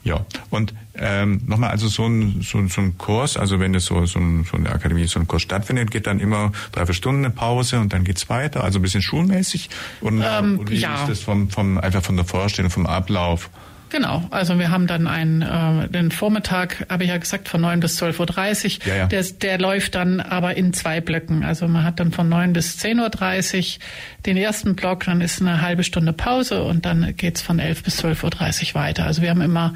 Ja, 0.03 0.27
und 0.51 0.75
ähm, 0.97 1.41
nochmal, 1.47 1.71
also 1.71 1.89
so 1.89 2.07
ein, 2.07 2.43
so, 2.43 2.67
so 2.69 2.81
ein 2.81 2.97
Kurs, 2.99 3.37
also 3.37 3.59
wenn 3.61 3.75
es 3.75 3.87
so, 3.87 4.07
so, 4.07 4.19
ein, 4.19 4.45
so 4.45 4.57
eine 4.57 4.71
Akademie, 4.71 5.07
so 5.07 5.19
ein 5.19 5.27
Kurs 5.27 5.43
stattfindet, 5.43 5.91
geht 5.91 6.07
dann 6.07 6.21
immer 6.21 6.53
drei, 6.73 6.87
vier 6.87 6.95
Stunden 6.95 7.25
eine 7.25 7.35
Pause 7.35 7.81
und 7.81 7.93
dann 7.93 8.05
geht's 8.05 8.29
weiter, 8.31 8.63
also 8.63 8.79
ein 8.79 8.83
bisschen 8.83 9.03
schulmäßig. 9.03 9.71
Und, 10.01 10.23
ähm, 10.25 10.59
und 10.59 10.71
wie 10.71 10.77
ja. 10.77 10.95
ist 11.03 11.09
das 11.09 11.21
vom, 11.21 11.51
vom, 11.51 11.79
einfach 11.79 12.03
von 12.03 12.17
der 12.17 12.25
Vorstellung, 12.25 12.71
vom 12.71 12.87
Ablauf? 12.87 13.51
Genau, 13.95 14.25
also 14.33 14.59
wir 14.59 14.73
haben 14.73 14.89
dann 14.89 15.07
einen, 15.07 15.43
äh, 15.43 15.89
den 15.89 16.11
Vormittag, 16.11 16.85
habe 16.91 17.05
ich 17.05 17.11
ja 17.11 17.17
gesagt, 17.17 17.49
von 17.49 17.61
9 17.61 17.79
bis 17.79 18.03
12.30 18.03 18.81
Uhr. 18.81 18.87
Ja, 18.89 18.97
ja. 18.97 19.07
Der, 19.07 19.23
der 19.23 19.59
läuft 19.59 19.95
dann 19.95 20.19
aber 20.19 20.57
in 20.57 20.73
zwei 20.73 21.01
Blöcken. 21.01 21.45
Also 21.45 21.69
man 21.69 21.85
hat 21.85 22.01
dann 22.01 22.11
von 22.11 22.29
9 22.29 22.55
bis 22.55 22.77
10.30 22.79 23.77
Uhr 23.77 23.81
den 24.27 24.37
ersten 24.37 24.75
Block, 24.75 25.05
dann 25.05 25.21
ist 25.21 25.41
eine 25.41 25.61
halbe 25.61 25.85
Stunde 25.85 26.13
Pause 26.13 26.65
und 26.65 26.85
dann 26.85 27.15
geht's 27.17 27.41
von 27.41 27.61
11 27.61 27.85
bis 27.85 28.05
12.30 28.05 28.71
Uhr 28.71 28.81
weiter. 28.81 29.05
Also 29.05 29.23
wir 29.23 29.31
haben 29.31 29.43
immer 29.43 29.75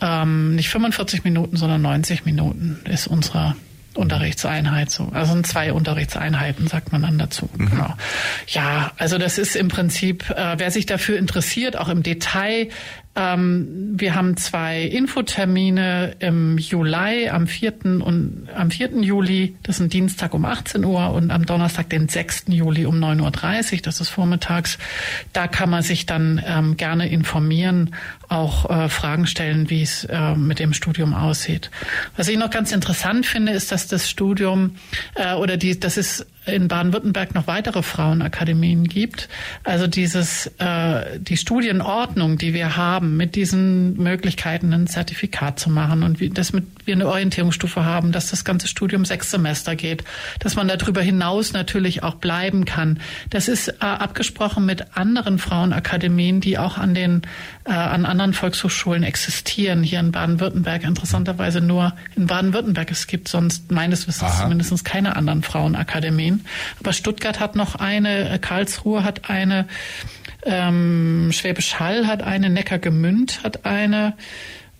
ähm, 0.00 0.54
nicht 0.54 0.70
45 0.70 1.24
Minuten, 1.24 1.58
sondern 1.58 1.82
90 1.82 2.24
Minuten 2.24 2.80
ist 2.88 3.06
unsere 3.06 3.54
Unterrichtseinheit 3.98 4.90
so. 4.90 5.10
Also 5.12 5.32
sind 5.32 5.46
zwei 5.46 5.72
Unterrichtseinheiten, 5.72 6.68
sagt 6.68 6.92
man 6.92 7.02
dann 7.02 7.18
dazu. 7.18 7.50
Mhm. 7.56 7.70
Genau. 7.70 7.94
Ja, 8.46 8.92
also 8.96 9.18
das 9.18 9.36
ist 9.36 9.56
im 9.56 9.68
Prinzip, 9.68 10.30
äh, 10.30 10.54
wer 10.56 10.70
sich 10.70 10.86
dafür 10.86 11.18
interessiert, 11.18 11.76
auch 11.76 11.88
im 11.88 12.02
Detail, 12.02 12.68
ähm, 13.18 13.94
wir 13.96 14.14
haben 14.14 14.36
zwei 14.36 14.82
Infotermine 14.82 16.14
im 16.20 16.56
Juli, 16.56 17.28
am 17.28 17.48
4. 17.48 17.84
und 17.84 18.48
am 18.54 18.70
4. 18.70 19.00
Juli, 19.00 19.56
das 19.64 19.76
ist 19.76 19.82
ein 19.82 19.88
Dienstag 19.88 20.34
um 20.34 20.44
18 20.44 20.84
Uhr 20.84 21.10
und 21.10 21.32
am 21.32 21.44
Donnerstag, 21.44 21.90
den 21.90 22.08
6. 22.08 22.44
Juli 22.48 22.86
um 22.86 22.94
9.30 23.02 23.72
Uhr, 23.72 23.78
das 23.82 24.00
ist 24.00 24.10
vormittags. 24.10 24.78
Da 25.32 25.48
kann 25.48 25.68
man 25.68 25.82
sich 25.82 26.06
dann 26.06 26.40
ähm, 26.46 26.76
gerne 26.76 27.08
informieren, 27.08 27.94
auch 28.28 28.70
äh, 28.70 28.88
Fragen 28.88 29.26
stellen, 29.26 29.68
wie 29.68 29.82
es 29.82 30.04
äh, 30.04 30.36
mit 30.36 30.60
dem 30.60 30.72
Studium 30.72 31.12
aussieht. 31.12 31.72
Was 32.16 32.28
ich 32.28 32.38
noch 32.38 32.50
ganz 32.50 32.70
interessant 32.70 33.26
finde, 33.26 33.50
ist, 33.50 33.72
dass 33.72 33.88
das 33.88 34.08
Studium 34.08 34.76
äh, 35.16 35.34
oder 35.34 35.56
die, 35.56 35.80
das 35.80 35.96
ist 35.96 36.24
in 36.48 36.68
Baden-Württemberg 36.68 37.34
noch 37.34 37.46
weitere 37.46 37.82
Frauenakademien 37.82 38.84
gibt. 38.84 39.28
Also 39.64 39.86
dieses, 39.86 40.46
äh, 40.58 41.18
die 41.18 41.36
Studienordnung, 41.36 42.38
die 42.38 42.54
wir 42.54 42.76
haben, 42.76 43.16
mit 43.16 43.34
diesen 43.34 43.96
Möglichkeiten 43.96 44.72
ein 44.72 44.86
Zertifikat 44.86 45.58
zu 45.58 45.70
machen 45.70 46.02
und 46.02 46.20
wie, 46.20 46.30
dass 46.30 46.52
mit, 46.52 46.64
wir 46.84 46.94
eine 46.94 47.08
Orientierungsstufe 47.08 47.84
haben, 47.84 48.12
dass 48.12 48.30
das 48.30 48.44
ganze 48.44 48.68
Studium 48.68 49.04
sechs 49.04 49.30
Semester 49.30 49.76
geht, 49.76 50.04
dass 50.40 50.56
man 50.56 50.68
darüber 50.68 51.02
hinaus 51.02 51.52
natürlich 51.52 52.02
auch 52.02 52.16
bleiben 52.16 52.64
kann. 52.64 53.00
Das 53.30 53.48
ist 53.48 53.68
äh, 53.68 53.74
abgesprochen 53.80 54.66
mit 54.66 54.96
anderen 54.96 55.38
Frauenakademien, 55.38 56.40
die 56.40 56.58
auch 56.58 56.78
an 56.78 56.94
den 56.94 57.22
äh, 57.64 57.72
an 57.72 58.06
anderen 58.06 58.32
Volkshochschulen 58.32 59.02
existieren. 59.02 59.82
Hier 59.82 60.00
in 60.00 60.12
Baden-Württemberg 60.12 60.84
interessanterweise 60.84 61.60
nur 61.60 61.94
in 62.16 62.26
Baden-Württemberg. 62.26 62.90
Es 62.90 63.06
gibt 63.06 63.28
sonst 63.28 63.70
meines 63.70 64.08
Wissens 64.08 64.32
Aha. 64.32 64.42
zumindest 64.42 64.84
keine 64.84 65.16
anderen 65.16 65.42
Frauenakademien. 65.42 66.37
Aber 66.80 66.92
Stuttgart 66.92 67.40
hat 67.40 67.56
noch 67.56 67.74
eine, 67.74 68.30
äh, 68.30 68.38
Karlsruhe 68.38 69.04
hat 69.04 69.30
eine, 69.30 69.66
ähm, 70.44 71.30
Schwäbisch 71.32 71.78
Hall 71.78 72.06
hat 72.06 72.22
eine, 72.22 72.50
Neckargemünd 72.50 73.42
hat 73.42 73.64
eine 73.64 74.14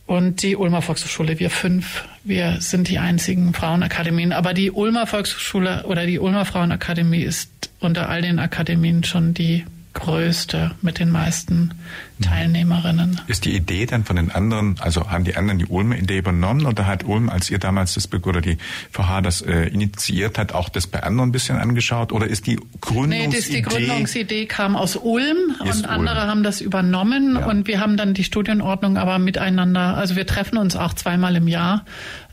und 0.09 0.42
die 0.42 0.56
Ulmer 0.56 0.80
Volkshochschule. 0.80 1.38
Wir 1.38 1.50
fünf, 1.50 2.04
wir 2.24 2.56
sind 2.61 2.88
die 2.88 2.98
einzigen 2.98 3.52
Frauenakademien. 3.52 4.32
Aber 4.32 4.54
die 4.54 4.70
Ulmer 4.70 5.06
Volkshochschule 5.06 5.84
oder 5.86 6.06
die 6.06 6.18
Ulmer 6.18 6.46
Frauenakademie 6.46 7.22
ist 7.22 7.50
unter 7.78 8.09
all 8.09 8.22
den 8.22 8.38
Akademien 8.38 9.04
schon 9.04 9.34
die 9.34 9.66
größte 9.92 10.72
mit 10.80 10.98
den 10.98 11.11
meisten 11.11 11.72
Teilnehmerinnen. 12.20 13.20
Ist 13.26 13.44
die 13.44 13.54
Idee 13.54 13.86
dann 13.86 14.04
von 14.04 14.16
den 14.16 14.30
anderen, 14.30 14.76
also 14.80 15.10
haben 15.10 15.24
die 15.24 15.36
anderen 15.36 15.58
die 15.58 15.66
Ulmer 15.66 15.96
Idee 15.96 16.18
übernommen 16.18 16.66
oder 16.66 16.86
hat 16.86 17.04
Ulm, 17.04 17.28
als 17.28 17.50
ihr 17.50 17.58
damals 17.58 17.94
das 17.94 18.08
oder 18.12 18.40
die 18.40 18.58
VH 18.90 19.20
das 19.20 19.42
äh, 19.42 19.68
initiiert 19.68 20.38
hat, 20.38 20.52
auch 20.52 20.68
das 20.68 20.86
bei 20.86 21.02
anderen 21.02 21.28
ein 21.28 21.32
bisschen 21.32 21.58
angeschaut 21.58 22.12
oder 22.12 22.26
ist 22.26 22.46
die 22.46 22.58
Gründungsidee? 22.80 23.26
Nee, 23.26 23.36
das, 23.36 23.46
die 23.46 23.62
Gründungsidee 23.62 24.46
kam 24.46 24.76
aus 24.76 24.96
Ulm 24.96 25.56
und 25.60 25.88
andere 25.88 26.26
haben 26.26 26.42
das 26.42 26.60
übernommen 26.60 27.36
ja. 27.38 27.46
und 27.46 27.66
wir 27.66 27.80
haben 27.80 27.96
dann 27.96 28.14
die 28.14 28.24
Studienordnung 28.24 28.96
aber 28.96 29.18
miteinander, 29.18 29.96
also 29.96 30.16
wir 30.16 30.26
treffen 30.26 30.58
uns 30.58 30.76
auch 30.76 30.94
zweimal 30.94 31.36
im 31.36 31.48
Jahr, 31.48 31.84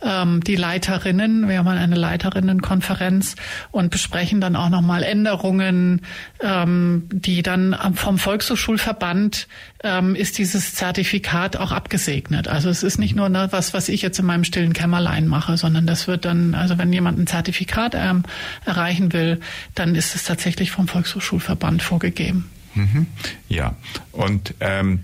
ähm, 0.02 0.42
die 0.44 0.56
Leiterinnen, 0.56 1.48
wir 1.48 1.60
haben 1.60 1.68
eine 1.68 1.96
Leiterinnenkonferenz 1.96 3.36
und 3.72 3.92
besprechen 3.92 4.42
dann 4.42 4.56
auch 4.56 4.70
nochmal 4.70 5.04
Änderungen, 5.04 6.02
ähm, 6.42 7.08
die 7.12 7.44
dann 7.44 7.76
vom 7.96 8.18
Volkshochschulverband 8.18 9.48
ähm, 9.86 10.16
ist 10.16 10.38
dieses 10.38 10.74
Zertifikat 10.74 11.56
auch 11.56 11.72
abgesegnet. 11.72 12.48
Also 12.48 12.70
es 12.70 12.84
ist 12.84 12.98
nicht 12.98 13.16
nur 13.16 13.30
ne, 13.30 13.48
was, 13.52 13.74
was 13.74 13.88
ich 13.88 14.02
jetzt 14.02 14.20
in 14.20 14.26
meinem 14.26 14.44
stillen 14.44 14.74
Kämmerlein 14.74 15.28
mache, 15.28 15.58
sondern 15.58 15.86
das 15.86 16.08
wird 16.08 16.26
dann, 16.26 16.56
also 16.56 16.78
wenn 16.78 16.92
jemand 16.92 17.20
ein 17.20 17.28
Zertifikat 17.28 17.94
ähm, 17.96 18.24
erreichen 18.66 19.14
will, 19.14 19.40
dann 19.76 19.96
ist 19.96 20.16
es 20.16 20.24
tatsächlich 20.24 20.72
vom 20.72 20.88
Volkshochschulverband 20.88 21.84
vorgegeben. 21.84 22.50
Mhm. 22.74 23.06
Ja, 23.48 23.76
und 24.12 24.56
ähm, 24.60 25.02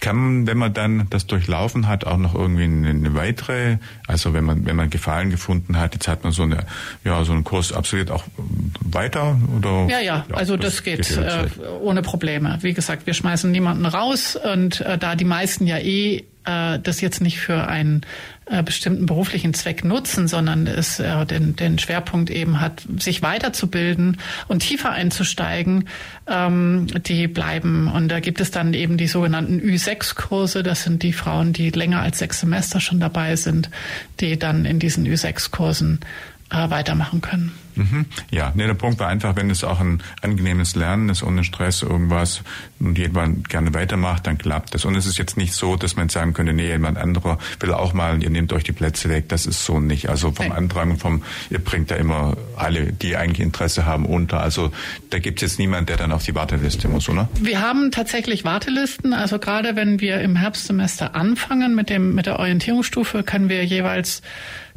kann 0.00 0.16
man, 0.16 0.46
wenn 0.46 0.58
man 0.58 0.72
dann 0.72 1.06
das 1.10 1.26
durchlaufen 1.26 1.88
hat, 1.88 2.06
auch 2.06 2.16
noch 2.16 2.34
irgendwie 2.34 2.64
eine, 2.64 3.14
weitere, 3.14 3.78
also 4.06 4.34
wenn 4.34 4.44
man, 4.44 4.66
wenn 4.66 4.76
man 4.76 4.90
Gefallen 4.90 5.30
gefunden 5.30 5.78
hat, 5.78 5.94
jetzt 5.94 6.08
hat 6.08 6.24
man 6.24 6.32
so 6.32 6.42
eine, 6.42 6.66
ja, 7.04 7.24
so 7.24 7.32
einen 7.32 7.44
Kurs 7.44 7.72
absolviert 7.72 8.10
auch 8.10 8.24
weiter 8.80 9.38
oder? 9.56 9.86
Ja, 9.88 10.00
ja, 10.00 10.24
ja 10.28 10.34
also 10.34 10.56
das, 10.56 10.76
das 10.76 10.84
geht, 10.84 11.08
geht 11.08 11.18
äh, 11.18 11.48
ohne 11.80 12.02
Probleme. 12.02 12.58
Wie 12.60 12.74
gesagt, 12.74 13.06
wir 13.06 13.14
schmeißen 13.14 13.50
niemanden 13.50 13.86
raus 13.86 14.36
und 14.36 14.80
äh, 14.80 14.98
da 14.98 15.14
die 15.14 15.24
meisten 15.24 15.66
ja 15.66 15.78
eh 15.78 16.24
äh, 16.48 16.78
das 16.82 17.00
jetzt 17.00 17.20
nicht 17.20 17.38
für 17.38 17.68
einen 17.68 18.02
bestimmten 18.62 19.06
beruflichen 19.06 19.54
Zweck 19.54 19.84
nutzen, 19.84 20.28
sondern 20.28 20.66
es 20.66 20.98
äh, 21.00 21.26
den, 21.26 21.56
den 21.56 21.78
Schwerpunkt 21.78 22.30
eben 22.30 22.60
hat, 22.60 22.82
sich 22.98 23.22
weiterzubilden 23.22 24.18
und 24.48 24.60
tiefer 24.60 24.90
einzusteigen, 24.90 25.88
ähm, 26.26 26.86
die 27.06 27.28
bleiben. 27.28 27.90
Und 27.90 28.08
da 28.08 28.20
gibt 28.20 28.40
es 28.40 28.50
dann 28.50 28.74
eben 28.74 28.96
die 28.96 29.06
sogenannten 29.06 29.60
Ü6-Kurse. 29.60 30.62
Das 30.62 30.82
sind 30.84 31.02
die 31.02 31.12
Frauen, 31.12 31.52
die 31.52 31.70
länger 31.70 32.00
als 32.00 32.18
sechs 32.18 32.40
Semester 32.40 32.80
schon 32.80 33.00
dabei 33.00 33.36
sind, 33.36 33.70
die 34.20 34.38
dann 34.38 34.64
in 34.64 34.78
diesen 34.78 35.06
Ü6-Kursen 35.06 36.00
äh, 36.50 36.70
weitermachen 36.70 37.20
können. 37.20 37.52
Mhm. 37.78 38.06
Ja, 38.30 38.52
nee, 38.54 38.66
der 38.66 38.74
Punkt 38.74 38.98
war 38.98 39.08
einfach, 39.08 39.36
wenn 39.36 39.50
es 39.50 39.62
auch 39.62 39.80
ein 39.80 40.02
angenehmes 40.20 40.74
Lernen 40.74 41.08
ist, 41.08 41.22
ohne 41.22 41.44
Stress 41.44 41.82
irgendwas 41.82 42.42
und 42.80 42.98
jemand 42.98 43.48
gerne 43.48 43.72
weitermacht, 43.72 44.26
dann 44.26 44.36
klappt 44.36 44.74
das. 44.74 44.84
Und 44.84 44.96
es 44.96 45.06
ist 45.06 45.16
jetzt 45.16 45.36
nicht 45.36 45.54
so, 45.54 45.76
dass 45.76 45.94
man 45.94 46.08
sagen 46.08 46.34
könnte, 46.34 46.52
nee, 46.52 46.66
jemand 46.66 46.98
anderer 46.98 47.38
will 47.60 47.72
auch 47.72 47.92
mal, 47.92 48.20
ihr 48.22 48.30
nehmt 48.30 48.52
euch 48.52 48.64
die 48.64 48.72
Plätze 48.72 49.08
weg. 49.08 49.28
Das 49.28 49.46
ist 49.46 49.64
so 49.64 49.78
nicht. 49.78 50.08
Also 50.08 50.32
vom 50.32 50.48
Nein. 50.48 50.56
Andrang, 50.56 50.98
vom, 50.98 51.22
ihr 51.50 51.60
bringt 51.60 51.90
da 51.90 51.94
immer 51.94 52.36
alle, 52.56 52.92
die 52.92 53.16
eigentlich 53.16 53.40
Interesse 53.40 53.86
haben, 53.86 54.06
unter. 54.06 54.40
Also 54.40 54.72
da 55.10 55.20
gibt 55.20 55.40
es 55.40 55.52
jetzt 55.52 55.58
niemand, 55.58 55.88
der 55.88 55.96
dann 55.96 56.10
auf 56.10 56.24
die 56.24 56.34
Warteliste 56.34 56.88
muss, 56.88 57.08
oder? 57.08 57.28
Wir 57.40 57.60
haben 57.60 57.92
tatsächlich 57.92 58.44
Wartelisten. 58.44 59.12
Also 59.12 59.38
gerade 59.38 59.76
wenn 59.76 60.00
wir 60.00 60.20
im 60.20 60.34
Herbstsemester 60.34 61.14
anfangen 61.14 61.76
mit 61.76 61.90
dem, 61.90 62.14
mit 62.14 62.26
der 62.26 62.40
Orientierungsstufe, 62.40 63.22
können 63.22 63.48
wir 63.48 63.64
jeweils 63.64 64.22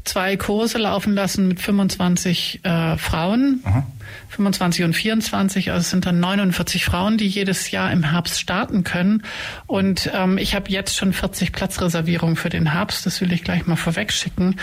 zwei 0.03 0.35
Kurse 0.37 0.77
laufen 0.77 1.13
lassen 1.13 1.47
mit 1.47 1.59
25 1.59 2.61
äh, 2.63 2.97
Frauen, 2.97 3.61
Aha. 3.63 3.85
25 4.29 4.85
und 4.85 4.93
24, 4.93 5.71
also 5.71 5.81
es 5.81 5.89
sind 5.89 6.05
dann 6.05 6.19
49 6.19 6.85
Frauen, 6.85 7.17
die 7.17 7.27
jedes 7.27 7.71
Jahr 7.71 7.91
im 7.91 8.03
Herbst 8.03 8.39
starten 8.39 8.83
können. 8.83 9.23
Und 9.67 10.09
ähm, 10.13 10.37
ich 10.37 10.55
habe 10.55 10.69
jetzt 10.69 10.97
schon 10.97 11.13
40 11.13 11.51
Platzreservierungen 11.51 12.35
für 12.35 12.49
den 12.49 12.71
Herbst, 12.71 13.05
das 13.05 13.21
will 13.21 13.31
ich 13.31 13.43
gleich 13.43 13.67
mal 13.67 13.75
vorwegschicken. 13.75 14.47
Mhm. 14.47 14.55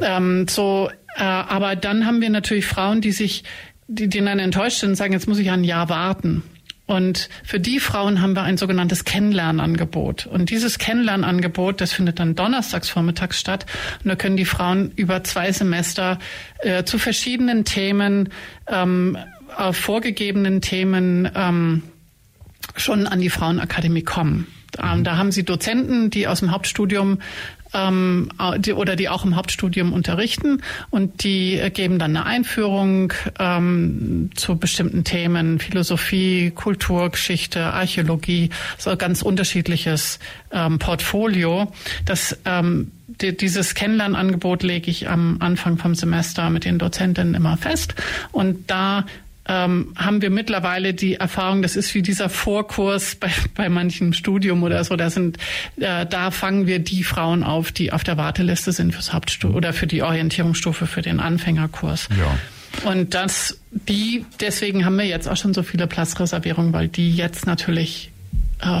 Ähm, 0.00 0.48
so, 0.48 0.90
äh, 1.16 1.22
aber 1.22 1.76
dann 1.76 2.06
haben 2.06 2.20
wir 2.20 2.30
natürlich 2.30 2.66
Frauen, 2.66 3.00
die 3.00 3.12
sich, 3.12 3.44
die, 3.88 4.08
die 4.08 4.24
dann 4.24 4.38
enttäuscht 4.38 4.78
sind 4.78 4.90
und 4.90 4.96
sagen, 4.96 5.12
jetzt 5.12 5.28
muss 5.28 5.38
ich 5.38 5.50
ein 5.50 5.64
Jahr 5.64 5.88
warten. 5.88 6.42
Und 6.86 7.28
für 7.42 7.58
die 7.58 7.80
Frauen 7.80 8.22
haben 8.22 8.34
wir 8.34 8.42
ein 8.42 8.56
sogenanntes 8.56 9.04
Kennenlernangebot. 9.04 10.26
Und 10.26 10.50
dieses 10.50 10.78
Kennenlernangebot, 10.78 11.80
das 11.80 11.92
findet 11.92 12.20
dann 12.20 12.36
donnerstags 12.36 12.88
vormittags 12.88 13.40
statt. 13.40 13.66
Und 14.04 14.08
da 14.08 14.16
können 14.16 14.36
die 14.36 14.44
Frauen 14.44 14.92
über 14.94 15.24
zwei 15.24 15.50
Semester 15.50 16.18
äh, 16.60 16.84
zu 16.84 16.98
verschiedenen 16.98 17.64
Themen, 17.64 18.28
ähm, 18.68 19.18
auf 19.56 19.76
vorgegebenen 19.76 20.60
Themen 20.60 21.28
ähm, 21.34 21.82
schon 22.76 23.06
an 23.06 23.20
die 23.20 23.30
Frauenakademie 23.30 24.02
kommen. 24.02 24.46
Ähm, 24.82 25.04
da 25.04 25.16
haben 25.16 25.32
sie 25.32 25.44
Dozenten, 25.44 26.10
die 26.10 26.28
aus 26.28 26.40
dem 26.40 26.52
Hauptstudium 26.52 27.18
ähm, 27.76 28.30
die, 28.58 28.72
oder 28.72 28.96
die 28.96 29.08
auch 29.08 29.24
im 29.24 29.36
Hauptstudium 29.36 29.92
unterrichten. 29.92 30.62
Und 30.90 31.22
die 31.22 31.60
geben 31.72 31.98
dann 31.98 32.16
eine 32.16 32.26
Einführung 32.26 33.12
ähm, 33.38 34.30
zu 34.34 34.56
bestimmten 34.56 35.04
Themen, 35.04 35.58
Philosophie, 35.58 36.50
Kultur, 36.50 37.10
Geschichte, 37.10 37.62
Archäologie, 37.64 38.50
so 38.78 38.96
ganz 38.96 39.22
unterschiedliches 39.22 40.18
ähm, 40.50 40.78
Portfolio. 40.78 41.72
Das 42.04 42.38
ähm, 42.44 42.92
die, 43.08 43.36
dieses 43.36 43.74
Kennenlernangebot 43.74 44.62
lege 44.62 44.90
ich 44.90 45.08
am 45.08 45.36
Anfang 45.40 45.78
vom 45.78 45.94
Semester 45.94 46.50
mit 46.50 46.64
den 46.64 46.78
Dozentinnen 46.78 47.34
immer 47.34 47.56
fest. 47.56 47.94
Und 48.32 48.70
da 48.70 49.06
ähm, 49.48 49.92
haben 49.96 50.22
wir 50.22 50.30
mittlerweile 50.30 50.94
die 50.94 51.14
Erfahrung, 51.14 51.62
das 51.62 51.76
ist 51.76 51.94
wie 51.94 52.02
dieser 52.02 52.28
Vorkurs 52.28 53.14
bei, 53.14 53.30
bei 53.54 53.68
manchem 53.68 54.12
Studium 54.12 54.62
oder 54.62 54.82
so. 54.84 54.96
Da 54.96 55.10
sind, 55.10 55.38
äh, 55.76 56.06
da 56.06 56.30
fangen 56.30 56.66
wir 56.66 56.78
die 56.78 57.04
Frauen 57.04 57.42
auf, 57.42 57.72
die 57.72 57.92
auf 57.92 58.04
der 58.04 58.16
Warteliste 58.16 58.72
sind 58.72 58.92
fürs 58.92 59.12
Hauptstufe 59.12 59.54
oder 59.54 59.72
für 59.72 59.86
die 59.86 60.02
Orientierungsstufe 60.02 60.86
für 60.86 61.02
den 61.02 61.20
Anfängerkurs. 61.20 62.08
Ja. 62.18 62.90
Und 62.90 63.14
das, 63.14 63.60
die, 63.70 64.24
deswegen 64.40 64.84
haben 64.84 64.96
wir 64.96 65.06
jetzt 65.06 65.28
auch 65.28 65.36
schon 65.36 65.54
so 65.54 65.62
viele 65.62 65.86
Platzreservierungen, 65.86 66.72
weil 66.72 66.88
die 66.88 67.10
jetzt 67.14 67.46
natürlich 67.46 68.10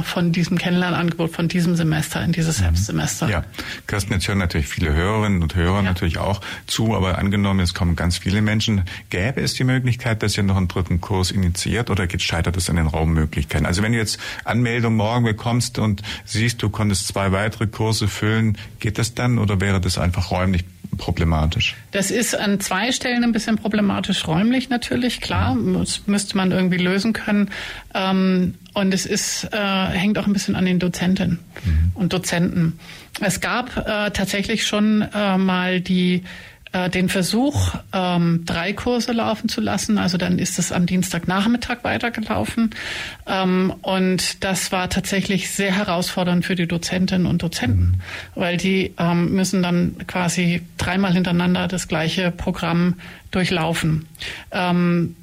von 0.04 0.32
diesem 0.32 0.56
Kennenlernangebot 0.56 1.32
von 1.32 1.48
diesem 1.48 1.76
Semester 1.76 2.22
in 2.24 2.32
dieses 2.32 2.62
Herbstsemester. 2.62 3.28
Ja, 3.28 3.44
Kirsten, 3.86 4.14
jetzt 4.14 4.26
hören 4.26 4.38
natürlich 4.38 4.68
viele 4.68 4.92
Hörerinnen 4.92 5.42
und 5.42 5.54
Hörer 5.54 5.76
ja. 5.76 5.82
natürlich 5.82 6.18
auch 6.18 6.40
zu, 6.66 6.94
aber 6.94 7.18
angenommen, 7.18 7.60
es 7.60 7.74
kommen 7.74 7.94
ganz 7.94 8.16
viele 8.16 8.40
Menschen, 8.40 8.84
gäbe 9.10 9.40
es 9.42 9.54
die 9.54 9.64
Möglichkeit, 9.64 10.22
dass 10.22 10.36
ihr 10.36 10.44
noch 10.44 10.56
einen 10.56 10.68
dritten 10.68 11.00
Kurs 11.00 11.30
initiiert 11.30 11.90
oder 11.90 12.08
scheitert 12.18 12.56
es 12.56 12.70
an 12.70 12.76
den 12.76 12.86
Raummöglichkeiten? 12.86 13.66
Also 13.66 13.82
wenn 13.82 13.92
du 13.92 13.98
jetzt 13.98 14.18
Anmeldung 14.44 14.96
morgen 14.96 15.24
bekommst 15.24 15.78
und 15.78 16.02
siehst, 16.24 16.62
du 16.62 16.70
konntest 16.70 17.08
zwei 17.08 17.32
weitere 17.32 17.66
Kurse 17.66 18.08
füllen, 18.08 18.56
geht 18.80 18.98
das 18.98 19.14
dann 19.14 19.38
oder 19.38 19.60
wäre 19.60 19.80
das 19.80 19.98
einfach 19.98 20.30
räumlich 20.30 20.64
problematisch? 20.96 21.76
Das 21.92 22.10
ist 22.10 22.34
an 22.34 22.60
zwei 22.60 22.92
Stellen 22.92 23.24
ein 23.24 23.32
bisschen 23.32 23.56
problematisch 23.56 24.26
räumlich 24.26 24.68
natürlich, 24.68 25.20
klar. 25.20 25.56
Das 25.78 26.06
müsste 26.06 26.36
man 26.36 26.52
irgendwie 26.52 26.78
lösen 26.78 27.12
können. 27.12 27.50
Ähm, 27.94 28.54
und 28.74 28.92
es 28.92 29.06
ist, 29.06 29.48
äh, 29.52 29.56
hängt 29.56 30.18
auch 30.18 30.26
ein 30.26 30.32
bisschen 30.32 30.56
an 30.56 30.64
den 30.64 30.78
Dozentinnen 30.78 31.38
mhm. 31.64 31.92
und 31.94 32.12
Dozenten. 32.12 32.78
Es 33.20 33.40
gab 33.40 33.76
äh, 33.76 34.10
tatsächlich 34.10 34.66
schon 34.66 35.02
äh, 35.14 35.38
mal 35.38 35.80
die 35.80 36.24
äh, 36.76 36.90
den 36.90 37.08
Versuch, 37.08 37.74
ähm, 37.92 38.42
drei 38.44 38.72
Kurse 38.72 39.12
laufen 39.12 39.48
zu 39.48 39.60
lassen. 39.60 39.96
Also 39.98 40.18
dann 40.18 40.38
ist 40.38 40.58
es 40.58 40.72
am 40.72 40.84
Dienstagnachmittag 40.84 41.78
weitergelaufen. 41.84 42.70
Ähm, 43.26 43.72
und 43.82 44.44
das 44.44 44.72
war 44.72 44.90
tatsächlich 44.90 45.50
sehr 45.50 45.72
herausfordernd 45.72 46.44
für 46.44 46.54
die 46.54 46.66
Dozentinnen 46.66 47.26
und 47.26 47.42
Dozenten, 47.42 47.82
mhm. 47.82 48.00
weil 48.34 48.56
die 48.58 48.92
ähm, 48.98 49.32
müssen 49.32 49.62
dann 49.62 49.96
quasi 50.06 50.62
dreimal 50.76 51.12
hintereinander 51.12 51.66
das 51.66 51.88
gleiche 51.88 52.30
Programm 52.30 52.96
durchlaufen. 53.30 54.06
Ähm, 54.50 55.16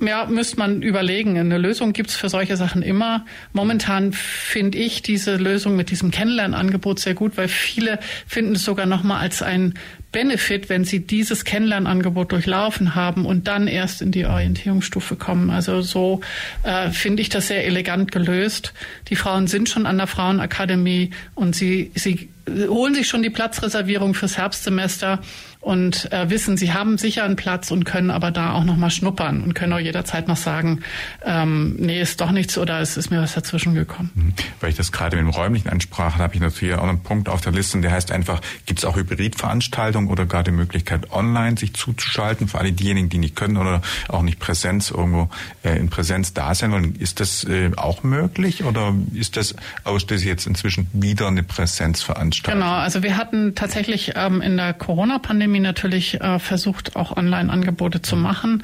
ja, 0.00 0.26
müsste 0.26 0.56
man 0.56 0.82
überlegen. 0.82 1.36
Eine 1.36 1.58
Lösung 1.58 1.92
gibt's 1.92 2.14
für 2.14 2.28
solche 2.28 2.56
Sachen 2.56 2.82
immer. 2.82 3.24
Momentan 3.52 4.12
finde 4.12 4.78
ich 4.78 5.02
diese 5.02 5.36
Lösung 5.36 5.74
mit 5.74 5.90
diesem 5.90 6.12
Kennenlernangebot 6.12 7.00
sehr 7.00 7.14
gut, 7.14 7.36
weil 7.36 7.48
viele 7.48 7.98
finden 8.26 8.54
es 8.54 8.64
sogar 8.64 8.86
nochmal 8.86 9.20
als 9.20 9.42
ein 9.42 9.74
Benefit, 10.12 10.68
wenn 10.68 10.84
sie 10.84 11.00
dieses 11.00 11.44
Kennenlernangebot 11.44 12.32
durchlaufen 12.32 12.94
haben 12.94 13.24
und 13.24 13.46
dann 13.46 13.68
erst 13.68 14.02
in 14.02 14.10
die 14.10 14.26
Orientierungsstufe 14.26 15.16
kommen. 15.16 15.50
Also 15.50 15.82
so 15.82 16.20
äh, 16.64 16.90
finde 16.90 17.22
ich 17.22 17.28
das 17.28 17.48
sehr 17.48 17.64
elegant 17.64 18.10
gelöst. 18.10 18.72
Die 19.08 19.16
Frauen 19.16 19.46
sind 19.46 19.68
schon 19.68 19.86
an 19.86 19.98
der 19.98 20.08
Frauenakademie 20.08 21.10
und 21.34 21.54
sie, 21.54 21.92
sie 21.94 22.28
holen 22.48 22.94
sich 22.94 23.08
schon 23.08 23.22
die 23.22 23.30
Platzreservierung 23.30 24.14
fürs 24.14 24.36
Herbstsemester 24.36 25.20
und 25.60 26.10
äh, 26.10 26.30
wissen, 26.30 26.56
sie 26.56 26.72
haben 26.72 26.96
sicher 26.96 27.24
einen 27.24 27.36
Platz 27.36 27.70
und 27.70 27.84
können 27.84 28.10
aber 28.10 28.30
da 28.30 28.52
auch 28.52 28.64
noch 28.64 28.76
mal 28.76 28.90
schnuppern 28.90 29.42
und 29.42 29.54
können 29.54 29.74
auch 29.74 29.78
jederzeit 29.78 30.26
noch 30.26 30.38
sagen, 30.38 30.80
ähm, 31.24 31.76
nee, 31.78 32.00
ist 32.00 32.20
doch 32.20 32.30
nichts 32.30 32.56
oder 32.56 32.80
es 32.80 32.96
ist 32.96 33.10
mir 33.10 33.20
was 33.20 33.34
dazwischen 33.34 33.74
gekommen. 33.74 34.10
Mhm. 34.14 34.32
Weil 34.60 34.70
ich 34.70 34.76
das 34.76 34.90
gerade 34.90 35.16
mit 35.16 35.26
dem 35.26 35.30
räumlichen 35.30 35.68
ansprach, 35.68 36.16
habe 36.16 36.34
ich 36.34 36.40
natürlich 36.40 36.74
auch 36.76 36.88
einen 36.88 37.02
Punkt 37.02 37.28
auf 37.28 37.42
der 37.42 37.52
Liste, 37.52 37.76
und 37.76 37.82
der 37.82 37.92
heißt 37.92 38.10
einfach, 38.10 38.40
gibt 38.64 38.78
es 38.78 38.84
auch 38.86 38.96
Hybridveranstaltungen 38.96 40.08
oder 40.08 40.24
gar 40.24 40.42
die 40.42 40.50
Möglichkeit, 40.50 41.10
online 41.12 41.58
sich 41.58 41.74
zuzuschalten 41.74 42.48
für 42.48 42.58
alle 42.58 42.72
diejenigen, 42.72 43.10
die 43.10 43.18
nicht 43.18 43.36
können 43.36 43.58
oder 43.58 43.82
auch 44.08 44.22
nicht 44.22 44.38
Präsenz 44.38 44.90
irgendwo 44.90 45.28
äh, 45.62 45.78
in 45.78 45.90
Präsenz 45.90 46.32
da 46.32 46.54
sein 46.54 46.72
wollen. 46.72 46.94
Ist 46.96 47.20
das 47.20 47.44
äh, 47.44 47.70
auch 47.76 48.02
möglich 48.02 48.64
oder 48.64 48.94
ist 49.12 49.36
das 49.36 49.54
ausschließlich 49.84 50.26
jetzt 50.26 50.46
inzwischen 50.46 50.88
wieder 50.94 51.28
eine 51.28 51.42
Präsenzveranstaltung? 51.42 52.60
Genau, 52.60 52.72
also 52.72 53.02
wir 53.02 53.18
hatten 53.18 53.54
tatsächlich 53.54 54.12
ähm, 54.16 54.40
in 54.40 54.56
der 54.56 54.72
Corona-Pandemie 54.72 55.49
Academy 55.50 55.60
natürlich 55.60 56.20
äh, 56.20 56.38
versucht, 56.38 56.96
auch 56.96 57.16
Online-Angebote 57.16 58.02
zu 58.02 58.16
machen. 58.16 58.62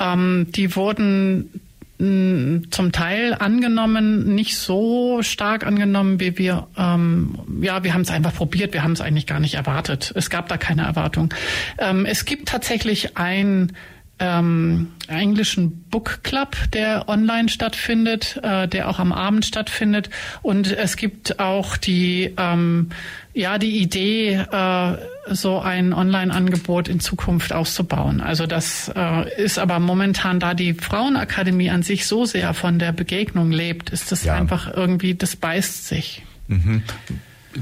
Ähm, 0.00 0.48
die 0.50 0.74
wurden 0.74 1.60
mm, 1.98 2.70
zum 2.70 2.90
Teil 2.90 3.34
angenommen, 3.34 4.34
nicht 4.34 4.56
so 4.56 5.22
stark 5.22 5.64
angenommen, 5.64 6.18
wie 6.18 6.36
wir, 6.36 6.66
ähm, 6.76 7.38
ja, 7.60 7.84
wir 7.84 7.94
haben 7.94 8.02
es 8.02 8.10
einfach 8.10 8.34
probiert, 8.34 8.72
wir 8.72 8.82
haben 8.82 8.92
es 8.92 9.00
eigentlich 9.00 9.26
gar 9.26 9.40
nicht 9.40 9.54
erwartet. 9.54 10.12
Es 10.16 10.28
gab 10.28 10.48
da 10.48 10.56
keine 10.56 10.82
Erwartung. 10.82 11.32
Ähm, 11.78 12.04
es 12.04 12.24
gibt 12.24 12.48
tatsächlich 12.48 13.16
ein 13.16 13.72
ähm, 14.20 14.92
englischen 15.08 15.84
Book 15.90 16.20
Club, 16.22 16.56
der 16.72 17.08
online 17.08 17.48
stattfindet, 17.48 18.40
äh, 18.42 18.68
der 18.68 18.88
auch 18.88 18.98
am 18.98 19.12
Abend 19.12 19.44
stattfindet. 19.44 20.10
Und 20.42 20.70
es 20.70 20.96
gibt 20.96 21.40
auch 21.40 21.76
die, 21.76 22.32
ähm, 22.36 22.90
ja, 23.34 23.58
die 23.58 23.78
Idee, 23.80 24.34
äh, 24.34 24.96
so 25.28 25.58
ein 25.58 25.92
Online-Angebot 25.92 26.88
in 26.88 27.00
Zukunft 27.00 27.52
auszubauen. 27.52 28.20
Also 28.20 28.46
das 28.46 28.90
äh, 28.94 29.42
ist 29.42 29.58
aber 29.58 29.80
momentan, 29.80 30.40
da 30.40 30.54
die 30.54 30.74
Frauenakademie 30.74 31.70
an 31.70 31.82
sich 31.82 32.06
so 32.06 32.24
sehr 32.24 32.54
von 32.54 32.78
der 32.78 32.92
Begegnung 32.92 33.50
lebt, 33.50 33.90
ist 33.90 34.12
das 34.12 34.24
ja. 34.24 34.34
einfach 34.34 34.72
irgendwie, 34.72 35.14
das 35.14 35.36
beißt 35.36 35.88
sich. 35.88 36.22
Mhm 36.46 36.82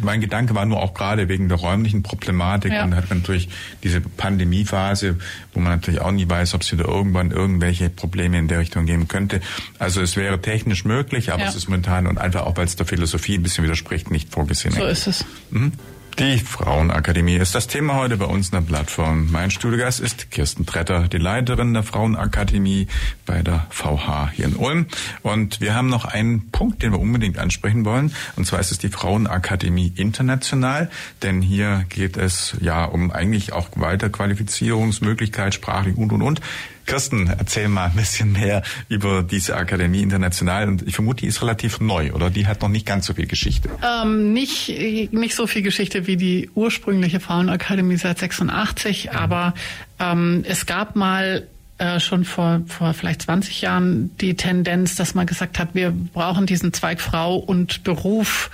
mein 0.00 0.20
Gedanke 0.20 0.54
war 0.54 0.64
nur 0.64 0.80
auch 0.80 0.94
gerade 0.94 1.28
wegen 1.28 1.48
der 1.48 1.58
räumlichen 1.58 2.02
Problematik 2.02 2.72
ja. 2.72 2.84
und 2.84 2.94
hat 2.94 3.08
man 3.10 3.18
natürlich 3.18 3.48
diese 3.82 4.00
Pandemiephase, 4.00 5.18
wo 5.52 5.60
man 5.60 5.72
natürlich 5.72 6.00
auch 6.00 6.12
nie 6.12 6.28
weiß, 6.28 6.54
ob 6.54 6.62
es 6.62 6.72
wieder 6.72 6.86
irgendwann 6.86 7.30
irgendwelche 7.30 7.90
Probleme 7.90 8.38
in 8.38 8.48
der 8.48 8.58
Richtung 8.58 8.86
geben 8.86 9.08
könnte. 9.08 9.40
Also 9.78 10.00
es 10.00 10.16
wäre 10.16 10.40
technisch 10.40 10.84
möglich, 10.84 11.32
aber 11.32 11.42
ja. 11.42 11.48
es 11.48 11.54
ist 11.54 11.68
momentan 11.68 12.06
und 12.06 12.18
einfach 12.18 12.42
auch, 12.42 12.56
weil 12.56 12.66
es 12.66 12.76
der 12.76 12.86
Philosophie 12.86 13.36
ein 13.36 13.42
bisschen 13.42 13.64
widerspricht, 13.64 14.10
nicht 14.10 14.30
vorgesehen. 14.30 14.74
So 14.74 14.84
ist 14.86 15.06
es. 15.06 15.24
Mhm. 15.50 15.72
Die 16.18 16.38
Frauenakademie 16.38 17.36
ist 17.36 17.54
das 17.54 17.68
Thema 17.68 17.94
heute 17.94 18.18
bei 18.18 18.26
uns 18.26 18.50
in 18.50 18.52
der 18.52 18.60
Plattform. 18.60 19.32
Mein 19.32 19.50
Studiogast 19.50 19.98
ist 19.98 20.30
Kirsten 20.30 20.66
Tretter, 20.66 21.08
die 21.08 21.16
Leiterin 21.16 21.72
der 21.72 21.82
Frauenakademie 21.82 22.86
bei 23.24 23.42
der 23.42 23.66
VH 23.70 24.30
hier 24.34 24.44
in 24.44 24.56
Ulm. 24.56 24.86
Und 25.22 25.62
wir 25.62 25.74
haben 25.74 25.88
noch 25.88 26.04
einen 26.04 26.50
Punkt, 26.50 26.82
den 26.82 26.92
wir 26.92 27.00
unbedingt 27.00 27.38
ansprechen 27.38 27.86
wollen. 27.86 28.14
Und 28.36 28.46
zwar 28.46 28.60
ist 28.60 28.70
es 28.70 28.78
die 28.78 28.90
Frauenakademie 28.90 29.94
international. 29.96 30.90
Denn 31.22 31.40
hier 31.40 31.86
geht 31.88 32.18
es 32.18 32.56
ja 32.60 32.84
um 32.84 33.10
eigentlich 33.10 33.54
auch 33.54 33.68
Weiterqualifizierungsmöglichkeit, 33.74 35.54
sprachlich 35.54 35.96
und, 35.96 36.12
und, 36.12 36.20
und. 36.20 36.40
Kirsten, 36.86 37.28
erzähl 37.38 37.68
mal 37.68 37.86
ein 37.86 37.96
bisschen 37.96 38.32
mehr 38.32 38.62
über 38.88 39.22
diese 39.22 39.56
Akademie 39.56 40.02
international. 40.02 40.68
Und 40.68 40.82
ich 40.82 40.94
vermute, 40.94 41.22
die 41.22 41.26
ist 41.26 41.42
relativ 41.42 41.80
neu, 41.80 42.12
oder? 42.12 42.30
Die 42.30 42.46
hat 42.46 42.62
noch 42.62 42.68
nicht 42.68 42.86
ganz 42.86 43.06
so 43.06 43.14
viel 43.14 43.26
Geschichte. 43.26 43.68
Ähm, 43.82 44.32
nicht, 44.32 44.68
nicht 45.12 45.34
so 45.34 45.46
viel 45.46 45.62
Geschichte 45.62 46.06
wie 46.06 46.16
die 46.16 46.50
ursprüngliche 46.54 47.20
Frauenakademie 47.20 47.96
seit 47.96 48.18
86, 48.18 49.06
mhm. 49.06 49.16
aber 49.16 49.54
ähm, 49.98 50.44
es 50.46 50.66
gab 50.66 50.96
mal 50.96 51.46
äh, 51.78 52.00
schon 52.00 52.24
vor, 52.24 52.62
vor 52.66 52.94
vielleicht 52.94 53.22
20 53.22 53.62
Jahren 53.62 54.16
die 54.18 54.34
Tendenz, 54.34 54.94
dass 54.94 55.14
man 55.14 55.26
gesagt 55.26 55.58
hat, 55.58 55.74
wir 55.74 55.90
brauchen 55.90 56.46
diesen 56.46 56.72
Zweig 56.72 57.00
Frau 57.00 57.36
und 57.36 57.82
Beruf 57.82 58.50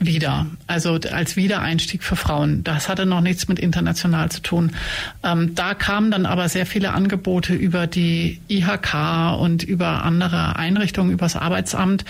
wieder, 0.00 0.46
also 0.66 0.98
als 1.12 1.36
Wiedereinstieg 1.36 2.02
für 2.02 2.16
Frauen. 2.16 2.64
Das 2.64 2.88
hatte 2.88 3.04
noch 3.04 3.20
nichts 3.20 3.48
mit 3.48 3.58
international 3.58 4.30
zu 4.30 4.40
tun. 4.40 4.72
Ähm, 5.22 5.54
da 5.54 5.74
kamen 5.74 6.10
dann 6.10 6.24
aber 6.24 6.48
sehr 6.48 6.64
viele 6.64 6.92
Angebote 6.92 7.54
über 7.54 7.86
die 7.86 8.40
IHK 8.48 9.38
und 9.38 9.62
über 9.62 10.02
andere 10.02 10.56
Einrichtungen, 10.56 11.12
übers 11.12 11.36
Arbeitsamt, 11.36 12.06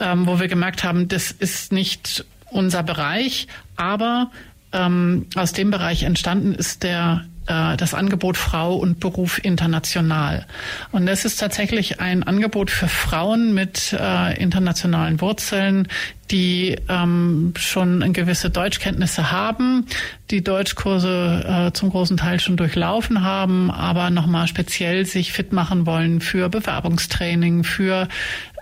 ähm, 0.00 0.26
wo 0.26 0.38
wir 0.38 0.46
gemerkt 0.46 0.84
haben, 0.84 1.08
das 1.08 1.32
ist 1.32 1.72
nicht 1.72 2.24
unser 2.50 2.84
Bereich, 2.84 3.48
aber 3.76 4.30
ähm, 4.72 5.26
aus 5.34 5.52
dem 5.52 5.70
Bereich 5.70 6.04
entstanden 6.04 6.54
ist 6.54 6.84
der 6.84 7.24
das 7.46 7.94
Angebot 7.94 8.36
Frau 8.36 8.76
und 8.76 9.00
Beruf 9.00 9.42
international. 9.42 10.46
Und 10.92 11.06
das 11.06 11.24
ist 11.24 11.40
tatsächlich 11.40 12.00
ein 12.00 12.22
Angebot 12.22 12.70
für 12.70 12.88
Frauen 12.88 13.52
mit 13.54 13.92
äh, 13.98 14.40
internationalen 14.40 15.20
Wurzeln, 15.20 15.88
die 16.30 16.76
ähm, 16.88 17.52
schon 17.56 18.12
gewisse 18.12 18.48
Deutschkenntnisse 18.48 19.30
haben, 19.30 19.86
die 20.30 20.42
Deutschkurse 20.42 21.68
äh, 21.68 21.72
zum 21.72 21.90
großen 21.90 22.16
Teil 22.16 22.40
schon 22.40 22.56
durchlaufen 22.56 23.22
haben, 23.22 23.70
aber 23.70 24.08
nochmal 24.08 24.48
speziell 24.48 25.04
sich 25.04 25.32
fit 25.32 25.52
machen 25.52 25.84
wollen 25.84 26.20
für 26.22 26.48
Bewerbungstraining, 26.48 27.64
für 27.64 28.08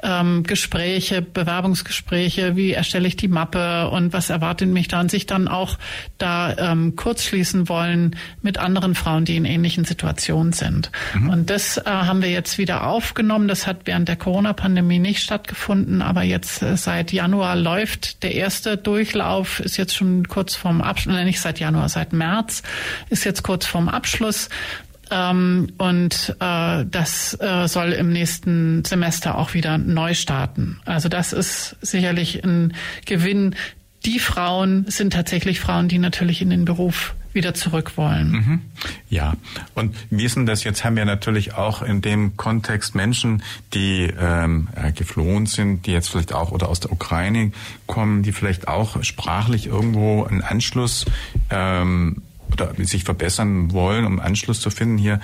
ähm, 0.03 0.42
Gespräche, 0.42 1.22
Bewerbungsgespräche, 1.22 2.57
wie 2.57 2.72
erstelle 2.72 3.09
ich 3.09 3.16
die 3.16 3.28
Mappe 3.28 3.88
und 3.90 4.12
was 4.12 4.30
erwartet 4.30 4.68
mich 4.68 4.88
da 4.88 5.01
und 5.01 5.11
sich 5.11 5.26
dann 5.26 5.48
auch 5.48 5.78
da 6.18 6.57
ähm, 6.57 6.96
kurzschließen 6.96 7.68
wollen 7.68 8.16
mit 8.42 8.59
anderen 8.59 8.94
Frauen, 8.94 9.24
die 9.24 9.36
in 9.36 9.44
ähnlichen 9.44 9.84
Situationen 9.84 10.53
sind. 10.53 10.90
Mhm. 11.14 11.30
Und 11.30 11.51
das 11.51 11.76
äh, 11.78 11.82
haben 11.84 12.22
wir 12.22 12.30
jetzt 12.30 12.59
wieder 12.59 12.86
aufgenommen. 12.86 13.48
Das 13.48 13.66
hat 13.66 13.82
während 13.84 14.09
der 14.09 14.16
Corona-Pandemie 14.16 14.98
nicht 14.98 15.22
stattgefunden, 15.22 16.03
aber 16.03 16.22
jetzt 16.22 16.62
äh, 16.62 16.76
seit 16.76 17.12
Januar 17.12 17.57
läuft 17.57 18.22
der 18.22 18.34
erste 18.34 18.76
Durchlauf, 18.76 19.61
ist 19.61 19.76
jetzt 19.76 19.94
schon 19.94 20.28
kurz 20.28 20.55
vorm 20.55 20.80
Abschluss, 20.80 21.14
nein, 21.14 21.26
nicht 21.26 21.40
seit 21.40 21.61
Januar, 21.61 21.88
seit 21.88 22.12
März, 22.12 22.62
ist 23.09 23.24
jetzt 23.24 23.42
kurz 23.42 23.66
vorm 23.66 23.88
Abschluss. 23.88 24.48
Ähm, 25.11 25.72
und 25.78 26.36
äh, 26.40 26.84
das 26.88 27.36
äh, 27.40 27.66
soll 27.66 27.92
im 27.92 28.12
nächsten 28.12 28.84
Semester 28.84 29.36
auch 29.38 29.54
wieder 29.54 29.78
neu 29.78 30.14
starten. 30.14 30.80
Also 30.84 31.08
das 31.08 31.32
ist 31.32 31.76
sicherlich 31.80 32.44
ein 32.44 32.74
Gewinn. 33.06 33.56
Die 34.04 34.18
Frauen 34.18 34.86
sind 34.88 35.12
tatsächlich 35.12 35.61
Frauen, 35.61 35.88
die 35.88 35.98
natürlich 35.98 36.40
in 36.40 36.50
den 36.50 36.64
Beruf 36.64 37.14
wieder 37.32 37.54
zurück 37.54 37.96
wollen. 37.96 38.30
Mhm. 38.30 38.61
Ja, 39.08 39.34
und 39.74 39.94
wie 40.11 40.24
ist 40.24 40.36
denn 40.36 40.46
das 40.46 40.64
jetzt? 40.64 40.84
Haben 40.84 40.96
wir 40.96 41.04
natürlich 41.04 41.54
auch 41.54 41.82
in 41.82 42.00
dem 42.00 42.36
Kontext 42.36 42.94
Menschen, 42.94 43.42
die 43.72 44.12
ähm, 44.18 44.68
geflohen 44.96 45.46
sind, 45.46 45.86
die 45.86 45.92
jetzt 45.92 46.08
vielleicht 46.08 46.32
auch 46.32 46.50
oder 46.50 46.68
aus 46.68 46.80
der 46.80 46.92
Ukraine 46.92 47.52
kommen, 47.86 48.22
die 48.22 48.32
vielleicht 48.32 48.68
auch 48.68 49.02
sprachlich 49.04 49.66
irgendwo 49.66 50.24
einen 50.24 50.42
Anschluss 50.42 51.04
ähm, 51.50 52.22
oder 52.53 52.72
sich 52.84 53.05
verbessern 53.05 53.72
wollen, 53.72 54.05
um 54.05 54.20
Anschluss 54.20 54.61
zu 54.61 54.70
finden 54.70 54.98
hier 54.98 55.20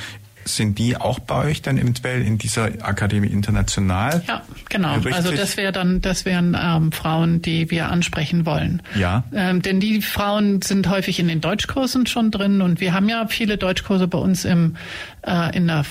sind 0.49 0.79
die 0.79 0.97
auch 0.97 1.19
bei 1.19 1.47
euch 1.47 1.63
dann 1.63 1.77
eventuell 1.77 2.23
in 2.23 2.39
dieser 2.39 2.67
Akademie 2.83 3.27
international? 3.27 4.23
Ja, 4.27 4.43
genau. 4.69 4.95
Richtig? 4.95 5.15
Also 5.15 5.33
das 5.33 5.57
wäre 5.57 5.73
dann, 5.73 6.01
das 6.01 6.25
wären 6.25 6.57
ähm, 6.61 6.93
Frauen, 6.93 7.43
die 7.43 7.71
wir 7.71 7.91
ansprechen 7.91 8.47
wollen. 8.47 8.83
Ja. 8.95 9.25
Ähm, 9.35 9.63
denn 9.63 9.81
die 9.81 10.03
Frauen 10.03 10.63
sind 10.63 10.89
häufig 10.89 11.19
in 11.19 11.29
den 11.29 11.41
Deutschkursen 11.41 12.07
schon 12.07 12.31
drin 12.31 12.63
und 12.63 12.81
wir 12.81 12.93
haben 12.95 13.09
ja 13.09 13.27
viele 13.27 13.59
Deutschkurse 13.59 14.07
bei 14.07 14.19
uns 14.19 14.45
im 14.45 14.77
äh, 15.23 15.57
in 15.57 15.67
der 15.67 15.85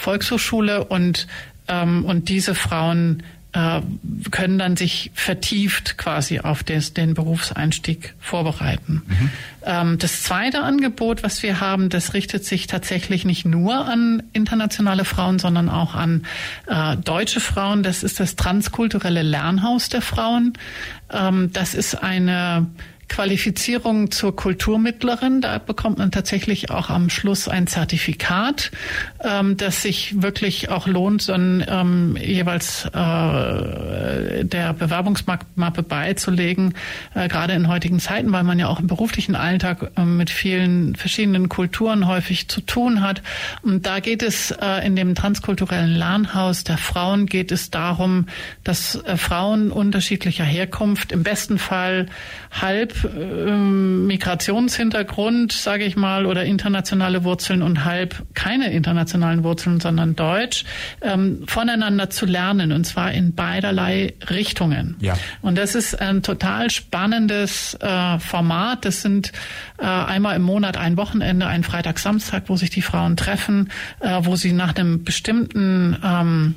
Volkshochschule 0.00 0.84
und 0.84 1.26
ähm, 1.68 2.04
und 2.04 2.28
diese 2.28 2.54
Frauen 2.54 3.22
äh, 3.54 3.80
können 4.32 4.58
dann 4.58 4.76
sich 4.76 5.12
vertieft 5.14 5.96
quasi 5.96 6.40
auf 6.40 6.64
des, 6.64 6.92
den 6.92 7.14
Berufseinstieg 7.14 8.14
vorbereiten. 8.18 9.02
Mhm. 9.06 9.30
Ähm, 9.64 9.98
das 9.98 10.24
zweite 10.24 10.62
Angebot, 10.62 11.22
was 11.22 11.42
wir 11.44 11.60
haben, 11.60 11.88
das 11.88 12.14
richtet 12.14 12.44
sich 12.44 12.66
tatsächlich 12.66 13.24
nicht 13.24 13.44
nur 13.44 13.86
an 13.86 14.24
internationale 14.32 15.04
Frauen, 15.04 15.38
sondern 15.38 15.68
auch 15.68 15.94
an 15.94 16.26
äh, 16.66 16.96
deutsche 16.96 17.38
Frauen. 17.38 17.84
Das 17.84 18.02
ist 18.02 18.18
das 18.18 18.34
transkulturelle 18.34 19.22
Lernhaus 19.22 19.88
der 19.88 20.02
Frauen. 20.02 20.54
Ähm, 21.12 21.50
das 21.52 21.74
ist 21.74 21.94
eine 22.02 22.66
Qualifizierung 23.14 24.10
zur 24.10 24.34
Kulturmittlerin. 24.34 25.40
Da 25.40 25.58
bekommt 25.58 25.98
man 25.98 26.10
tatsächlich 26.10 26.70
auch 26.70 26.90
am 26.90 27.10
Schluss 27.10 27.46
ein 27.46 27.68
Zertifikat, 27.68 28.72
ähm, 29.22 29.56
das 29.56 29.82
sich 29.82 30.20
wirklich 30.20 30.68
auch 30.68 30.88
lohnt, 30.88 31.28
dann 31.28 31.64
ähm, 31.68 32.16
jeweils 32.20 32.86
äh, 32.86 34.44
der 34.44 34.72
Bewerbungsmappe 34.76 35.82
beizulegen, 35.84 36.74
äh, 37.14 37.28
gerade 37.28 37.52
in 37.52 37.68
heutigen 37.68 38.00
Zeiten, 38.00 38.32
weil 38.32 38.42
man 38.42 38.58
ja 38.58 38.66
auch 38.66 38.80
im 38.80 38.88
beruflichen 38.88 39.36
Alltag 39.36 39.92
äh, 39.96 40.04
mit 40.04 40.30
vielen 40.30 40.96
verschiedenen 40.96 41.48
Kulturen 41.48 42.08
häufig 42.08 42.48
zu 42.48 42.62
tun 42.62 43.00
hat. 43.00 43.22
Und 43.62 43.86
da 43.86 44.00
geht 44.00 44.24
es 44.24 44.50
äh, 44.50 44.84
in 44.84 44.96
dem 44.96 45.14
transkulturellen 45.14 45.94
Lernhaus 45.94 46.64
der 46.64 46.78
Frauen 46.78 47.26
geht 47.26 47.52
es 47.52 47.70
darum, 47.70 48.26
dass 48.64 48.96
äh, 49.04 49.16
Frauen 49.16 49.70
unterschiedlicher 49.70 50.44
Herkunft 50.44 51.12
im 51.12 51.22
besten 51.22 51.58
Fall 51.58 52.06
halb 52.50 53.03
ähm, 53.04 54.06
Migrationshintergrund, 54.06 55.52
sage 55.52 55.84
ich 55.84 55.96
mal, 55.96 56.26
oder 56.26 56.44
internationale 56.44 57.24
Wurzeln 57.24 57.62
und 57.62 57.84
halb 57.84 58.24
keine 58.34 58.72
internationalen 58.72 59.44
Wurzeln, 59.44 59.80
sondern 59.80 60.16
Deutsch, 60.16 60.64
ähm, 61.00 61.44
voneinander 61.46 62.10
zu 62.10 62.26
lernen 62.26 62.72
und 62.72 62.84
zwar 62.84 63.12
in 63.12 63.34
beiderlei 63.34 64.14
Richtungen. 64.30 64.96
Ja. 65.00 65.16
Und 65.42 65.56
das 65.58 65.74
ist 65.74 66.00
ein 66.00 66.22
total 66.22 66.70
spannendes 66.70 67.74
äh, 67.80 68.18
Format. 68.18 68.84
Das 68.84 69.02
sind 69.02 69.32
äh, 69.78 69.84
einmal 69.84 70.36
im 70.36 70.42
Monat 70.42 70.76
ein 70.76 70.96
Wochenende, 70.96 71.46
ein 71.46 71.64
Freitag, 71.64 71.98
Samstag, 71.98 72.44
wo 72.46 72.56
sich 72.56 72.70
die 72.70 72.82
Frauen 72.82 73.16
treffen, 73.16 73.70
äh, 74.00 74.20
wo 74.22 74.36
sie 74.36 74.52
nach 74.52 74.74
einem 74.74 75.04
bestimmten 75.04 75.96
ähm, 76.04 76.54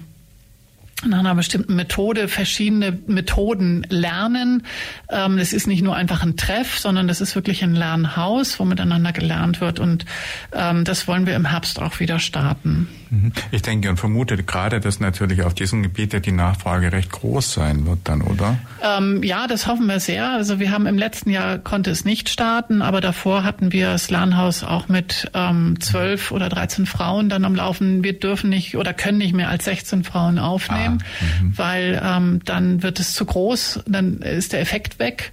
nach 1.05 1.19
einer 1.19 1.35
bestimmten 1.35 1.75
Methode 1.75 2.27
verschiedene 2.27 2.97
Methoden 3.07 3.85
lernen. 3.89 4.63
Ähm, 5.09 5.37
es 5.37 5.53
ist 5.53 5.67
nicht 5.67 5.83
nur 5.83 5.95
einfach 5.95 6.23
ein 6.23 6.37
Treff, 6.37 6.79
sondern 6.79 7.07
das 7.07 7.21
ist 7.21 7.35
wirklich 7.35 7.63
ein 7.63 7.75
Lernhaus, 7.75 8.59
wo 8.59 8.65
miteinander 8.65 9.11
gelernt 9.11 9.61
wird. 9.61 9.79
Und 9.79 10.05
ähm, 10.53 10.83
das 10.83 11.07
wollen 11.07 11.27
wir 11.27 11.35
im 11.35 11.45
Herbst 11.45 11.79
auch 11.79 11.99
wieder 11.99 12.19
starten. 12.19 12.87
Mhm. 13.09 13.31
Ich 13.51 13.61
denke 13.61 13.89
und 13.89 13.97
vermute 13.97 14.41
gerade, 14.43 14.79
dass 14.79 14.99
natürlich 14.99 15.43
auf 15.43 15.53
diesem 15.53 15.83
Gebiet 15.83 16.25
die 16.25 16.31
Nachfrage 16.31 16.91
recht 16.91 17.11
groß 17.11 17.53
sein 17.53 17.85
wird 17.85 17.99
dann, 18.05 18.21
oder? 18.21 18.57
Ähm, 18.83 19.23
ja, 19.23 19.47
das 19.47 19.67
hoffen 19.67 19.87
wir 19.87 19.99
sehr. 19.99 20.31
Also 20.31 20.59
wir 20.59 20.71
haben 20.71 20.85
im 20.87 20.97
letzten 20.97 21.29
Jahr 21.29 21.57
konnte 21.57 21.91
es 21.91 22.05
nicht 22.05 22.29
starten, 22.29 22.81
aber 22.81 23.01
davor 23.01 23.43
hatten 23.43 23.71
wir 23.71 23.87
das 23.87 24.09
Lernhaus 24.09 24.63
auch 24.63 24.87
mit 24.87 25.29
ähm, 25.33 25.79
zwölf 25.79 26.31
oder 26.31 26.49
dreizehn 26.49 26.85
Frauen 26.85 27.29
dann 27.29 27.45
am 27.45 27.55
Laufen. 27.55 28.03
Wir 28.03 28.17
dürfen 28.17 28.49
nicht 28.49 28.75
oder 28.77 28.93
können 28.93 29.17
nicht 29.17 29.33
mehr 29.33 29.49
als 29.49 29.65
16 29.65 30.03
Frauen 30.03 30.39
aufnehmen. 30.39 30.99
Ah 31.01 31.27
mhm. 31.41 31.57
weil 31.57 32.01
ähm, 32.03 32.41
dann 32.45 32.83
wird 32.83 32.99
es 32.99 33.13
zu 33.13 33.25
groß, 33.25 33.83
dann 33.87 34.19
ist 34.19 34.53
der 34.53 34.61
Effekt 34.61 34.99
weg. 34.99 35.31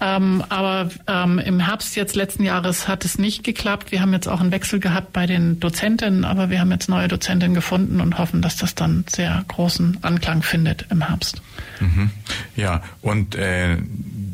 Ähm, 0.00 0.42
aber 0.48 0.88
ähm, 1.06 1.38
im 1.38 1.60
Herbst 1.60 1.94
jetzt 1.94 2.16
letzten 2.16 2.42
Jahres 2.42 2.88
hat 2.88 3.04
es 3.04 3.18
nicht 3.18 3.44
geklappt. 3.44 3.92
Wir 3.92 4.00
haben 4.00 4.12
jetzt 4.12 4.28
auch 4.28 4.40
einen 4.40 4.50
Wechsel 4.50 4.80
gehabt 4.80 5.12
bei 5.12 5.26
den 5.26 5.60
Dozentinnen, 5.60 6.24
aber 6.24 6.48
wir 6.48 6.60
haben 6.60 6.70
jetzt 6.70 6.88
neue 6.88 7.08
Dozentinnen 7.08 7.54
gefunden 7.54 8.00
und 8.00 8.18
hoffen, 8.18 8.40
dass 8.40 8.56
das 8.56 8.74
dann 8.74 9.04
sehr 9.08 9.44
großen 9.48 9.98
Anklang 10.02 10.42
findet 10.42 10.86
im 10.90 11.06
Herbst. 11.06 11.42
Mhm. 11.80 12.10
Ja, 12.56 12.82
und 13.02 13.34
äh, 13.34 13.76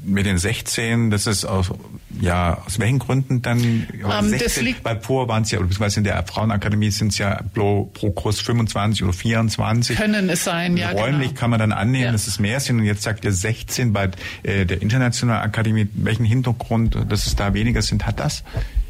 mit 0.05 0.27
den 0.27 0.39
16, 0.39 1.11
das 1.11 1.27
ist 1.27 1.45
auch 1.45 1.77
ja, 2.21 2.63
aus 2.65 2.79
welchen 2.79 2.99
Gründen 2.99 3.43
dann? 3.43 3.87
Um, 4.03 4.29
16, 4.29 4.39
das 4.39 4.61
liegt 4.61 4.85
weil 4.85 5.01
vor 5.01 5.29
waren 5.29 5.43
es 5.43 5.51
ja, 5.51 5.59
oder 5.59 5.67
beziehungsweise 5.67 6.01
in 6.01 6.05
der 6.05 6.23
Frauenakademie 6.25 6.91
sind 6.91 7.09
es 7.09 7.19
ja 7.19 7.41
pro, 7.53 7.87
pro 7.87 8.11
Kurs 8.11 8.41
25 8.41 9.05
oder 9.05 9.13
24. 9.13 9.97
Können 9.97 10.29
es 10.29 10.45
sein, 10.45 10.77
ja. 10.77 10.91
Räumlich 10.93 11.29
genau. 11.29 11.41
kann 11.41 11.51
man 11.51 11.59
dann 11.59 11.73
annehmen, 11.73 12.05
ja. 12.05 12.13
dass 12.13 12.27
es 12.27 12.39
mehr 12.39 12.61
sind. 12.61 12.79
Und 12.79 12.85
jetzt 12.85 13.03
sagt 13.03 13.25
ihr 13.25 13.33
16 13.33 13.93
bei 13.93 14.11
äh, 14.43 14.65
der 14.65 14.81
Internationalen 14.83 15.43
Akademie. 15.43 15.89
Welchen 15.95 16.25
Hintergrund, 16.25 16.97
dass 17.09 17.27
es 17.27 17.37
da 17.37 17.55
weniger 17.55 17.83
sind, 17.83 18.07
hat 18.07 18.21
das? 18.21 18.45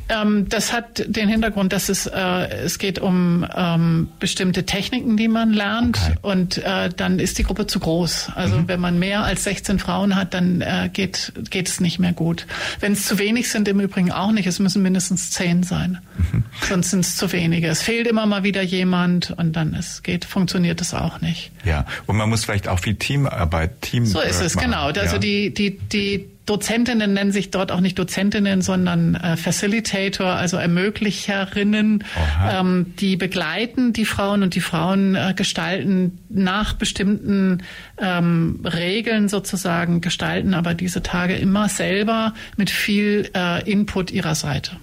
Ähm, 0.09 0.49
das 0.49 0.73
hat 0.73 1.05
den 1.07 1.29
Hintergrund, 1.29 1.73
dass 1.73 1.89
es, 1.89 2.07
äh, 2.07 2.65
es 2.65 2.79
geht 2.79 2.99
um 2.99 3.47
ähm, 3.55 4.09
bestimmte 4.21 4.65
Techniken, 4.65 5.17
die 5.17 5.29
man 5.29 5.53
lernt 5.53 5.99
okay. 5.99 6.15
und 6.23 6.59
äh, 6.59 6.91
dann 6.95 7.19
ist 7.19 7.39
die 7.39 7.43
Gruppe 7.43 7.67
zu 7.67 7.81
groß. 7.81 8.31
Also 8.35 8.59
mhm. 8.59 8.69
wenn 8.69 8.81
man 8.81 8.99
mehr 8.99 9.25
als 9.25 9.45
16 9.45 9.79
Frauen 9.79 10.15
hat, 10.15 10.35
dann 10.35 10.61
äh, 10.61 10.91
geht, 10.93 11.33
geht 11.51 11.69
es 11.69 11.81
nicht 11.81 11.99
mehr 11.99 12.13
gut. 12.13 12.47
Wenn 12.81 12.93
es 12.93 13.07
zu 13.07 13.19
wenig 13.19 13.51
sind, 13.51 13.67
im 13.69 13.81
Übrigen 13.81 14.13
auch 14.13 14.31
nicht. 14.31 14.47
Es 14.47 14.59
müssen 14.59 14.83
mindestens 14.83 15.31
10 15.31 15.65
sein. 15.65 15.99
Mhm. 16.19 16.45
Sonst 16.69 16.91
sind 16.91 17.01
es 17.01 17.17
zu 17.17 17.33
wenige. 17.33 17.69
Es 17.69 17.83
fehlt 17.83 18.07
immer 18.07 18.27
mal 18.27 18.45
wieder 18.45 18.63
jemand 18.63 19.33
und 19.33 19.55
dann 19.55 19.75
es 19.75 20.03
geht, 20.03 20.25
funktioniert 20.25 20.81
es 20.81 20.95
auch 20.95 21.21
nicht. 21.21 21.51
Ja, 21.65 21.85
und 22.07 22.17
man 22.17 22.29
muss 22.29 22.45
vielleicht 22.45 22.69
auch 22.69 22.79
viel 22.79 22.95
Teamarbeit, 22.95 23.83
Team. 23.83 24.07
So 24.07 24.21
ist 24.21 24.41
es, 24.41 24.55
machen. 24.55 24.71
genau. 24.71 24.87
Also 24.87 25.01
ja. 25.01 25.19
die, 25.19 25.53
die, 25.53 25.79
die 25.79 26.29
Dozentinnen 26.47 27.13
nennen 27.13 27.33
sich 27.33 27.51
dort 27.51 27.73
auch 27.73 27.81
nicht 27.81 27.99
Dozentinnen, 27.99 28.63
sondern 28.63 29.17
äh, 29.17 29.37
Facilitator, 29.37 30.29
also 30.29 30.57
Ermöglicherinnen, 30.57 32.05
ähm, 32.49 32.95
die 32.99 33.17
begleiten 33.17 33.93
die 33.93 34.05
Frauen 34.05 34.45
und 34.45 34.55
die 34.55 34.61
Frauen 34.61 35.17
äh, 35.17 35.35
gestalten 35.37 36.19
nach 36.29 36.75
bestimmten 36.75 37.65
ähm, 37.99 38.61
Regeln 38.65 39.29
sozusagen, 39.29 40.01
gestalten 40.01 40.55
aber 40.55 40.75
diese 40.75 41.03
Tage 41.03 41.35
immer 41.35 41.69
selber 41.69 42.33
mit 42.57 42.71
viel 42.71 43.29
äh, 43.35 43.69
Input 43.69 44.13
ihrer 44.13 44.37
Seite. 44.37 44.77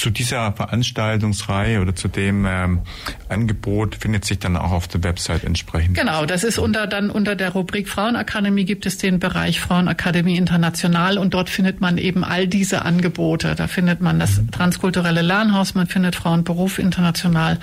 Zu 0.00 0.08
dieser 0.08 0.52
Veranstaltungsreihe 0.52 1.78
oder 1.78 1.94
zu 1.94 2.08
dem 2.08 2.46
ähm, 2.46 2.80
Angebot 3.28 3.96
findet 3.96 4.24
sich 4.24 4.38
dann 4.38 4.56
auch 4.56 4.72
auf 4.72 4.88
der 4.88 5.04
Website 5.04 5.44
entsprechend. 5.44 5.94
Genau, 5.98 6.24
das 6.24 6.42
ist 6.42 6.58
unter 6.58 6.86
dann 6.86 7.10
unter 7.10 7.36
der 7.36 7.50
Rubrik 7.50 7.86
Frauenakademie 7.86 8.64
gibt 8.64 8.86
es 8.86 8.96
den 8.96 9.18
Bereich 9.18 9.60
Frauenakademie 9.60 10.38
International 10.38 11.18
und 11.18 11.34
dort 11.34 11.50
findet 11.50 11.82
man 11.82 11.98
eben 11.98 12.24
all 12.24 12.46
diese 12.46 12.82
Angebote. 12.86 13.54
Da 13.54 13.66
findet 13.66 14.00
man 14.00 14.18
das 14.18 14.40
mhm. 14.40 14.50
transkulturelle 14.50 15.20
Lernhaus, 15.20 15.74
man 15.74 15.86
findet 15.86 16.16
Frauenberuf 16.16 16.78
international. 16.78 17.58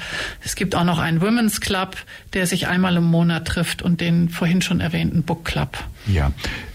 Es 0.46 0.56
gibt 0.56 0.76
auch 0.76 0.84
noch 0.84 1.00
einen 1.00 1.22
Women's 1.22 1.60
Club, 1.60 1.98
der 2.34 2.46
sich 2.46 2.68
einmal 2.68 2.98
im 2.98 3.06
Monat 3.06 3.48
trifft 3.48 3.82
und 3.82 4.00
den 4.00 4.30
vorhin 4.30 4.62
schon 4.62 4.80
erwähnten 4.80 5.24
Book 5.24 5.44
Club. 5.44 5.80
Ja. 6.08 6.32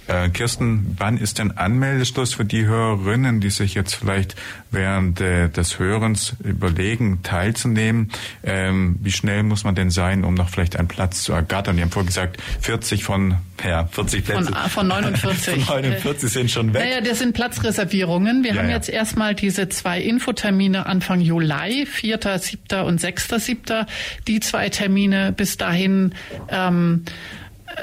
Äh, 0.08 0.30
Kirsten, 0.30 0.96
wann 0.98 1.16
ist 1.16 1.38
denn 1.38 1.56
Anmeldeschluss 1.56 2.34
für 2.34 2.44
die 2.44 2.66
Hörerinnen, 2.66 3.40
die 3.40 3.50
sich 3.50 3.74
jetzt 3.74 3.94
vielleicht 3.94 4.34
während 4.70 5.20
äh, 5.20 5.48
des 5.48 5.78
Hörens 5.78 6.34
überlegen, 6.42 7.22
teilzunehmen? 7.22 8.10
Ähm, 8.42 8.96
wie 9.00 9.12
schnell 9.12 9.44
muss 9.44 9.62
man 9.62 9.74
denn 9.74 9.90
sein, 9.90 10.24
um 10.24 10.34
noch 10.34 10.48
vielleicht 10.48 10.76
einen 10.76 10.88
Platz 10.88 11.22
zu 11.22 11.32
ergattern? 11.32 11.76
Die 11.76 11.82
haben 11.82 11.90
vorhin 11.90 12.08
gesagt, 12.08 12.42
40 12.60 13.04
von, 13.04 13.36
ja, 13.64 13.86
40 13.86 14.24
Plätze. 14.24 14.52
Von, 14.52 14.70
von 14.70 14.86
49. 14.88 15.64
von 15.64 15.76
49 15.82 16.30
sind 16.30 16.50
schon 16.50 16.74
weg. 16.74 16.82
Naja, 16.82 17.00
das 17.00 17.20
sind 17.20 17.32
Platzreservierungen. 17.32 18.42
Wir 18.42 18.54
ja, 18.54 18.58
haben 18.58 18.68
ja. 18.68 18.76
jetzt 18.76 18.88
erstmal 18.88 19.36
diese 19.36 19.68
zwei 19.68 20.00
Infotermine 20.00 20.86
Anfang 20.86 21.20
Juli, 21.20 21.86
4., 21.86 22.18
7. 22.38 22.80
und 22.84 23.00
6. 23.00 23.28
7. 23.28 23.86
Die 24.26 24.40
zwei 24.40 24.68
Termine 24.68 25.32
bis 25.32 25.56
dahin 25.56 26.12
ähm, 26.48 27.04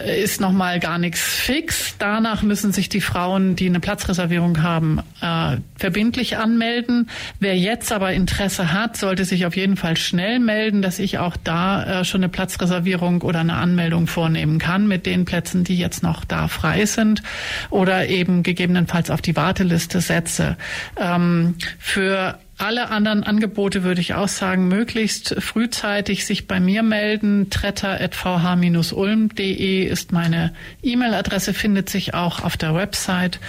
ist 0.05 0.41
noch 0.41 0.51
mal 0.51 0.79
gar 0.79 0.97
nichts 0.97 1.21
fix. 1.21 1.95
Danach 1.97 2.41
müssen 2.43 2.71
sich 2.71 2.89
die 2.89 3.01
Frauen, 3.01 3.55
die 3.55 3.67
eine 3.67 3.79
Platzreservierung 3.79 4.61
haben, 4.61 4.99
äh, 5.21 5.57
verbindlich 5.77 6.37
anmelden. 6.37 7.09
Wer 7.39 7.57
jetzt 7.57 7.91
aber 7.91 8.13
Interesse 8.13 8.71
hat, 8.73 8.97
sollte 8.97 9.25
sich 9.25 9.45
auf 9.45 9.55
jeden 9.55 9.77
Fall 9.77 9.97
schnell 9.97 10.39
melden, 10.39 10.81
dass 10.81 10.99
ich 10.99 11.17
auch 11.17 11.35
da 11.43 12.01
äh, 12.01 12.05
schon 12.05 12.21
eine 12.21 12.29
Platzreservierung 12.29 13.21
oder 13.21 13.39
eine 13.39 13.55
Anmeldung 13.55 14.07
vornehmen 14.07 14.59
kann 14.59 14.87
mit 14.87 15.05
den 15.05 15.25
Plätzen, 15.25 15.63
die 15.63 15.77
jetzt 15.77 16.03
noch 16.03 16.23
da 16.23 16.47
frei 16.47 16.85
sind 16.85 17.21
oder 17.69 18.07
eben 18.07 18.43
gegebenenfalls 18.43 19.09
auf 19.09 19.21
die 19.21 19.35
Warteliste 19.35 20.01
setze. 20.01 20.57
Ähm, 20.97 21.55
für 21.77 22.37
alle 22.59 22.89
anderen 22.89 23.23
Angebote 23.23 23.83
würde 23.83 24.01
ich 24.01 24.13
auch 24.13 24.27
sagen, 24.27 24.67
möglichst 24.67 25.35
frühzeitig 25.39 26.25
sich 26.25 26.45
bei 26.47 26.59
mir 26.59 26.83
melden. 26.83 27.49
tretter.vh-ulm.de 27.49 29.85
ist 29.85 30.11
meine 30.11 30.53
E-Mail-Adresse, 30.83 31.53
findet 31.53 31.89
sich 31.89 32.13
auch 32.13 32.43
auf 32.43 32.57
der 32.57 32.75
Website. 32.75 33.39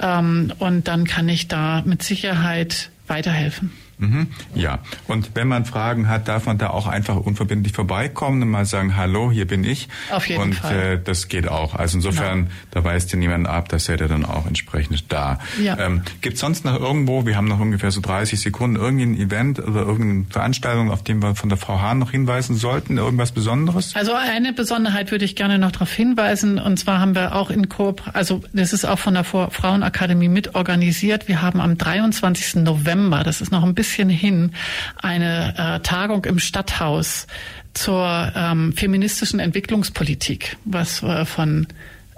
Ähm, 0.00 0.54
und 0.58 0.88
dann 0.88 1.04
kann 1.04 1.28
ich 1.28 1.48
da 1.48 1.82
mit 1.84 2.02
Sicherheit 2.02 2.88
weiterhelfen. 3.08 3.72
Mhm. 4.02 4.26
Ja, 4.54 4.80
und 5.06 5.30
wenn 5.34 5.46
man 5.46 5.64
Fragen 5.64 6.08
hat, 6.08 6.26
darf 6.26 6.46
man 6.46 6.58
da 6.58 6.70
auch 6.70 6.86
einfach 6.86 7.16
unverbindlich 7.16 7.72
vorbeikommen 7.72 8.42
und 8.42 8.50
mal 8.50 8.66
sagen, 8.66 8.96
hallo, 8.96 9.30
hier 9.30 9.46
bin 9.46 9.62
ich. 9.64 9.88
Auf 10.10 10.28
jeden 10.28 10.42
und, 10.42 10.54
Fall. 10.56 10.74
Und 10.74 10.80
äh, 10.80 11.00
das 11.02 11.28
geht 11.28 11.48
auch. 11.48 11.74
Also 11.74 11.98
insofern, 11.98 12.44
genau. 12.44 12.50
da 12.72 12.84
weist 12.84 13.12
ja 13.12 13.18
niemand 13.18 13.46
ab, 13.46 13.68
da 13.68 13.78
seid 13.78 14.00
ihr 14.00 14.08
dann 14.08 14.24
auch 14.24 14.46
entsprechend 14.46 15.04
da. 15.08 15.38
Ja. 15.62 15.78
Ähm, 15.78 16.02
Gibt 16.20 16.38
sonst 16.38 16.64
noch 16.64 16.78
irgendwo, 16.78 17.26
wir 17.26 17.36
haben 17.36 17.46
noch 17.46 17.60
ungefähr 17.60 17.90
so 17.90 18.00
30 18.00 18.40
Sekunden, 18.40 18.76
irgendein 18.76 19.14
Event 19.16 19.60
oder 19.60 19.82
irgendeine 19.82 20.24
Veranstaltung, 20.30 20.90
auf 20.90 21.04
dem 21.04 21.22
wir 21.22 21.36
von 21.36 21.48
der 21.48 21.58
Frau 21.58 21.80
Hahn 21.80 21.98
noch 22.00 22.10
hinweisen 22.10 22.56
sollten? 22.56 22.98
Irgendwas 22.98 23.30
Besonderes? 23.30 23.94
Also 23.94 24.14
eine 24.14 24.52
Besonderheit 24.52 25.12
würde 25.12 25.24
ich 25.24 25.36
gerne 25.36 25.58
noch 25.58 25.70
darauf 25.70 25.92
hinweisen. 25.92 26.58
Und 26.58 26.78
zwar 26.78 26.98
haben 26.98 27.14
wir 27.14 27.36
auch 27.36 27.50
in 27.50 27.68
Koop, 27.68 28.02
also 28.14 28.42
das 28.52 28.72
ist 28.72 28.84
auch 28.84 28.98
von 28.98 29.14
der 29.14 29.24
Frauenakademie 29.24 30.28
mit 30.28 30.56
organisiert. 30.56 31.28
Wir 31.28 31.40
haben 31.40 31.60
am 31.60 31.78
23. 31.78 32.56
November, 32.56 33.22
das 33.22 33.40
ist 33.40 33.52
noch 33.52 33.62
ein 33.62 33.74
bisschen 33.74 33.81
bisschen 33.82 34.08
hin 34.08 34.52
eine 34.96 35.54
äh, 35.58 35.80
Tagung 35.80 36.24
im 36.24 36.38
Stadthaus 36.38 37.26
zur 37.74 38.32
ähm, 38.36 38.72
feministischen 38.74 39.40
Entwicklungspolitik, 39.40 40.56
was 40.64 41.02
äh, 41.02 41.24
von 41.24 41.66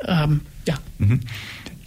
ähm, 0.07 0.43
ja. 0.67 0.75
Mhm. 0.99 1.21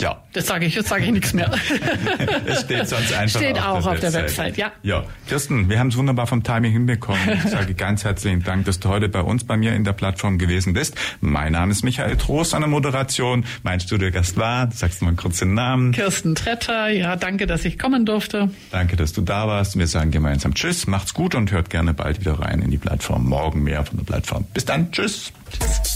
Ja. 0.02 0.24
Das 0.34 0.48
sage 0.48 0.66
ich, 0.66 0.76
jetzt 0.76 0.90
sage 0.90 1.06
ich 1.06 1.12
nichts 1.12 1.34
mehr. 1.34 1.52
es 2.46 2.62
steht 2.62 2.88
sonst 2.88 3.14
einfach 3.14 3.40
steht 3.40 3.58
auf 3.58 3.66
auch 3.66 3.82
der 3.84 3.92
auf 3.92 4.00
der 4.00 4.14
Website, 4.14 4.58
ja. 4.58 4.72
Ja, 4.84 5.04
Kirsten, 5.28 5.70
wir 5.70 5.80
haben 5.80 5.88
es 5.88 5.98
wunderbar 5.98 6.28
vom 6.28 6.44
Timing 6.44 6.72
hinbekommen. 6.72 7.20
Ich 7.34 7.42
sage 7.52 7.74
ganz 7.74 8.04
herzlichen 8.04 8.44
Dank, 8.44 8.66
dass 8.66 8.80
du 8.80 8.90
heute 8.90 9.10
bei 9.10 9.22
uns, 9.22 9.44
bei 9.44 9.58
mir 9.58 9.74
in 9.74 9.84
der 9.84 9.94
Plattform 9.94 10.38
gewesen 10.38 10.74
bist. 10.74 10.96
Mein 11.22 11.54
Name 11.54 11.72
ist 11.72 11.84
Michael 11.84 12.18
Trost 12.18 12.54
an 12.54 12.62
der 12.62 12.70
Moderation. 12.70 13.46
Mein 13.64 13.80
Studiogast 13.80 14.38
war, 14.38 14.72
sagst 14.72 15.02
du 15.02 15.06
mal 15.06 15.16
kurz 15.16 15.40
den 15.40 15.54
Namen. 15.54 15.94
Kirsten 15.94 16.36
Tretter, 16.36 16.90
ja, 16.90 17.16
danke, 17.16 17.48
dass 17.48 17.66
ich 17.66 17.80
kommen 17.80 18.06
durfte. 18.06 18.52
Danke, 18.72 18.96
dass 18.96 19.14
du 19.14 19.22
da 19.22 19.48
warst. 19.48 19.78
Wir 19.78 19.88
sagen 19.88 20.12
gemeinsam 20.12 20.54
Tschüss, 20.54 20.88
macht's 20.88 21.14
gut 21.14 21.34
und 21.34 21.52
hört 21.52 21.70
gerne 21.70 21.94
bald 21.94 22.20
wieder 22.20 22.40
rein 22.40 22.62
in 22.62 22.72
die 22.72 22.78
Plattform. 22.78 23.28
Morgen 23.28 23.64
mehr 23.64 23.84
von 23.84 23.98
der 23.98 24.06
Plattform. 24.06 24.46
Bis 24.54 24.66
dann, 24.66 24.92
Tschüss. 24.92 25.32
Tschüss. 25.52 25.96